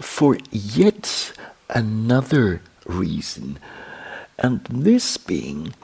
for 0.00 0.38
yet 0.50 1.32
another 1.68 2.62
reason, 2.86 3.58
and 4.38 4.64
this 4.64 5.18
being 5.18 5.74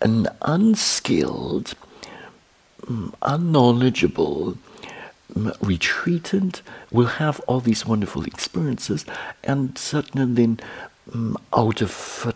an 0.00 0.28
unskilled, 0.42 1.74
mm, 2.82 3.12
unknowledgeable 3.22 4.58
mm, 5.32 5.56
retreatant 5.60 6.62
will 6.90 7.06
have 7.06 7.40
all 7.46 7.60
these 7.60 7.86
wonderful 7.86 8.24
experiences 8.24 9.04
and 9.44 9.78
certainly 9.78 10.34
then 10.34 10.60
out 11.52 11.82
of 11.82 12.34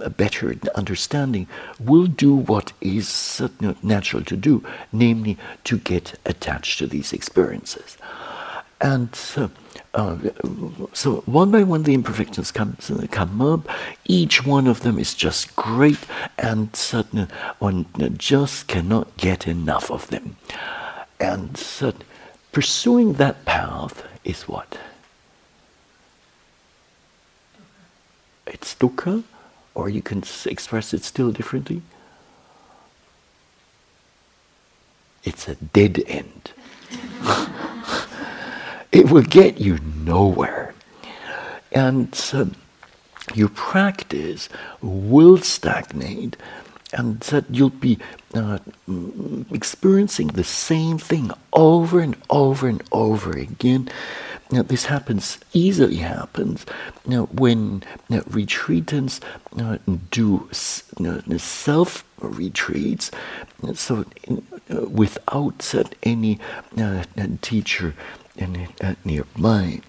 a 0.00 0.10
better 0.10 0.54
understanding, 0.74 1.46
will 1.78 2.06
do 2.06 2.34
what 2.34 2.72
is 2.80 3.40
natural 3.82 4.24
to 4.24 4.36
do, 4.36 4.64
namely 4.92 5.38
to 5.64 5.78
get 5.78 6.18
attached 6.26 6.78
to 6.78 6.86
these 6.86 7.12
experiences. 7.12 7.96
And 8.80 9.16
uh, 9.36 9.48
uh, 9.94 10.16
so 10.92 11.22
one 11.26 11.52
by 11.52 11.62
one 11.62 11.84
the 11.84 11.94
imperfections 11.94 12.50
come, 12.50 12.76
come 13.12 13.40
up. 13.40 13.68
Each 14.04 14.44
one 14.44 14.66
of 14.66 14.80
them 14.80 14.98
is 14.98 15.14
just 15.14 15.54
great, 15.54 16.00
and 16.36 16.76
one 17.60 17.86
just 18.16 18.66
cannot 18.66 19.16
get 19.16 19.46
enough 19.46 19.90
of 19.90 20.08
them. 20.08 20.36
And 21.20 21.62
uh, 21.80 21.92
pursuing 22.50 23.14
that 23.14 23.44
path 23.44 24.02
is 24.24 24.48
what? 24.48 24.76
It's 28.52 28.74
dukkha, 28.74 29.24
or 29.74 29.88
you 29.88 30.02
can 30.02 30.22
express 30.46 30.92
it 30.94 31.02
still 31.02 31.32
differently. 31.32 31.82
It's 35.24 35.48
a 35.48 35.54
dead 35.54 36.02
end. 36.06 36.52
it 38.92 39.10
will 39.10 39.22
get 39.22 39.60
you 39.60 39.78
nowhere. 40.04 40.74
And 41.70 42.14
your 43.34 43.48
practice 43.48 44.48
will 44.82 45.38
stagnate, 45.38 46.36
and 46.92 47.20
that 47.20 47.44
you'll 47.50 47.70
be 47.70 47.98
uh, 48.34 48.58
experiencing 49.50 50.28
the 50.28 50.44
same 50.44 50.98
thing 50.98 51.30
over 51.52 52.00
and 52.00 52.16
over 52.28 52.68
and 52.68 52.82
over 52.92 53.30
again 53.30 53.88
now, 54.52 54.62
this 54.62 54.84
happens, 54.84 55.38
easily 55.54 55.96
happens, 55.96 56.66
now, 57.06 57.24
when 57.32 57.82
now, 58.10 58.20
retreatants 58.20 59.18
uh, 59.58 59.78
do 60.10 60.46
self 61.38 62.04
retreats, 62.20 63.10
so 63.72 64.04
uh, 64.30 64.82
without 64.88 65.74
any 66.02 66.38
uh, 66.76 67.04
teacher 67.40 67.94
nearby. 69.04 69.80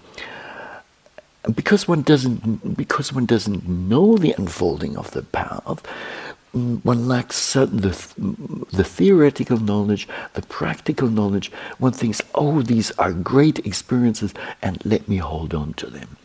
Because 1.54 1.86
one 1.86 2.00
doesn't 2.00 2.74
because 2.74 3.12
one 3.12 3.26
doesn't 3.26 3.68
know 3.68 4.16
the 4.16 4.34
unfolding 4.38 4.96
of 4.96 5.10
the 5.10 5.20
path 5.20 5.82
one 6.54 7.08
lacks 7.08 7.54
the, 7.54 7.90
the 8.72 8.84
theoretical 8.84 9.58
knowledge, 9.58 10.08
the 10.34 10.42
practical 10.42 11.08
knowledge. 11.08 11.50
One 11.78 11.92
thinks, 11.92 12.22
oh, 12.34 12.62
these 12.62 12.92
are 12.92 13.12
great 13.12 13.58
experiences, 13.66 14.32
and 14.62 14.84
let 14.84 15.08
me 15.08 15.16
hold 15.16 15.52
on 15.52 15.74
to 15.74 15.86
them. 15.90 16.16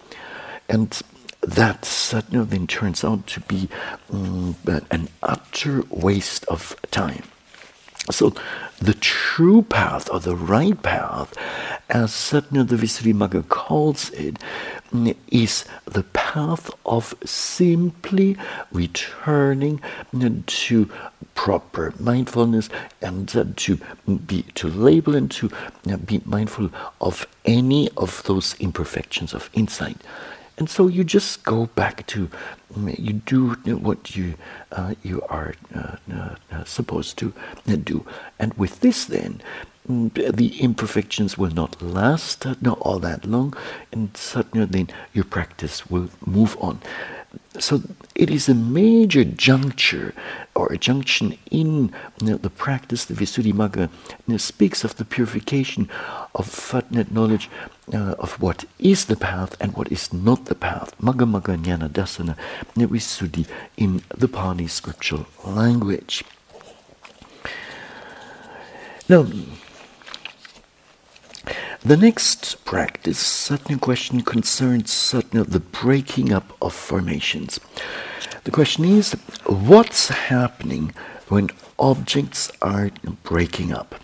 And 0.67 1.01
that 1.41 1.84
certainly 1.84 2.45
then 2.45 2.67
turns 2.67 3.03
out 3.03 3.25
to 3.27 3.39
be 3.41 3.69
um, 4.11 4.55
an 4.91 5.09
utter 5.23 5.84
waste 5.89 6.45
of 6.45 6.75
time. 6.91 7.23
So, 8.12 8.34
the 8.82 8.93
true 8.95 9.62
path, 9.62 10.10
or 10.12 10.20
the 10.20 10.36
right 10.36 10.82
path, 10.82 11.34
as 11.89 12.14
Satya 12.14 12.64
the 12.64 12.76
Visuddhimagga 12.76 13.47
calls 13.50 14.10
it, 14.12 14.39
is 15.30 15.66
the 15.86 16.04
path 16.04 16.72
of 16.86 17.14
simply 17.26 18.38
returning 18.72 19.82
to 20.47 20.89
proper 21.36 21.93
mindfulness 22.00 22.70
and 23.02 23.28
to 23.58 23.80
be 24.26 24.43
to 24.56 24.68
label 24.68 25.16
and 25.16 25.30
to 25.32 25.52
be 26.06 26.22
mindful 26.26 26.72
of 27.00 27.28
any 27.45 27.89
of 27.95 28.24
those 28.24 28.56
imperfections 28.60 29.34
of 29.34 29.50
insight. 29.54 29.97
And 30.60 30.70
so 30.70 30.88
you 30.88 31.05
just 31.05 31.43
go 31.45 31.68
back 31.68 32.05
to 32.07 32.30
you 32.86 33.14
do 33.14 33.53
what 33.88 34.16
you 34.16 34.36
uh, 34.74 34.93
you 35.01 35.22
are 35.30 35.55
uh, 35.74 35.95
uh, 36.14 36.64
supposed 36.66 37.18
to 37.20 37.34
do. 37.66 38.05
And 38.38 38.53
with 38.55 38.82
this, 38.82 39.05
then 39.05 39.41
the 39.88 40.62
imperfections 40.62 41.38
will 41.38 41.51
not 41.51 41.82
last 41.82 42.45
not 42.62 42.78
all 42.82 42.99
that 42.99 43.26
long, 43.26 43.55
and 43.91 44.16
suddenly 44.16 44.66
then 44.66 44.89
your 45.14 45.24
practice 45.24 45.89
will 45.89 46.10
move 46.26 46.57
on. 46.60 46.82
So 47.57 47.82
it 48.14 48.30
is 48.30 48.49
a 48.49 48.53
major 48.53 49.24
juncture 49.24 50.14
or 50.60 50.72
a 50.74 50.78
junction 50.78 51.38
in 51.49 51.93
the 52.18 52.49
practice. 52.49 53.05
The 53.05 53.14
Visuddhimagga 53.14 53.89
speaks 54.39 54.84
of 54.84 54.97
the 54.97 55.05
purification 55.05 55.89
of 56.36 56.47
fatnet 56.47 57.12
knowledge 57.12 57.49
uh, 57.93 58.16
of 58.20 58.41
what 58.41 58.66
is 58.78 59.05
the 59.05 59.16
path 59.16 59.55
and 59.62 59.74
what 59.78 59.91
is 59.91 60.12
not 60.12 60.45
the 60.45 60.55
path. 60.55 60.89
Magga 61.01 61.26
Magga 61.34 61.57
Jnana 61.57 61.89
Dassana 61.89 62.36
Visuddhi 62.76 63.47
in 63.78 64.01
the 64.10 64.28
Pali 64.28 64.68
scriptural 64.68 65.26
language. 65.45 66.24
Now, 69.07 69.26
the 71.89 71.97
next 71.97 72.63
practice, 72.65 73.17
certain 73.17 73.79
question 73.79 74.21
concerns 74.21 74.91
certain 74.91 75.41
the 75.41 75.59
breaking 75.59 76.31
up 76.31 76.55
of 76.61 76.71
formations. 76.71 77.59
The 78.43 78.51
question 78.51 78.85
is, 78.85 79.13
what's 79.47 80.09
happening 80.09 80.93
when 81.29 81.49
objects 81.79 82.51
are 82.61 82.91
breaking 83.23 83.73
up? 83.73 83.95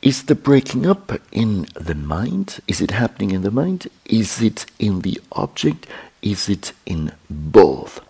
Is 0.00 0.22
the 0.22 0.34
breaking 0.34 0.86
up 0.86 1.20
in 1.32 1.66
the 1.74 1.94
mind? 1.94 2.60
Is 2.66 2.80
it 2.80 2.92
happening 2.92 3.32
in 3.32 3.42
the 3.42 3.50
mind? 3.50 3.88
Is 4.06 4.40
it 4.40 4.64
in 4.78 5.02
the 5.02 5.20
object? 5.32 5.86
Is 6.22 6.48
it 6.48 6.72
in 6.86 7.12
both? 7.28 8.00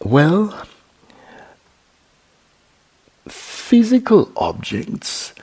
Well, 0.00 0.66
physical 3.28 4.32
objects 4.34 5.34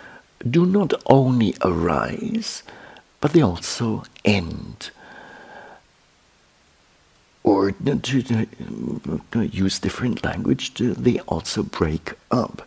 do 0.48 0.66
not 0.66 0.94
only 1.06 1.56
arise, 1.62 2.64
but 3.22 3.34
they 3.34 3.42
also 3.42 4.04
end. 4.24 4.92
Or 7.44 7.72
to, 7.72 8.48
use 9.34 9.80
different 9.80 10.24
language, 10.24 10.74
they 10.76 11.20
also 11.22 11.64
break 11.64 12.14
up. 12.30 12.62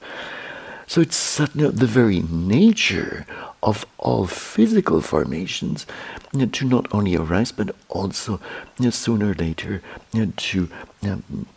So 0.86 1.00
it's 1.00 1.38
the 1.38 1.86
very 1.86 2.20
nature 2.20 3.24
of 3.62 3.86
all 3.98 4.26
physical 4.26 5.00
formations 5.00 5.86
to 6.32 6.64
not 6.66 6.92
only 6.92 7.14
arise 7.16 7.52
but 7.52 7.74
also 7.88 8.40
sooner 8.90 9.30
or 9.30 9.34
later 9.34 9.80
to 10.36 10.68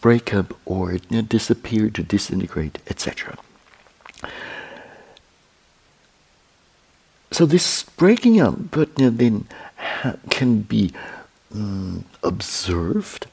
break 0.02 0.34
up 0.34 0.54
or 0.66 0.98
disappear, 0.98 1.90
to 1.90 2.04
disintegrate, 2.04 2.78
etc. 2.88 3.38
So 7.36 7.46
this 7.46 7.84
breaking 7.84 8.40
up, 8.40 8.72
but 8.72 8.96
then 8.96 9.46
can 10.30 10.62
be 10.62 10.94
um, 11.54 12.06
observed 12.24 13.28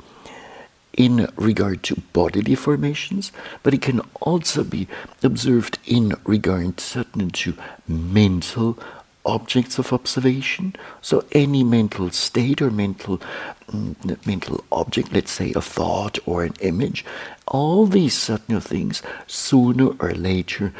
in 0.92 1.28
regard 1.36 1.84
to 1.84 2.02
bodily 2.12 2.56
formations, 2.56 3.30
but 3.62 3.74
it 3.74 3.80
can 3.80 4.00
also 4.20 4.64
be 4.64 4.88
observed 5.22 5.78
in 5.86 6.14
regard 6.24 6.80
certain 6.80 7.30
to 7.30 7.54
mental 7.86 8.76
objects 9.24 9.78
of 9.78 9.92
observation. 9.92 10.74
So 11.00 11.24
any 11.32 11.62
mental 11.64 12.10
state 12.10 12.60
or 12.60 12.70
mental 12.70 13.20
mm, 13.68 14.26
mental 14.26 14.64
object, 14.72 15.12
let's 15.12 15.30
say 15.30 15.52
a 15.54 15.60
thought 15.60 16.18
or 16.26 16.44
an 16.44 16.54
image, 16.60 17.04
all 17.46 17.86
these 17.86 18.16
certain 18.16 18.60
things 18.60 19.02
sooner 19.26 19.90
or 20.00 20.12
later 20.12 20.72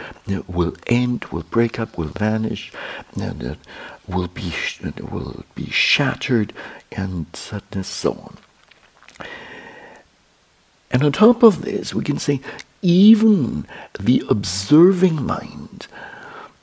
will 0.46 0.74
end, 0.86 1.24
will 1.26 1.44
break 1.44 1.78
up, 1.78 1.96
will 1.96 2.08
vanish, 2.08 2.72
and, 3.20 3.56
will 4.08 4.28
be 4.28 4.52
will 5.00 5.44
be 5.54 5.66
shattered, 5.70 6.52
and 6.90 7.26
so 7.34 8.12
on. 8.12 8.36
And 10.90 11.02
on 11.02 11.12
top 11.12 11.42
of 11.42 11.62
this, 11.62 11.94
we 11.94 12.04
can 12.04 12.18
say 12.18 12.40
even 12.82 13.66
the 13.98 14.22
observing 14.28 15.24
mind 15.24 15.86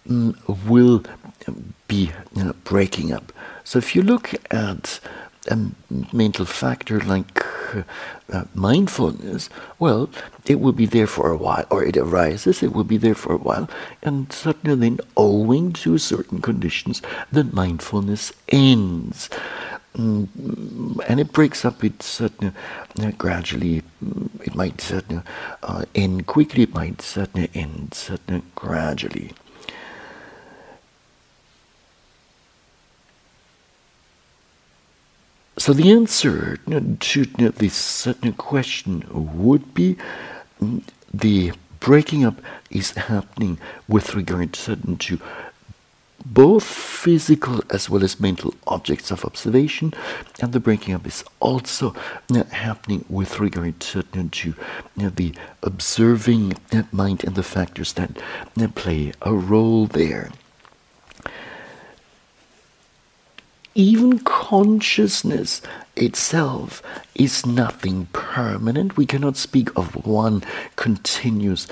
um, 0.08 0.38
will 0.68 1.04
be 1.88 2.12
you 2.36 2.43
know, 2.43 2.54
breaking 2.64 3.12
up. 3.14 3.32
So 3.64 3.80
if 3.80 3.95
you 3.95 4.02
look 4.02 4.34
at 4.52 5.00
a 5.47 5.58
mental 6.12 6.45
factor 6.45 7.00
like 7.02 7.43
uh, 8.32 8.45
mindfulness, 8.54 9.50
well, 9.80 10.10
it 10.45 10.60
will 10.60 10.74
be 10.74 10.86
there 10.86 11.08
for 11.08 11.32
a 11.32 11.38
while, 11.38 11.66
or 11.70 11.84
it 11.84 11.97
arises, 11.97 12.64
it 12.64 12.74
will 12.74 12.84
be 12.84 12.97
there 12.97 13.16
for 13.16 13.34
a 13.34 13.38
while, 13.38 13.70
and 14.02 14.32
suddenly 14.32 14.76
then, 14.76 15.00
owing 15.16 15.74
to 15.74 15.97
certain 15.97 16.41
conditions, 16.41 17.02
the 17.32 17.43
mindfulness 17.43 18.32
ends. 18.50 19.30
Mm, 19.95 21.00
and 21.08 21.20
it 21.20 21.32
breaks 21.34 21.66
up. 21.66 21.84
It 21.84 22.22
uh, 22.22 23.12
gradually. 23.18 23.82
It 24.43 24.56
might 24.56 24.91
uh, 25.64 25.86
end 25.95 26.28
quickly. 26.28 26.64
It 26.64 26.74
might 26.76 27.02
certainly 27.02 27.50
end 27.56 27.93
certainly 27.93 28.43
gradually. 28.56 29.32
So 35.60 35.74
the 35.74 35.91
answer 35.91 36.55
to 36.55 37.26
this 37.26 37.74
certain 37.74 38.32
question 38.32 39.03
would 39.12 39.74
be 39.74 39.97
mm, 40.62 40.82
the 41.14 41.51
breaking 41.82 42.24
up 42.24 42.41
is 42.72 42.91
happening 42.91 43.57
with 43.86 44.16
regard 44.16 44.55
certain 44.55 44.95
to 44.97 45.20
both 46.26 46.64
physical 46.64 47.62
as 47.72 47.89
well 47.89 48.05
as 48.05 48.22
mental 48.22 48.53
objects 48.68 49.12
of 49.12 49.26
observation, 49.26 49.93
and 50.41 50.53
the 50.53 50.62
breaking 50.62 50.93
up 50.93 51.05
is 51.05 51.26
also 51.41 51.93
uh, 52.34 52.43
happening 52.45 53.03
with 53.10 53.41
regard 53.41 53.82
to, 53.82 53.99
uh, 53.99 55.10
the 55.16 55.34
observing 55.62 56.53
uh, 56.72 56.84
mind 56.93 57.26
and 57.26 57.36
the 57.36 57.43
factors 57.43 57.93
that 57.93 58.12
play 58.76 59.12
a 59.22 59.34
role 59.34 59.88
there. 59.88 60.32
Even 63.80 64.20
consciousness 64.20 65.62
itself 65.96 66.84
is 67.16 67.46
nothing 67.46 68.08
permanent. 68.12 68.98
We 68.98 69.06
cannot 69.06 69.38
speak 69.38 69.70
of 69.78 70.06
one 70.06 70.44
continuous 70.76 71.66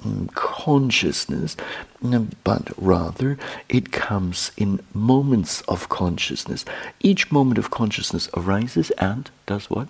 mm, 0.00 0.32
consciousness, 0.34 1.58
mm, 2.02 2.30
but 2.44 2.70
rather 2.78 3.36
it 3.68 3.92
comes 3.92 4.52
in 4.56 4.80
moments 4.94 5.60
of 5.68 5.90
consciousness. 5.90 6.64
Each 7.00 7.30
moment 7.30 7.58
of 7.58 7.70
consciousness 7.70 8.30
arises 8.34 8.90
and 8.92 9.30
does 9.44 9.68
what? 9.68 9.88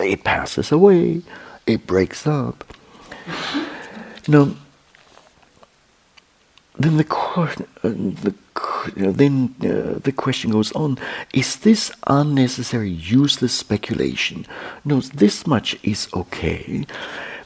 It 0.00 0.24
passes 0.24 0.72
away, 0.72 1.22
it 1.68 1.86
breaks 1.86 2.26
up. 2.26 2.64
Now, 4.26 4.56
then 6.76 6.96
the, 6.96 7.06
uh, 7.36 7.54
the 7.82 8.34
then 8.96 9.54
uh, 9.60 9.98
the 10.00 10.12
question 10.12 10.50
goes 10.50 10.72
on 10.72 10.98
is 11.32 11.56
this 11.56 11.90
unnecessary, 12.06 12.90
useless 12.90 13.54
speculation? 13.54 14.46
No, 14.84 15.00
this 15.00 15.46
much 15.46 15.76
is 15.82 16.08
okay. 16.14 16.86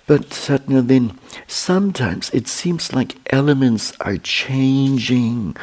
But 0.07 0.51
uh, 0.51 0.59
then 0.67 1.19
sometimes 1.47 2.31
it 2.31 2.49
seems 2.49 2.95
like 2.95 3.17
elements 3.31 3.93
are 4.01 4.17
changing, 4.17 5.57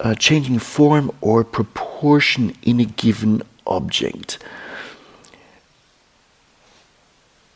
uh, 0.00 0.14
changing 0.16 0.58
form 0.58 1.12
or 1.20 1.44
proportion 1.44 2.56
in 2.62 2.80
a 2.80 2.84
given 2.84 3.42
object. 3.66 4.38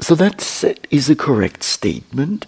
So 0.01 0.15
that 0.15 0.65
is 0.91 1.11
a 1.11 1.17
correct 1.17 1.63
statement. 1.65 2.47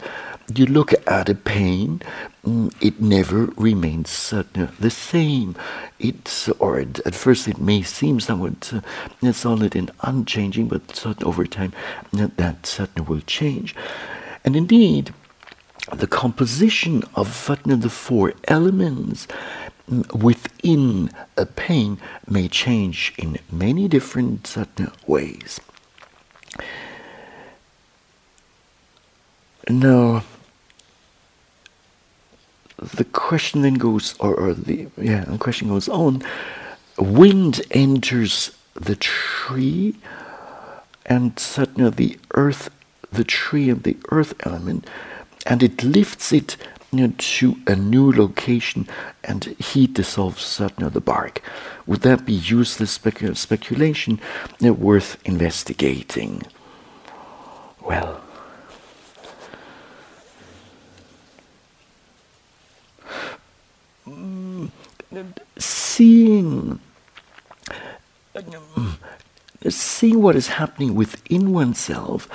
You 0.54 0.66
look 0.66 0.94
at 1.08 1.28
a 1.28 1.34
pain, 1.34 2.02
mm, 2.44 2.72
it 2.80 3.00
never 3.00 3.46
remains 3.56 4.32
uh, 4.32 4.44
the 4.54 4.90
same. 4.90 5.56
It's 5.98 6.48
or 6.60 6.78
at 6.78 7.14
first 7.14 7.48
it 7.48 7.58
may 7.58 7.82
seem 7.82 8.20
somewhat 8.20 8.72
uh, 8.72 9.32
solid 9.32 9.74
and 9.74 9.90
unchanging, 10.02 10.68
but 10.68 11.04
over 11.24 11.46
time 11.46 11.72
that 12.12 12.64
certainly 12.64 13.08
will 13.08 13.22
change. 13.22 13.74
And 14.44 14.54
indeed, 14.54 15.12
the 15.92 16.06
composition 16.06 17.02
of 17.16 17.26
the 17.64 17.90
four 17.90 18.32
elements 18.46 19.26
mm, 19.90 20.12
within 20.14 21.10
a 21.36 21.46
pain 21.46 21.98
may 22.28 22.46
change 22.46 23.12
in 23.18 23.38
many 23.50 23.88
different 23.88 24.56
ways. 25.08 25.60
Now, 29.68 30.22
the 32.78 33.04
question 33.04 33.62
then 33.62 33.74
goes, 33.74 34.14
or, 34.18 34.34
or 34.34 34.54
the 34.54 34.88
yeah, 34.98 35.24
the 35.24 35.38
question 35.38 35.68
goes 35.68 35.88
on. 35.88 36.22
Wind 36.98 37.62
enters 37.70 38.50
the 38.74 38.96
tree, 38.96 39.96
and 41.06 41.38
suddenly 41.38 41.90
the 41.90 42.18
earth, 42.34 42.70
the 43.10 43.24
tree 43.24 43.70
and 43.70 43.82
the 43.82 43.96
earth 44.10 44.34
element, 44.46 44.86
and 45.46 45.62
it 45.62 45.82
lifts 45.82 46.32
it 46.32 46.56
you 46.92 47.08
know, 47.08 47.14
to 47.18 47.56
a 47.66 47.74
new 47.74 48.12
location, 48.12 48.88
and 49.24 49.44
heat 49.58 49.94
dissolves 49.94 50.42
suddenly 50.42 50.90
the 50.90 51.00
bark. 51.00 51.42
Would 51.86 52.02
that 52.02 52.24
be 52.24 52.32
useless 52.32 52.98
specu- 52.98 53.36
speculation 53.36 54.20
you 54.60 54.68
know, 54.68 54.72
worth 54.72 55.18
investigating? 55.24 56.42
Well. 57.80 58.25
Seeing 65.58 66.80
seeing 69.68 70.22
what 70.22 70.36
is 70.36 70.48
happening 70.48 70.94
within 70.94 71.52
oneself 71.52 72.28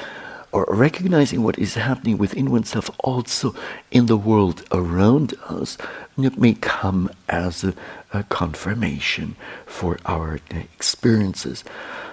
or 0.51 0.65
recognizing 0.67 1.43
what 1.43 1.57
is 1.57 1.75
happening 1.75 2.17
within 2.17 2.51
oneself 2.51 2.89
also 2.99 3.55
in 3.89 4.07
the 4.07 4.17
world 4.17 4.63
around 4.71 5.34
us 5.47 5.77
may 6.38 6.53
come 6.53 7.09
as 7.29 7.63
a, 7.63 7.73
a 8.13 8.23
confirmation 8.23 9.36
for 9.65 9.97
our 10.05 10.39
experiences. 10.49 11.63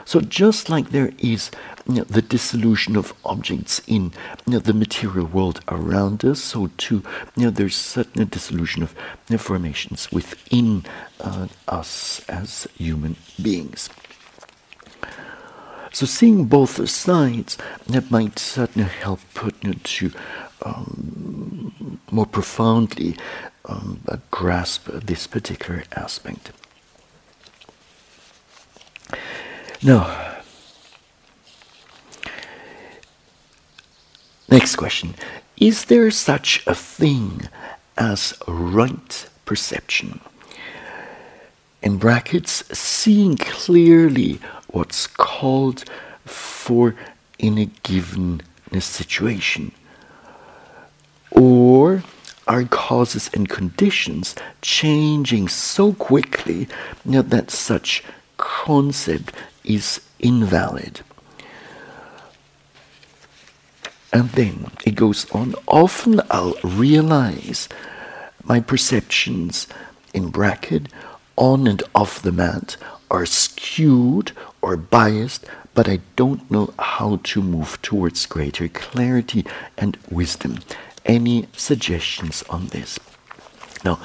So, 0.09 0.23
just 0.23 0.71
like 0.71 0.89
there 0.89 1.13
is 1.19 1.51
you 1.87 1.97
know, 1.97 2.05
the 2.05 2.23
dissolution 2.23 2.97
of 2.97 3.13
objects 3.27 3.83
in 3.87 4.15
you 4.47 4.55
know, 4.55 4.59
the 4.59 4.73
material 4.73 5.27
world 5.27 5.61
around 5.69 6.25
us, 6.25 6.43
so 6.43 6.71
too 6.79 7.03
you 7.37 7.45
know, 7.45 7.51
there's 7.51 7.77
certain 7.77 8.27
dissolution 8.27 8.83
of 8.83 8.95
formations 9.37 10.11
within 10.11 10.87
uh, 11.21 11.49
us 11.69 12.23
as 12.27 12.67
human 12.79 13.17
beings. 13.43 13.91
So 15.93 16.07
seeing 16.07 16.47
both 16.47 16.89
sides 16.89 17.59
that 17.87 18.11
might 18.11 18.39
certainly 18.39 18.89
help 18.89 19.21
put 19.35 19.61
to 19.61 20.11
um, 20.63 22.01
more 22.11 22.25
profoundly 22.25 23.15
um, 23.67 24.01
grasp 24.31 24.87
this 24.87 25.27
particular 25.27 25.85
aspect. 25.95 26.53
Now, 29.83 30.29
Next 34.51 34.77
question 34.77 35.15
Is 35.59 35.85
there 35.85 36.11
such 36.11 36.67
a 36.67 36.75
thing 36.75 37.49
as 37.97 38.35
right 38.47 39.29
perception? 39.45 40.21
In 41.83 41.99
brackets, 41.99 42.65
seeing 42.77 43.37
clearly 43.37 44.41
what's 44.69 45.07
called 45.07 45.85
for 46.25 46.95
in 47.39 47.59
a 47.59 47.67
given 47.83 48.43
situation. 48.81 49.73
Or 51.31 52.03
are 52.49 52.65
causes 52.65 53.31
and 53.35 53.49
conditions 53.49 54.35
changing 54.63 55.49
so 55.49 55.93
quickly 55.93 56.67
that 57.31 57.51
such 57.51 58.03
concept 58.39 59.33
is 59.69 60.01
invalid? 60.19 61.03
And 64.13 64.31
then 64.31 64.73
it 64.85 64.97
goes 64.97 65.31
on. 65.31 65.55
Often 65.69 66.23
I'll 66.31 66.57
realize 66.65 67.69
my 68.43 68.59
perceptions 68.59 69.69
in 70.15 70.31
bracket 70.31 70.89
on 71.37 71.67
and 71.67 71.83
off 71.95 72.23
the 72.23 72.33
mat 72.33 72.77
are 73.11 73.27
skewed 73.27 74.33
or 74.61 74.77
biased, 74.77 75.45
but 75.75 75.89
I 75.89 76.01
don't 76.17 76.51
know 76.51 76.73
how 76.79 77.21
to 77.23 77.43
move 77.43 77.81
towards 77.83 78.27
greater 78.27 78.67
clarity 78.69 79.45
and 79.77 79.97
wisdom. 80.11 80.59
Any 81.05 81.47
suggestions 81.53 82.43
on 82.51 82.69
this? 82.69 82.99
Now, 83.85 84.01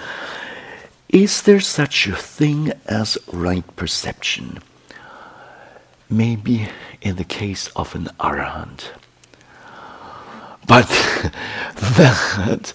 is 1.09 1.41
there 1.41 1.59
such 1.59 2.07
a 2.07 2.16
thing 2.16 2.74
as 2.86 3.18
right 3.32 3.66
perception? 3.76 4.59
Maybe 6.14 6.70
in 7.01 7.16
the 7.16 7.24
case 7.24 7.70
of 7.70 7.95
an 7.95 8.07
arahant. 8.20 8.89
But 10.68 10.88
that, 11.97 12.72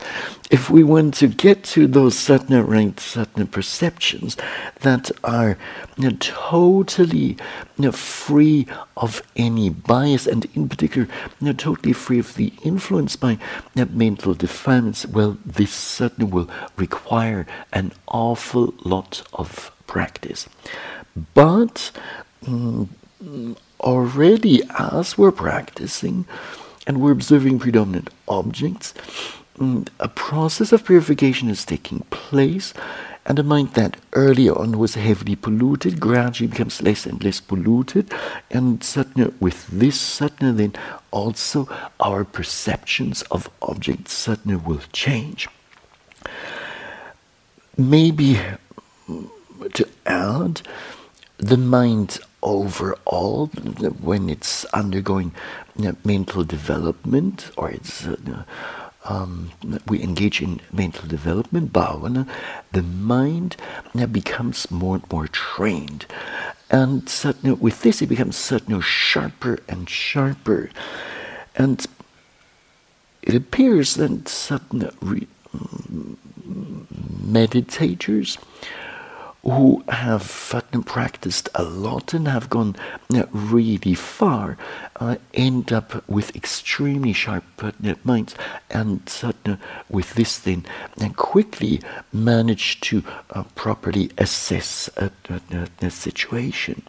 if 0.50 0.68
we 0.68 0.82
want 0.82 1.14
to 1.14 1.28
get 1.28 1.62
to 1.74 1.86
those 1.86 2.16
satna 2.16 2.66
right 2.66 2.96
satna 2.96 3.48
perceptions 3.48 4.36
that 4.80 5.12
are 5.22 5.56
you 5.96 6.10
know, 6.10 6.16
totally 6.18 7.36
you 7.36 7.36
know, 7.78 7.92
free 7.92 8.66
of 8.96 9.22
any 9.36 9.70
bias, 9.70 10.26
and 10.26 10.44
in 10.56 10.68
particular, 10.68 11.06
you 11.40 11.46
know, 11.46 11.52
totally 11.52 11.92
free 11.92 12.18
of 12.18 12.34
the 12.34 12.52
influence 12.64 13.14
by 13.14 13.38
mental 13.76 14.34
defilements, 14.34 15.06
well, 15.06 15.38
this 15.46 15.72
certainly 15.72 16.28
will 16.28 16.50
require 16.76 17.46
an 17.72 17.92
awful 18.08 18.74
lot 18.84 19.22
of 19.32 19.70
practice. 19.86 20.48
But 21.34 21.92
mm, 22.44 22.88
already, 23.80 24.62
as 24.78 25.18
we're 25.18 25.32
practicing, 25.32 26.26
and 26.86 27.00
we're 27.00 27.12
observing 27.12 27.58
predominant 27.58 28.10
objects, 28.26 28.94
mm, 29.58 29.88
a 30.00 30.08
process 30.08 30.72
of 30.72 30.84
purification 30.84 31.48
is 31.50 31.64
taking 31.64 32.00
place, 32.10 32.72
and 33.26 33.38
a 33.38 33.42
mind 33.42 33.74
that 33.74 33.98
early 34.14 34.48
on 34.48 34.78
was 34.78 34.94
heavily 34.94 35.36
polluted 35.36 36.00
gradually 36.00 36.48
becomes 36.48 36.80
less 36.80 37.04
and 37.04 37.22
less 37.22 37.40
polluted, 37.40 38.10
and 38.50 38.82
suddenly 38.82 39.32
with 39.38 39.66
this 39.66 40.00
suddenly 40.00 40.66
then 40.68 40.82
also 41.10 41.68
our 42.00 42.24
perceptions 42.24 43.22
of 43.30 43.50
objects 43.60 44.12
suddenly 44.12 44.56
will 44.56 44.80
change. 44.92 45.48
Maybe 47.76 48.40
mm, 49.08 49.28
to 49.74 49.88
add, 50.06 50.62
the 51.36 51.56
mind 51.56 52.18
overall 52.42 53.46
when 54.00 54.30
it's 54.30 54.64
undergoing 54.66 55.32
mental 56.04 56.44
development 56.44 57.50
or 57.56 57.70
it's 57.70 58.06
uh, 58.06 58.44
um, 59.04 59.50
we 59.86 60.02
engage 60.02 60.42
in 60.42 60.60
mental 60.72 61.08
development 61.08 61.72
bhavana 61.72 62.28
the 62.72 62.82
mind 62.82 63.56
you 63.94 64.06
becomes 64.06 64.70
more 64.70 64.96
and 64.96 65.10
more 65.10 65.28
trained. 65.28 66.06
And 66.70 67.08
suddenly 67.08 67.56
with 67.56 67.82
this 67.82 68.02
it 68.02 68.08
becomes 68.08 68.36
suddenly 68.36 68.82
sharper 68.82 69.58
and 69.68 69.88
sharper. 69.88 70.70
And 71.56 71.84
it 73.22 73.34
appears 73.34 73.94
that 73.94 74.28
suddenly 74.28 75.26
meditators 77.26 78.38
who 79.42 79.82
have 79.88 80.22
practiced 80.82 81.48
a 81.54 81.62
lot 81.62 82.12
and 82.12 82.26
have 82.26 82.50
gone 82.50 82.74
really 83.30 83.94
far 83.94 84.56
uh, 84.96 85.16
end 85.32 85.72
up 85.72 86.06
with 86.08 86.34
extremely 86.34 87.12
sharp 87.12 87.44
minds 88.04 88.34
and 88.70 89.00
uh, 89.22 89.56
with 89.88 90.14
this 90.14 90.38
then 90.38 90.64
and 91.00 91.16
quickly 91.16 91.80
manage 92.12 92.80
to 92.80 93.02
uh, 93.30 93.44
properly 93.54 94.10
assess 94.18 94.90
the 95.80 95.90
situation. 95.90 96.82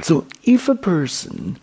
So 0.00 0.26
if 0.42 0.68
a 0.68 0.74
person 0.74 1.58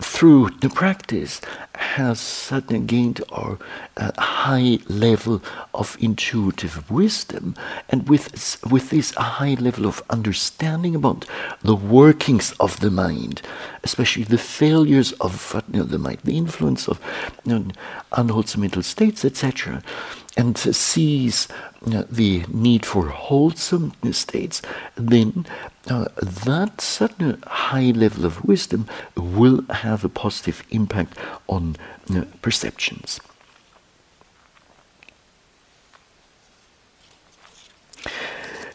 through 0.00 0.50
the 0.60 0.68
practice 0.68 1.40
has 1.74 2.20
suddenly 2.20 2.84
gained 2.84 3.20
a 3.32 3.56
uh, 3.96 4.12
high 4.18 4.78
level 4.88 5.42
of 5.74 5.96
intuitive 6.00 6.90
wisdom. 6.90 7.54
And 7.88 8.08
with 8.08 8.62
with 8.70 8.90
this 8.90 9.14
a 9.16 9.22
high 9.22 9.54
level 9.54 9.86
of 9.86 10.02
understanding 10.10 10.94
about 10.94 11.24
the 11.62 11.76
workings 11.76 12.52
of 12.60 12.80
the 12.80 12.90
mind 12.90 13.42
especially 13.86 14.24
the 14.24 14.38
failures 14.38 15.12
of 15.26 15.62
you 15.72 15.78
know, 15.78 15.84
the 15.84 15.98
mind 15.98 16.18
the 16.24 16.36
influence 16.36 16.88
of 16.88 17.00
you 17.44 17.58
know, 17.58 17.64
unwholesome 18.12 18.60
mental 18.60 18.82
states 18.82 19.24
etc 19.24 19.82
and 20.36 20.58
sees 20.58 21.48
uh, 21.86 22.04
the 22.10 22.44
need 22.48 22.84
for 22.84 23.08
wholesome 23.08 23.92
states, 24.12 24.60
then 24.94 25.46
uh, 25.88 26.08
that 26.20 26.80
certain 26.80 27.42
high 27.46 27.90
level 27.92 28.26
of 28.26 28.44
wisdom 28.44 28.86
will 29.16 29.62
have 29.70 30.04
a 30.04 30.08
positive 30.08 30.62
impact 30.70 31.16
on 31.48 31.76
uh, 32.14 32.24
perceptions. 32.42 33.20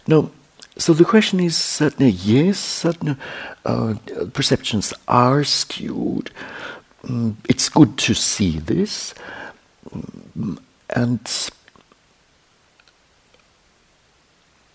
Now, 0.07 0.32
so 0.78 0.93
the 0.93 1.05
question 1.05 1.39
is 1.39 1.55
certainly 1.55 2.12
yes, 2.12 2.57
certain 2.57 3.18
uh, 3.66 3.93
perceptions 4.34 4.93
are 5.07 5.43
skewed. 5.43 6.32
Mm, 7.03 7.36
it's 7.47 7.70
good 7.70 7.97
to 7.99 8.14
see 8.14 8.57
this. 8.57 9.14
Mm, 10.36 10.57
and 10.92 11.50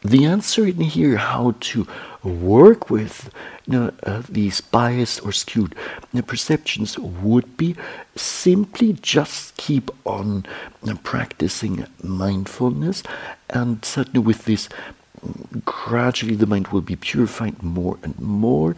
the 0.03 0.25
answer 0.25 0.67
in 0.67 0.81
here, 0.81 1.17
how 1.17 1.55
to 1.59 1.87
work 2.23 2.91
with 2.91 3.31
you 3.67 3.73
know, 3.73 3.93
uh, 4.05 4.23
these 4.29 4.61
biased 4.61 5.25
or 5.25 5.33
skewed 5.33 5.75
know, 6.13 6.23
perceptions, 6.23 6.99
would 6.99 7.57
be 7.57 7.77
simply 8.15 8.93
just 8.95 9.57
keep 9.57 9.91
on 10.05 10.47
know, 10.93 10.99
practicing 11.03 11.87
mindfulness, 12.03 13.03
and 13.51 13.85
certainly 13.85 14.21
with 14.21 14.45
this 14.45 14.69
gradually 15.65 16.35
the 16.35 16.47
mind 16.47 16.69
will 16.69 16.81
be 16.81 16.97
purified 16.97 17.63
more 17.63 17.99
and 18.03 18.19
more. 18.21 18.77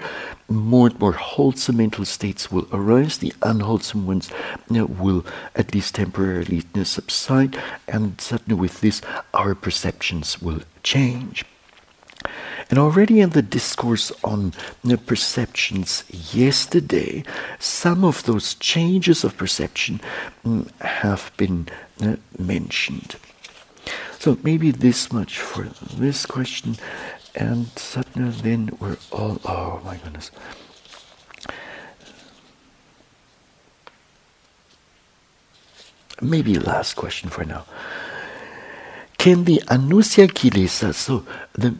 More 0.49 0.89
and 0.89 0.99
more 0.99 1.13
wholesome 1.13 1.77
mental 1.77 2.05
states 2.05 2.51
will 2.51 2.67
arise. 2.73 3.19
The 3.19 3.33
unwholesome 3.43 4.07
ones 4.07 4.31
you 4.71 4.79
know, 4.79 4.87
will 4.87 5.27
at 5.55 5.75
least 5.75 5.95
temporarily 5.95 6.57
you 6.57 6.65
know, 6.75 6.85
subside, 6.85 7.61
and 7.87 8.21
certainly 8.21 8.61
with 8.61 8.81
this, 8.81 9.03
our 9.35 9.55
perceptions 9.55 10.41
will 10.41 10.63
change. 10.83 11.45
And 12.71 12.79
already 12.79 13.21
in 13.21 13.31
the 13.31 13.43
discourse 13.43 14.13
on 14.23 14.53
perceptions 15.07 16.05
yesterday, 16.35 17.25
some 17.59 18.05
of 18.05 18.25
those 18.25 18.55
changes 18.55 19.25
of 19.25 19.37
perception 19.37 20.01
mm, 20.45 20.71
have 20.81 21.31
been 21.37 21.69
mentioned. 22.39 23.17
So 24.19 24.37
maybe 24.43 24.73
this 24.73 25.13
much 25.13 25.39
for 25.39 25.69
this 25.95 26.27
question, 26.27 26.77
and 27.37 27.67
Satna, 27.77 28.33
then 28.43 28.71
we're 28.81 28.97
all, 29.13 29.41
oh 29.45 29.81
my 29.85 29.97
goodness. 29.97 30.33
Maybe 36.21 36.59
last 36.59 36.95
question 36.95 37.31
for 37.31 37.45
now. 37.45 37.65
Can 39.19 39.45
the 39.45 39.63
anusaya 39.69 40.27
kilesa, 40.27 40.93
so 40.95 41.25
the 41.53 41.77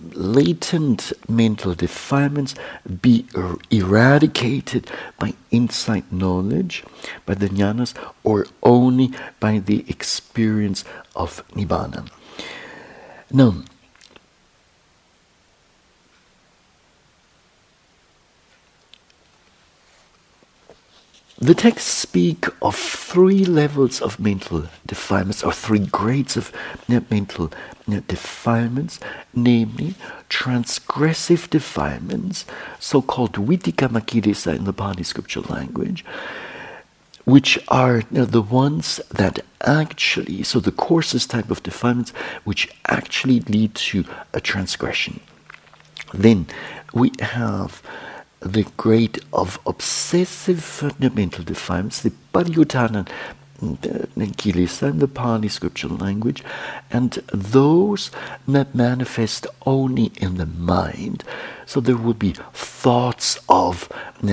latent 0.00 1.12
mental 1.28 1.74
defilements, 1.74 2.54
be 3.02 3.26
er- 3.34 3.56
eradicated 3.70 4.90
by 5.18 5.34
insight 5.50 6.10
knowledge, 6.12 6.84
by 7.24 7.34
the 7.34 7.48
jhanas, 7.48 7.94
or 8.24 8.46
only 8.62 9.12
by 9.40 9.58
the 9.58 9.84
experience 9.88 10.84
of 11.14 11.42
nibbana? 11.54 12.08
Now, 13.32 13.62
the 21.38 21.54
texts 21.54 21.90
speak 21.90 22.46
of 22.62 22.74
three 22.74 23.44
levels 23.44 24.00
of 24.00 24.18
mental 24.18 24.68
defilements, 24.86 25.42
or 25.42 25.52
three 25.52 25.80
grades 25.80 26.36
of 26.36 26.50
uh, 26.88 27.00
mental 27.10 27.52
uh, 27.88 28.00
defilements, 28.08 28.98
namely 29.34 29.94
transgressive 30.30 31.50
defilements, 31.50 32.46
so 32.80 33.02
called 33.02 33.34
Vitikkamma 33.34 34.00
kilesa 34.00 34.56
in 34.56 34.64
the 34.64 34.72
Pali 34.72 35.02
scripture 35.02 35.42
language, 35.42 36.04
which 37.24 37.58
are 37.68 38.02
know, 38.10 38.24
the 38.24 38.40
ones 38.40 38.98
that 39.10 39.40
actually, 39.60 40.42
so 40.42 40.58
the 40.58 40.72
coarsest 40.72 41.30
type 41.30 41.50
of 41.50 41.62
defilements, 41.62 42.10
which 42.44 42.68
actually 42.86 43.40
lead 43.40 43.74
to 43.74 44.04
a 44.32 44.40
transgression. 44.40 45.20
Then 46.14 46.46
we 46.94 47.12
have 47.20 47.82
the 48.46 48.66
grade 48.76 49.20
of 49.32 49.58
obsessive 49.66 50.62
fundamental 50.62 51.44
defilements, 51.44 52.02
the 52.02 52.12
Pariyutthana 52.32 53.08
Kilesa 53.60 54.90
in 54.90 54.98
the 54.98 55.08
Pali 55.08 55.48
scriptural 55.48 55.96
language, 55.96 56.44
and 56.90 57.12
those 57.32 58.10
that 58.46 58.74
manifest 58.74 59.46
only 59.64 60.12
in 60.16 60.36
the 60.36 60.46
mind. 60.46 61.24
So 61.64 61.80
there 61.80 61.96
will 61.96 62.14
be 62.14 62.34
thoughts 62.52 63.38
of 63.48 63.88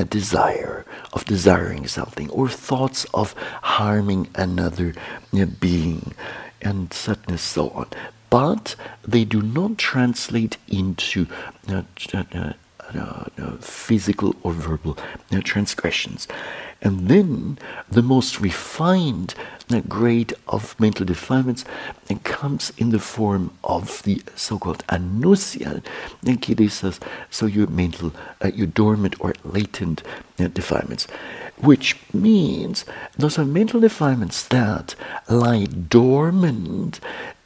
desire, 0.09 0.85
of 1.13 1.25
desiring 1.25 1.87
something, 1.87 2.29
or 2.31 2.49
thoughts 2.49 3.05
of 3.13 3.33
harming 3.61 4.27
another 4.35 4.93
being, 5.59 6.13
and 6.61 6.93
so 6.93 7.69
on. 7.69 7.87
But 8.29 8.75
they 9.07 9.25
do 9.25 9.41
not 9.41 9.77
translate 9.77 10.57
into 10.67 11.27
uh, 11.69 11.83
uh, 12.13 12.53
Uh, 12.95 13.25
uh, 13.39 13.57
physical 13.57 14.35
or 14.43 14.53
verbal 14.53 14.95
uh, 15.31 15.41
transgressions. 15.43 16.27
And 16.83 17.07
then 17.07 17.57
the 17.89 18.03
most 18.03 18.39
refined 18.39 19.33
grade 19.87 20.35
of 20.47 20.79
mental 20.79 21.03
defilements 21.03 21.65
comes 22.23 22.71
in 22.77 22.91
the 22.91 22.99
form 22.99 23.57
of 23.63 24.03
the 24.03 24.21
so-called 24.35 24.85
anusaya 24.87 25.81
kilesas, 26.23 26.99
so 27.31 27.47
your 27.47 27.65
mental, 27.67 28.13
uh, 28.43 28.51
your 28.53 28.67
dormant 28.67 29.15
or 29.19 29.33
latent 29.43 30.03
uh, 30.39 30.47
defilements, 30.49 31.07
which 31.57 31.97
means 32.13 32.85
those 33.17 33.39
are 33.39 33.45
mental 33.45 33.79
defilements 33.79 34.43
that 34.49 34.93
lie 35.29 35.65
dormant 35.65 36.99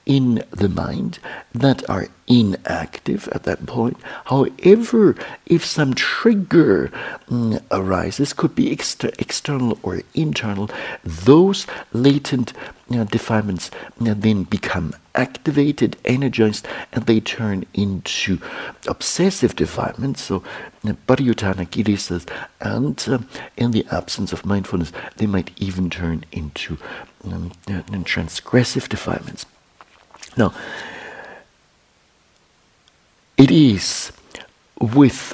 in 0.07 0.41
the 0.51 0.69
mind 0.69 1.19
that 1.53 1.87
are 1.89 2.07
inactive 2.27 3.27
at 3.33 3.43
that 3.43 3.65
point. 3.65 3.97
However, 4.25 5.15
if 5.45 5.65
some 5.65 5.93
trigger 5.93 6.89
mm, 7.29 7.61
arises, 7.69 8.31
could 8.31 8.55
be 8.55 8.71
exter- 8.71 9.11
external 9.19 9.77
or 9.83 10.01
internal, 10.13 10.69
those 11.03 11.67
latent 11.91 12.53
you 12.89 12.97
know, 12.97 13.03
defilements 13.03 13.69
you 13.99 14.07
know, 14.07 14.13
then 14.13 14.43
become 14.43 14.95
activated, 15.13 15.97
energized, 16.05 16.65
and 16.93 17.05
they 17.05 17.19
turn 17.19 17.65
into 17.73 18.39
obsessive 18.87 19.57
defilements. 19.57 20.21
So, 20.21 20.41
you 20.83 20.91
know, 20.91 20.97
Pariyutthana 21.05 21.67
and 22.61 23.05
uh, 23.09 23.19
in 23.57 23.71
the 23.71 23.85
absence 23.91 24.31
of 24.31 24.45
mindfulness, 24.45 24.93
they 25.17 25.25
might 25.25 25.51
even 25.57 25.89
turn 25.89 26.23
into 26.31 26.77
um, 27.25 27.51
uh, 27.67 27.81
transgressive 28.05 28.87
defilements. 28.87 29.45
Now, 30.37 30.53
it 33.37 33.49
is 33.49 34.11
with 34.79 35.33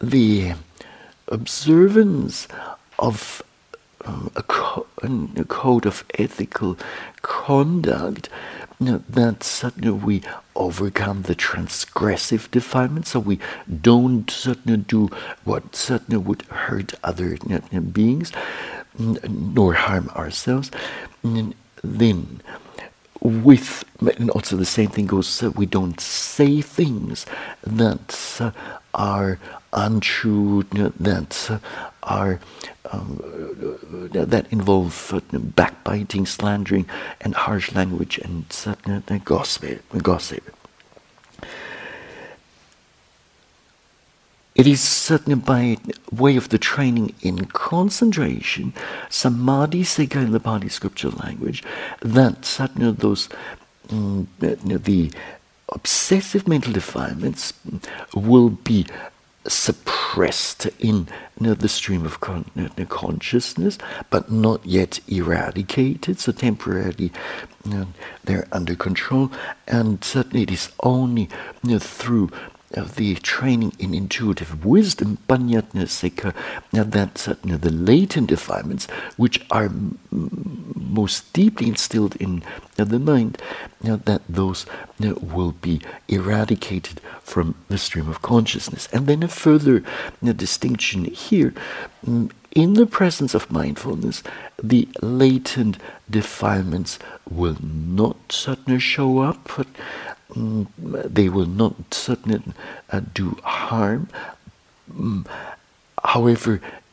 the 0.00 0.54
observance 1.28 2.46
of 2.98 3.42
um, 4.04 4.30
a, 4.36 4.42
co- 4.42 4.86
a, 5.02 5.44
code 5.44 5.86
of 5.86 6.04
ethical 6.18 6.76
conduct 7.22 8.28
that 8.80 9.42
suddenly 9.42 9.90
we 9.90 10.22
overcome 10.54 11.22
the 11.22 11.34
transgressive 11.34 12.50
defilement, 12.50 13.06
so 13.06 13.20
we 13.20 13.38
don't 13.80 14.30
suddenly 14.30 14.76
do 14.76 15.08
what 15.44 15.74
suddenly 15.74 16.18
would 16.18 16.42
hurt 16.42 16.92
other 17.02 17.38
beings 17.92 18.30
nor 18.98 19.74
harm 19.74 20.10
ourselves. 20.10 20.70
Then 21.22 22.42
with 23.24 23.84
and 24.18 24.30
also 24.30 24.54
the 24.56 24.66
same 24.66 24.90
thing 24.90 25.06
goes 25.06 25.42
we 25.56 25.64
don't 25.64 25.98
say 25.98 26.60
things 26.60 27.24
that 27.62 28.36
uh, 28.38 28.50
are 28.92 29.38
untrue 29.72 30.62
that 30.72 31.50
uh, 31.50 31.58
are 32.02 32.38
um, 32.92 33.18
that 34.12 34.46
involve 34.50 35.12
uh, 35.14 35.38
backbiting 35.38 36.26
slandering 36.26 36.86
and 37.22 37.34
harsh 37.34 37.72
language 37.72 38.18
and 38.18 39.24
gossip 39.24 39.82
gossip 40.02 40.44
It 44.54 44.68
is 44.68 44.80
certainly 44.80 45.34
by 45.34 45.78
way 46.12 46.36
of 46.36 46.50
the 46.50 46.58
training 46.58 47.14
in 47.22 47.46
concentration, 47.46 48.72
samadhi 49.10 49.82
sikkha 49.82 50.22
in 50.22 50.30
the 50.30 50.38
Pali 50.38 50.68
scripture 50.68 51.10
language, 51.10 51.64
that 52.00 52.44
certainly 52.44 52.92
those 52.92 53.28
mm, 53.88 54.26
the 54.38 55.10
obsessive 55.70 56.46
mental 56.46 56.72
defilements 56.72 57.52
will 58.14 58.50
be 58.50 58.86
suppressed 59.46 60.66
in 60.78 61.08
you 61.38 61.48
know, 61.48 61.54
the 61.54 61.68
stream 61.68 62.06
of 62.06 62.20
con- 62.20 62.50
you 62.54 62.70
know, 62.78 62.84
consciousness, 62.86 63.76
but 64.08 64.30
not 64.30 64.64
yet 64.64 65.00
eradicated. 65.08 66.18
So 66.20 66.32
temporarily, 66.32 67.12
you 67.64 67.70
know, 67.70 67.86
they're 68.22 68.46
under 68.52 68.74
control, 68.76 69.30
and 69.66 70.02
certainly 70.02 70.44
it 70.44 70.52
is 70.52 70.70
only 70.82 71.28
through 71.80 72.30
of 72.30 72.53
the 72.74 73.14
training 73.16 73.72
in 73.78 73.94
intuitive 73.94 74.64
wisdom, 74.64 75.18
panyatna 75.28 75.88
that 76.72 77.28
uh, 77.28 77.34
the 77.42 77.70
latent 77.70 78.28
defilements, 78.28 78.86
which 79.16 79.44
are 79.50 79.70
most 80.10 81.32
deeply 81.32 81.68
instilled 81.68 82.16
in 82.16 82.42
uh, 82.78 82.84
the 82.84 82.98
mind, 82.98 83.38
that 83.80 84.22
those 84.28 84.66
uh, 85.02 85.14
will 85.20 85.52
be 85.52 85.80
eradicated 86.08 87.00
from 87.22 87.54
the 87.68 87.78
stream 87.78 88.08
of 88.08 88.22
consciousness. 88.22 88.88
And 88.92 89.06
then 89.06 89.22
a 89.22 89.28
further 89.28 89.82
distinction 90.22 91.04
here. 91.04 91.54
Mm, 92.06 92.30
in 92.54 92.74
the 92.74 92.86
presence 92.86 93.34
of 93.34 93.50
mindfulness, 93.50 94.22
the 94.62 94.88
latent 95.02 95.78
defilements 96.08 97.00
will 97.28 97.56
not 97.60 98.16
suddenly 98.30 98.78
show 98.78 99.18
up, 99.18 99.50
but 99.56 99.66
they 100.36 101.28
will 101.28 101.46
not 101.46 101.94
certainly 101.94 102.42
uh, 102.90 103.00
do 103.12 103.38
harm. 103.44 104.08
Mm, 104.92 105.26
however, 106.02 106.58
mm, 106.58 106.83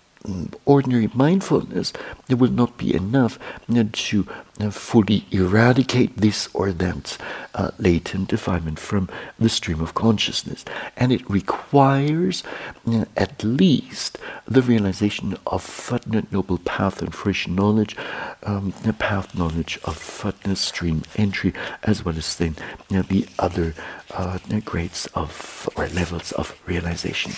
ordinary 0.65 1.10
mindfulness, 1.14 1.93
it 2.30 2.35
will 2.35 2.52
not 2.52 2.77
be 2.77 2.93
enough 2.93 3.39
uh, 3.69 3.84
to 3.91 4.27
uh, 4.60 4.69
fully 4.69 5.26
eradicate 5.31 6.15
this 6.18 6.48
or 6.53 6.72
that 6.72 7.18
uh, 7.56 7.72
latent 7.80 8.30
defilement 8.30 8.80
from 8.80 9.10
the 9.39 9.49
stream 9.49 9.81
of 9.81 9.93
consciousness. 9.93 10.64
And 10.95 11.11
it 11.11 11.27
requires 11.30 12.43
uh, 12.88 13.06
at 13.18 13.43
least 13.43 14.18
the 14.48 14.61
realization 14.61 15.38
of 15.48 15.64
Fatna 15.64 16.31
Noble 16.31 16.60
Path 16.60 17.02
and 17.02 17.14
fresh 17.14 17.48
knowledge, 17.48 17.95
um, 18.43 18.73
the 18.84 18.93
path 18.93 19.35
knowledge 19.35 19.80
of 19.84 19.98
Fatna 19.98 20.56
stream 20.56 21.03
entry, 21.15 21.53
as 21.84 22.06
well 22.06 22.18
as 22.18 22.35
then 22.35 22.56
uh, 22.93 23.02
the 23.02 23.27
other 23.39 23.73
uh, 24.11 24.38
grades 24.65 25.07
of 25.15 25.68
or 25.76 25.88
levels 25.88 26.31
of 26.34 26.56
realization. 26.68 27.34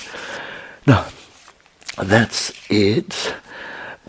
Now, 0.86 1.08
that's 1.98 2.52
it. 2.70 3.36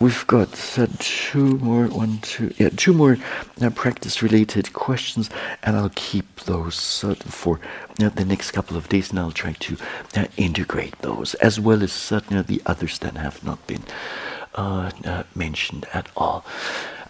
We've 0.01 0.27
got 0.27 0.79
uh, 0.79 0.89
two 0.99 1.59
more, 1.59 1.87
one, 1.87 2.19
two, 2.19 2.53
yeah, 2.59 2.71
two 2.71 2.93
more 2.93 3.17
uh, 3.61 3.71
practice-related 3.71 4.73
questions, 4.73 5.31
and 5.63 5.77
I'll 5.77 5.93
keep 5.95 6.41
those 6.41 7.05
uh, 7.05 7.15
for 7.15 7.61
uh, 8.03 8.09
the 8.09 8.25
next 8.25 8.51
couple 8.51 8.77
of 8.77 8.89
days, 8.89 9.11
and 9.11 9.21
I'll 9.21 9.31
try 9.31 9.53
to 9.53 9.77
uh, 10.17 10.25
integrate 10.37 10.99
those 10.99 11.35
as 11.35 11.61
well 11.61 11.83
as 11.83 11.93
certain 11.93 12.37
of 12.37 12.49
the 12.49 12.61
others 12.67 12.99
that 12.99 13.17
have 13.17 13.45
not 13.45 13.65
been 13.69 13.85
uh, 14.57 14.91
mentioned 15.35 15.87
at 15.95 16.09
all. 16.17 16.45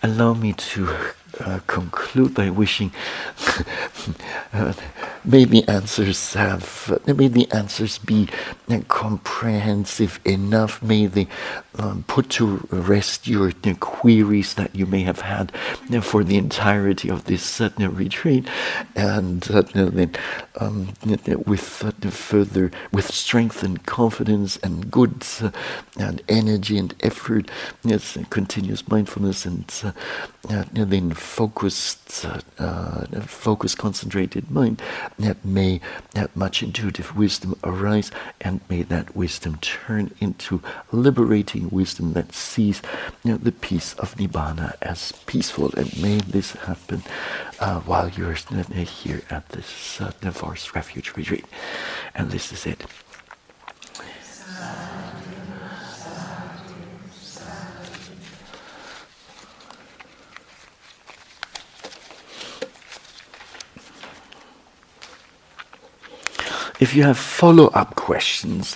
Allow 0.03 0.35
me 0.35 0.53
to 0.53 0.95
uh, 1.41 1.61
conclude 1.67 2.35
by 2.35 2.51
wishing 2.51 2.93
uh, 4.53 4.73
may 5.25 5.45
the 5.45 5.67
answers 5.69 6.35
have, 6.35 7.01
uh, 7.09 7.15
may 7.15 7.29
the 7.29 7.51
answers 7.53 7.99
be 7.99 8.29
uh, 8.69 8.81
comprehensive 8.89 10.21
enough. 10.25 10.83
May 10.83 11.07
they 11.07 11.27
um, 11.79 12.05
put 12.07 12.31
to 12.31 12.67
rest 12.71 13.27
your 13.27 13.53
queries 13.81 14.55
that 14.55 14.75
you 14.75 14.87
may 14.87 15.03
have 15.03 15.21
had 15.21 15.51
for 16.03 16.23
the 16.23 16.37
entirety 16.37 17.09
of 17.09 17.25
this 17.25 17.61
retreat, 17.79 18.49
and 18.95 19.43
then 19.43 20.13
um, 20.61 20.89
with 21.47 21.63
further, 21.63 22.71
with 22.93 23.13
strength 23.13 23.63
and 23.63 23.85
confidence 23.87 24.57
and 24.59 24.91
good 24.91 25.25
and 25.99 26.23
energy 26.29 26.79
and 26.79 26.95
effort, 27.01 27.51
yes, 27.83 28.17
continuous 28.31 28.87
mindfulness 28.89 29.45
and 29.47 29.65
then 30.75 31.11
focused, 31.25 32.27
uh, 32.59 33.07
focused, 33.23 33.79
concentrated 33.79 34.51
mind, 34.51 34.81
that 35.19 35.45
may 35.45 35.81
that 36.13 36.37
much 36.37 36.63
intuitive 36.63 37.17
wisdom 37.17 37.59
arise, 37.65 38.11
and 38.41 38.61
may 38.69 38.83
that 38.83 39.17
wisdom 39.17 39.57
turn 39.61 40.13
into 40.21 40.63
liberating 40.93 41.69
wisdom 41.71 42.13
that 42.13 42.33
sees 42.33 42.83
you 43.25 43.33
know, 43.33 43.39
the 43.39 43.53
peace 43.53 43.95
of 43.95 44.15
nibbana 44.17 44.77
as 44.83 45.13
peaceful. 45.27 45.73
And 45.75 45.91
may 46.01 46.19
this 46.19 46.53
happen 46.53 47.03
uh, 47.59 47.81
while 47.81 48.09
you're 48.09 48.35
here 48.35 49.23
at 49.31 49.49
this 49.49 50.01
uh, 50.01 50.13
Forest 50.33 50.75
Refuge 50.75 51.17
retreat. 51.17 51.47
And 52.15 52.31
this 52.31 52.53
is 52.53 52.67
it. 52.67 52.85
If 66.81 66.95
you 66.97 67.05
have 67.05 67.19
follow 67.19 67.69
up 67.69 67.95
questions, 67.95 68.73